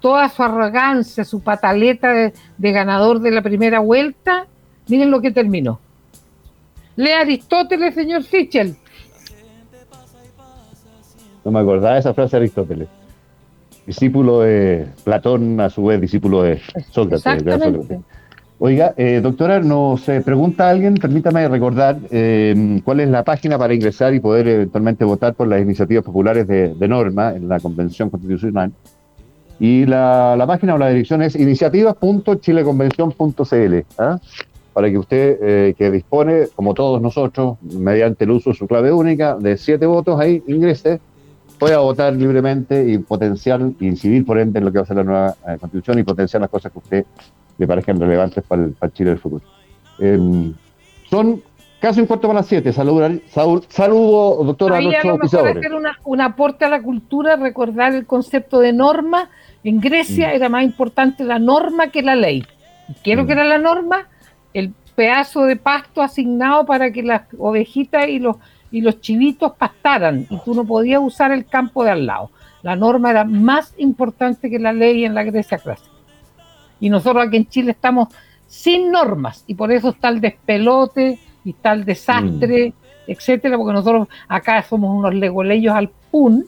Toda 0.00 0.28
su 0.28 0.42
arrogancia, 0.42 1.24
su 1.24 1.40
pataleta 1.40 2.12
de, 2.12 2.32
ganador 2.72 3.20
de 3.20 3.30
la 3.30 3.42
primera 3.42 3.80
vuelta, 3.80 4.46
miren 4.88 5.10
lo 5.10 5.20
que 5.20 5.30
terminó. 5.30 5.80
Lee 6.96 7.12
Aristóteles, 7.12 7.94
señor 7.94 8.22
Fichel. 8.22 8.76
No 11.44 11.50
me 11.50 11.60
acordaba 11.60 11.94
de 11.94 12.00
esa 12.00 12.14
frase 12.14 12.36
de 12.36 12.42
Aristóteles. 12.42 12.88
Discípulo 13.86 14.40
de 14.40 14.86
Platón, 15.04 15.60
a 15.60 15.70
su 15.70 15.84
vez 15.84 16.00
discípulo 16.00 16.42
de 16.42 16.60
Sócrates. 16.90 17.42
Oiga, 18.60 18.92
eh, 18.96 19.20
doctora, 19.22 19.60
nos 19.60 20.02
pregunta 20.02 20.68
alguien, 20.68 20.94
permítame 20.94 21.46
recordar 21.46 21.96
em, 22.10 22.80
cuál 22.80 22.98
es 22.98 23.08
la 23.08 23.22
página 23.22 23.56
para 23.56 23.72
ingresar 23.72 24.12
y 24.14 24.20
poder 24.20 24.48
eventualmente 24.48 25.04
votar 25.04 25.34
por 25.34 25.46
las 25.46 25.62
iniciativas 25.62 26.02
populares 26.02 26.44
de, 26.48 26.88
norma 26.88 27.34
en 27.36 27.48
la 27.48 27.60
Convención 27.60 28.10
Constitucional. 28.10 28.72
Y 29.60 29.86
la, 29.86 30.44
página 30.46 30.74
o 30.74 30.78
la 30.78 30.88
dirección 30.88 31.22
es 31.22 31.34
iniciativas.chileconvención.cl, 31.34 33.74
¿ah? 33.98 34.20
para 34.72 34.90
que 34.90 34.98
usted, 34.98 35.38
eh, 35.42 35.74
que 35.76 35.90
dispone, 35.90 36.46
como 36.54 36.74
todos 36.74 37.02
nosotros, 37.02 37.56
mediante 37.62 38.22
el 38.24 38.30
uso 38.30 38.50
de 38.50 38.56
su 38.56 38.68
clave 38.68 38.92
única, 38.92 39.36
de 39.36 39.56
siete 39.56 39.86
votos, 39.86 40.20
ahí 40.20 40.44
ingrese, 40.46 41.00
pueda 41.58 41.78
votar 41.78 42.14
libremente 42.14 42.88
y 42.88 42.98
potenciar, 42.98 43.60
incidir 43.80 44.24
por 44.24 44.38
ende 44.38 44.60
en 44.60 44.66
lo 44.66 44.72
que 44.72 44.78
va 44.78 44.84
a 44.84 44.86
ser 44.86 44.98
la 44.98 45.04
nueva 45.04 45.34
eh, 45.48 45.56
Constitución 45.58 45.98
y 45.98 46.04
potenciar 46.04 46.40
las 46.40 46.50
cosas 46.50 46.70
que 46.70 46.78
usted 46.78 47.04
me 47.58 47.66
parezcan 47.66 48.00
relevantes 48.00 48.44
para 48.44 48.62
el, 48.62 48.76
Chile 48.92 49.10
del 49.10 49.18
futuro. 49.18 49.44
Em, 49.98 50.54
son 51.10 51.42
casi 51.80 52.00
un 52.00 52.06
cuarto 52.06 52.28
para 52.28 52.40
las 52.40 52.46
siete. 52.46 52.72
Saludo, 52.72 53.08
saludo 53.68 54.44
doctora, 54.44 54.78
a 54.78 54.80
nuestros 54.80 55.34
hacer 55.34 55.72
un 56.04 56.20
aporte 56.20 56.64
a 56.64 56.68
la 56.68 56.82
cultura, 56.82 57.36
recordar 57.36 57.94
el 57.94 58.06
concepto 58.06 58.60
de 58.60 58.72
norma. 58.72 59.30
En 59.64 59.80
Grecia 59.80 60.28
mm. 60.28 60.36
era 60.36 60.48
más 60.48 60.64
importante 60.64 61.24
la 61.24 61.38
norma 61.38 61.88
que 61.88 62.02
la 62.02 62.14
ley. 62.14 62.44
¿Qué 63.02 63.12
es 63.12 63.16
lo 63.18 63.26
que 63.26 63.34
mm. 63.34 63.38
era 63.38 63.44
la 63.44 63.58
norma? 63.58 64.08
El 64.54 64.72
pedazo 64.94 65.44
de 65.44 65.56
pasto 65.56 66.02
asignado 66.02 66.66
para 66.66 66.90
que 66.90 67.02
las 67.02 67.22
ovejitas 67.38 68.08
y 68.08 68.18
los, 68.18 68.36
y 68.70 68.80
los 68.80 69.00
chivitos 69.00 69.52
pastaran 69.56 70.26
y 70.28 70.38
tú 70.44 70.54
no 70.54 70.64
podías 70.64 71.00
usar 71.02 71.32
el 71.32 71.46
campo 71.46 71.84
de 71.84 71.90
al 71.90 72.06
lado. 72.06 72.30
La 72.62 72.76
norma 72.76 73.10
era 73.10 73.24
más 73.24 73.74
importante 73.78 74.50
que 74.50 74.58
la 74.58 74.72
ley 74.72 75.04
en 75.04 75.14
la 75.14 75.22
Grecia 75.22 75.58
clásica. 75.58 75.90
Y 76.80 76.90
nosotros 76.90 77.26
aquí 77.26 77.36
en 77.36 77.48
Chile 77.48 77.72
estamos 77.72 78.08
sin 78.46 78.90
normas 78.90 79.44
y 79.46 79.54
por 79.54 79.70
eso 79.70 79.90
está 79.90 80.08
el 80.08 80.20
despelote 80.20 81.18
y 81.44 81.50
está 81.50 81.72
el 81.72 81.84
desastre, 81.84 82.70
mm. 82.70 83.10
etcétera, 83.10 83.56
porque 83.56 83.72
nosotros 83.72 84.08
acá 84.26 84.62
somos 84.62 84.96
unos 84.96 85.14
legoleyos 85.14 85.74
al 85.74 85.90
pun 86.10 86.44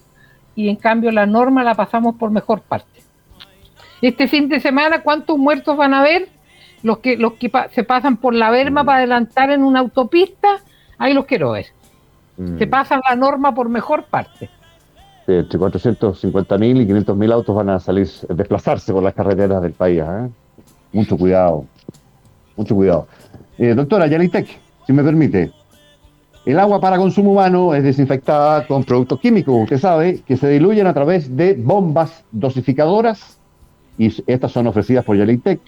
y 0.65 0.69
en 0.69 0.77
cambio 0.77 1.11
la 1.11 1.27
norma 1.27 1.65
la 1.65 1.75
pasamos 1.75 2.17
por 2.17 2.31
mejor 2.31 2.63
parte. 2.63 3.01
Este 4.03 4.29
fin 4.29 4.49
de 4.49 4.61
semana, 4.61 5.03
¿cuántos 5.03 5.39
muertos 5.39 5.77
van 5.77 5.95
a 5.95 6.01
haber? 6.01 6.29
Los 6.83 6.99
que, 6.99 7.17
los 7.17 7.35
que 7.35 7.53
se 7.73 7.85
pasan 7.85 8.17
por 8.17 8.35
la 8.35 8.51
verma 8.51 8.83
mm. 8.83 8.87
para 8.87 8.99
adelantar 8.99 9.51
en 9.51 9.63
una 9.63 9.81
autopista, 9.81 10.49
ahí 10.97 11.13
los 11.13 11.27
quiero 11.27 11.53
ver. 11.53 11.67
Mm. 12.39 12.59
Se 12.59 12.67
pasan 12.67 13.01
la 13.09 13.17
norma 13.17 13.55
por 13.55 13.69
mejor 13.69 14.05
parte 14.05 14.49
entre 15.39 15.59
450.000 15.59 16.83
y 16.83 16.87
500.000 16.87 17.33
autos 17.33 17.55
van 17.55 17.71
a 17.71 17.81
salir, 17.81 18.09
desplazarse 18.29 18.93
por 18.93 19.03
las 19.03 19.15
carreteras 19.15 19.63
del 19.63 19.73
país. 19.73 20.03
¿eh? 20.03 20.29
Mucho 20.93 21.17
cuidado, 21.17 21.67
mucho 22.57 22.75
cuidado. 22.75 23.07
Eh, 23.59 23.75
doctora 23.75 24.07
Yalitec, 24.07 24.49
si 24.87 24.93
me 24.93 25.03
permite, 25.03 25.53
el 26.51 26.59
agua 26.59 26.81
para 26.81 26.97
consumo 26.97 27.33
humano 27.33 27.75
es 27.75 27.83
desinfectada 27.83 28.67
con 28.67 28.85
productos 28.85 29.21
químicos, 29.21 29.63
usted 29.63 29.79
sabe, 29.79 30.21
que 30.27 30.37
se 30.37 30.49
diluyen 30.49 30.87
a 30.87 30.95
través 30.95 31.37
de 31.37 31.55
bombas 31.55 32.25
dosificadoras 32.33 33.39
y 33.99 34.13
estas 34.27 34.51
son 34.51 34.67
ofrecidas 34.67 35.05
por 35.05 35.17
Yalitec, 35.17 35.61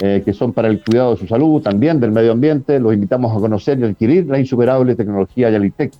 eh, 0.00 0.22
que 0.24 0.32
son 0.32 0.52
para 0.52 0.68
el 0.68 0.82
cuidado 0.82 1.12
de 1.12 1.20
su 1.20 1.26
salud, 1.26 1.62
también 1.62 2.00
del 2.00 2.10
medio 2.10 2.32
ambiente. 2.32 2.80
Los 2.80 2.92
invitamos 2.92 3.36
a 3.36 3.40
conocer 3.40 3.78
y 3.78 3.84
adquirir 3.84 4.26
la 4.26 4.38
insuperable 4.38 4.96
tecnología 4.96 5.50
Yalitec 5.50 5.92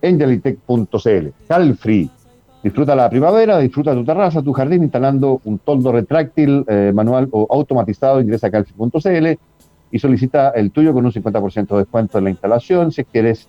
en 0.00 0.18
yalitec.cl. 0.18 1.28
Calfree 1.46 2.08
Disfruta 2.62 2.96
la 2.96 3.08
primavera, 3.08 3.58
disfruta 3.58 3.94
tu 3.94 4.04
terraza, 4.04 4.42
tu 4.42 4.52
jardín 4.52 4.82
instalando 4.82 5.40
un 5.44 5.58
toldo 5.58 5.92
retráctil 5.92 6.64
eh, 6.66 6.90
manual 6.92 7.28
o 7.30 7.46
automatizado. 7.48 8.20
Ingresa 8.20 8.48
a 8.48 8.50
calci.cl 8.50 9.38
y 9.92 9.98
solicita 10.00 10.50
el 10.50 10.72
tuyo 10.72 10.92
con 10.92 11.06
un 11.06 11.12
50% 11.12 11.68
de 11.68 11.78
descuento 11.78 12.18
en 12.18 12.24
la 12.24 12.30
instalación. 12.30 12.90
Si 12.90 13.04
quieres 13.04 13.48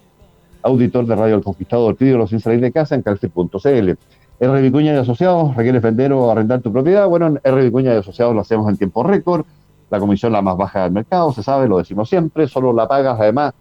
auditor 0.68 1.05
de 1.05 1.15
Radio 1.15 1.36
El 1.36 1.43
Conquistador, 1.43 1.95
pídelo 1.95 2.28
sin 2.28 2.39
salir 2.39 2.59
de 2.59 2.72
casa 2.72 2.95
en 2.95 3.01
calci.cl. 3.01 3.91
R. 4.39 4.61
Vicuña 4.61 4.93
y 4.93 4.97
Asociados, 4.97 5.55
¿requieres 5.55 5.82
vender 5.82 6.13
o 6.13 6.30
arrendar 6.30 6.61
tu 6.61 6.72
propiedad? 6.72 7.07
Bueno, 7.07 7.28
en 7.28 7.39
R. 7.43 7.63
Vicuña 7.63 7.93
y 7.93 7.97
Asociados 7.97 8.36
lo 8.36 8.41
hacemos 8.41 8.70
en 8.70 8.78
tiempo 8.78 9.03
récord. 9.03 9.45
La 9.89 9.99
comisión 9.99 10.34
la 10.34 10.41
más 10.41 10.57
baja 10.57 10.84
del 10.84 10.91
mercado, 10.91 11.32
se 11.32 11.41
sabe, 11.41 11.68
lo 11.68 11.78
decimos 11.78 12.09
siempre. 12.09 12.47
Solo 12.47 12.74
la 12.74 12.88
pagas 12.88 13.20
además 13.20 13.53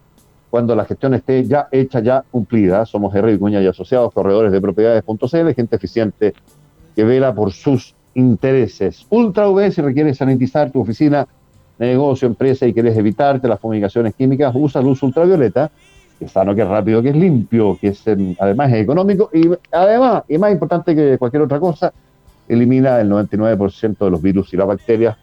cuando 0.50 0.74
la 0.74 0.84
gestión 0.84 1.14
esté 1.14 1.44
ya 1.44 1.68
hecha, 1.70 2.00
ya 2.00 2.24
cumplida. 2.30 2.84
Somos 2.84 3.14
R. 3.14 3.32
Vicuña 3.32 3.62
y 3.62 3.66
Asociados, 3.66 4.12
corredores 4.12 4.52
de 4.52 4.60
propiedades.cl, 4.60 5.54
gente 5.54 5.76
eficiente 5.76 6.34
que 6.94 7.04
vela 7.04 7.34
por 7.34 7.52
sus 7.52 7.94
intereses. 8.14 9.06
Ultra 9.10 9.48
V, 9.48 9.70
si 9.70 9.80
requieres 9.80 10.18
sanitizar 10.18 10.70
tu 10.72 10.80
oficina, 10.80 11.26
negocio, 11.78 12.26
empresa 12.26 12.66
y 12.66 12.72
quieres 12.72 12.96
evitarte 12.96 13.48
las 13.48 13.60
fumigaciones 13.60 14.14
químicas, 14.14 14.52
usa 14.54 14.80
luz 14.80 15.02
ultravioleta, 15.02 15.70
es 16.20 16.32
sano, 16.32 16.54
que 16.54 16.62
es 16.62 16.68
rápido, 16.68 17.02
que 17.02 17.10
es 17.10 17.16
limpio, 17.16 17.76
que 17.80 17.88
es 17.88 18.06
em, 18.06 18.34
además 18.38 18.72
es 18.72 18.82
económico 18.82 19.30
y 19.32 19.50
además, 19.70 20.24
y 20.28 20.38
más 20.38 20.52
importante 20.52 20.94
que 20.94 21.18
cualquier 21.18 21.42
otra 21.42 21.60
cosa, 21.60 21.92
elimina 22.48 23.00
el 23.00 23.10
99% 23.10 24.04
de 24.04 24.10
los 24.10 24.22
virus 24.22 24.52
y 24.54 24.56
las 24.56 24.66
bacterias, 24.66 25.16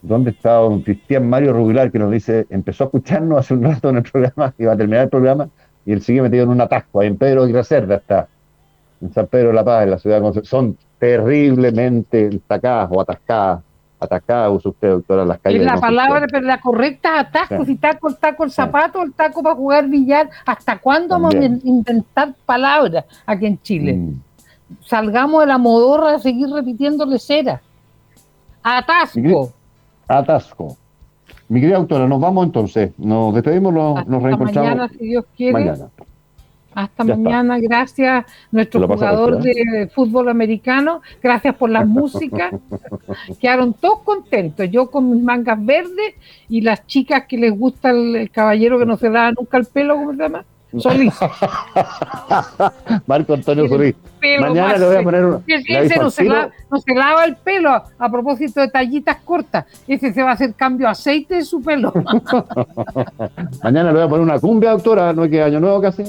¿Dónde 0.00 0.30
está 0.30 0.54
don 0.54 0.80
Cristian 0.80 1.28
Mario 1.28 1.52
Rubilar 1.52 1.92
que 1.92 1.98
nos 1.98 2.10
dice, 2.10 2.46
empezó 2.48 2.84
a 2.84 2.86
escucharnos 2.86 3.40
hace 3.40 3.52
un 3.52 3.62
rato 3.62 3.90
en 3.90 3.98
el 3.98 4.02
programa, 4.02 4.54
y 4.58 4.64
va 4.64 4.72
a 4.72 4.76
terminar 4.78 5.02
el 5.02 5.10
programa, 5.10 5.50
y 5.84 5.92
él 5.92 6.00
sigue 6.00 6.22
metido 6.22 6.44
en 6.44 6.48
un 6.48 6.62
atasco, 6.62 7.00
ahí 7.00 7.08
en 7.08 7.18
Pedro 7.18 7.46
de 7.46 7.62
Cerda 7.62 7.96
está, 7.96 8.26
en 9.02 9.12
San 9.12 9.26
Pedro 9.26 9.48
de 9.48 9.54
la 9.54 9.64
Paz, 9.64 9.84
en 9.84 9.90
la 9.90 9.98
ciudad 9.98 10.16
de 10.16 10.22
Concepción, 10.22 10.48
son 10.48 10.78
terriblemente 10.98 12.30
atacadas 12.46 12.88
o 12.90 13.02
atascadas, 13.02 13.60
atacadas, 14.00 14.50
usa 14.52 14.70
usted, 14.70 14.88
doctora, 14.88 15.24
las 15.24 15.38
calles. 15.38 15.60
Es 15.60 15.66
la 15.66 15.80
palabra, 15.80 16.26
pero 16.30 16.46
la 16.46 16.60
correcta 16.60 17.14
es 17.14 17.20
atasco, 17.26 17.64
si 17.64 17.76
taco, 17.76 18.08
el 18.08 18.16
taco, 18.16 18.44
el 18.44 18.50
zapato, 18.50 19.02
el 19.02 19.12
taco 19.12 19.42
para 19.42 19.54
jugar 19.54 19.88
billar, 19.88 20.30
¿hasta 20.46 20.78
cuándo 20.78 21.14
vamos 21.14 21.34
a 21.34 21.44
inventar 21.44 22.34
palabras 22.46 23.04
aquí 23.26 23.46
en 23.46 23.60
Chile? 23.62 23.94
Mm. 23.94 24.20
Salgamos 24.84 25.40
de 25.40 25.46
la 25.46 25.58
modorra 25.58 26.14
a 26.14 26.18
seguir 26.18 26.48
repitiéndole 26.48 27.18
cera. 27.18 27.60
Atasco 28.62 29.52
atasco. 30.18 30.76
Mi 31.48 31.60
querida 31.60 31.76
autora, 31.76 32.06
nos 32.06 32.20
vamos 32.20 32.46
entonces. 32.46 32.92
Nos 32.98 33.34
despedimos, 33.34 33.72
nos, 33.72 34.06
nos 34.06 34.22
reencontramos. 34.22 34.70
Mañana, 34.70 34.88
si 34.88 35.06
Dios 35.06 35.24
quiere. 35.36 35.52
Mañana. 35.52 35.88
Hasta 36.74 37.04
mañana, 37.04 37.58
gracias 37.58 38.24
nuestro 38.52 38.86
jugador 38.86 39.42
de 39.42 39.90
fútbol 39.92 40.28
americano, 40.28 41.02
gracias 41.22 41.54
por 41.56 41.70
la 41.70 41.84
música. 41.84 42.50
Quedaron 43.40 43.74
todos 43.74 44.00
contentos, 44.00 44.70
yo 44.70 44.90
con 44.90 45.10
mis 45.10 45.22
mangas 45.22 45.64
verdes 45.64 46.14
y 46.48 46.60
las 46.60 46.86
chicas 46.86 47.24
que 47.26 47.38
les 47.38 47.56
gusta 47.56 47.90
el, 47.90 48.30
caballero 48.30 48.78
que 48.78 48.86
no 48.86 48.96
se 48.96 49.10
da 49.10 49.32
nunca 49.32 49.58
el 49.58 49.66
pelo, 49.66 49.96
¿cómo 49.96 50.12
se 50.12 50.18
llama? 50.18 50.44
Solís. 50.78 51.14
Marco 53.06 53.34
Antonio 53.34 53.68
Solís. 53.68 53.96
Mañana 54.40 54.76
le 54.76 54.86
voy 54.86 54.96
a 54.96 55.02
poner 55.02 55.24
un. 55.24 55.44
Ese 55.46 55.96
no 55.96 56.10
se, 56.10 56.24
lava, 56.94 57.24
el 57.24 57.36
pelo 57.36 57.70
a, 57.70 58.10
propósito 58.10 58.60
de 58.60 58.68
tallitas 58.68 59.16
cortas. 59.24 59.64
Ese 59.88 60.12
se 60.12 60.22
va 60.22 60.30
a 60.30 60.32
hacer 60.34 60.54
cambio 60.54 60.86
de 60.86 60.92
aceite 60.92 61.34
de 61.36 61.44
su 61.44 61.60
pelo. 61.60 61.92
Mañana 63.64 63.90
le 63.90 63.94
voy 63.94 64.02
a 64.02 64.08
poner 64.08 64.22
una 64.22 64.38
cumbia, 64.38 64.70
doctora. 64.70 65.12
No 65.12 65.22
hay 65.22 65.30
que 65.30 65.42
año 65.42 65.58
nuevo 65.58 65.80
casi. 65.80 66.04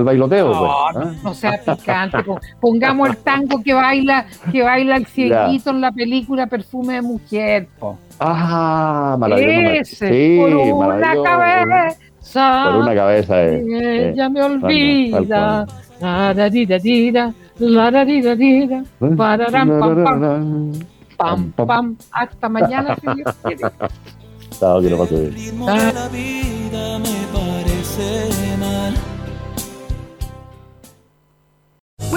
El 0.00 0.04
bailoteo. 0.04 0.52
No, 0.52 0.58
pues, 0.92 1.06
¿ah? 1.06 1.12
no 1.22 1.34
sea 1.34 1.60
picante. 1.64 2.18
Pongamos 2.60 3.10
el 3.10 3.16
tango 3.18 3.62
que 3.62 3.74
baila, 3.74 4.26
que 4.50 4.62
baila 4.62 4.96
el 4.96 5.06
cieguito 5.06 5.70
en 5.70 5.80
la 5.80 5.92
película 5.92 6.46
Perfume 6.46 6.94
de 6.94 7.02
Mujer. 7.02 7.68
Po. 7.78 7.98
Ah, 8.18 9.16
maravilloso. 9.18 9.80
Ese, 9.80 10.08
sí, 10.08 10.38
por 10.38 10.54
una 10.54 11.14
cabeza. 11.22 12.64
Por 12.64 12.76
una 12.76 12.94
cabeza. 12.94 13.42
Eh, 13.42 14.10
ella 14.12 14.26
eh, 14.26 14.30
me 14.30 14.42
olvida. 14.42 15.66
La 16.00 16.34
da 16.34 16.48
di 16.48 16.66
da 16.66 16.78
di 16.78 17.12
da, 17.12 17.32
la 17.58 17.90
da 17.90 18.04
di 18.04 18.20
da 18.20 18.34
di 18.34 18.66
da, 18.66 18.82
pararam, 19.14 19.68
pam, 19.68 20.72
pam, 21.16 21.52
pam, 21.54 21.66
pam, 21.66 21.96
hasta 22.10 22.48
mañana 22.48 22.96
si 22.96 23.06
Dios 23.14 23.36
quiere. 23.44 23.70
Chao, 24.58 24.80
que 24.80 24.90
lo 24.90 24.98
pase 24.98 25.30
bien. 25.30 25.62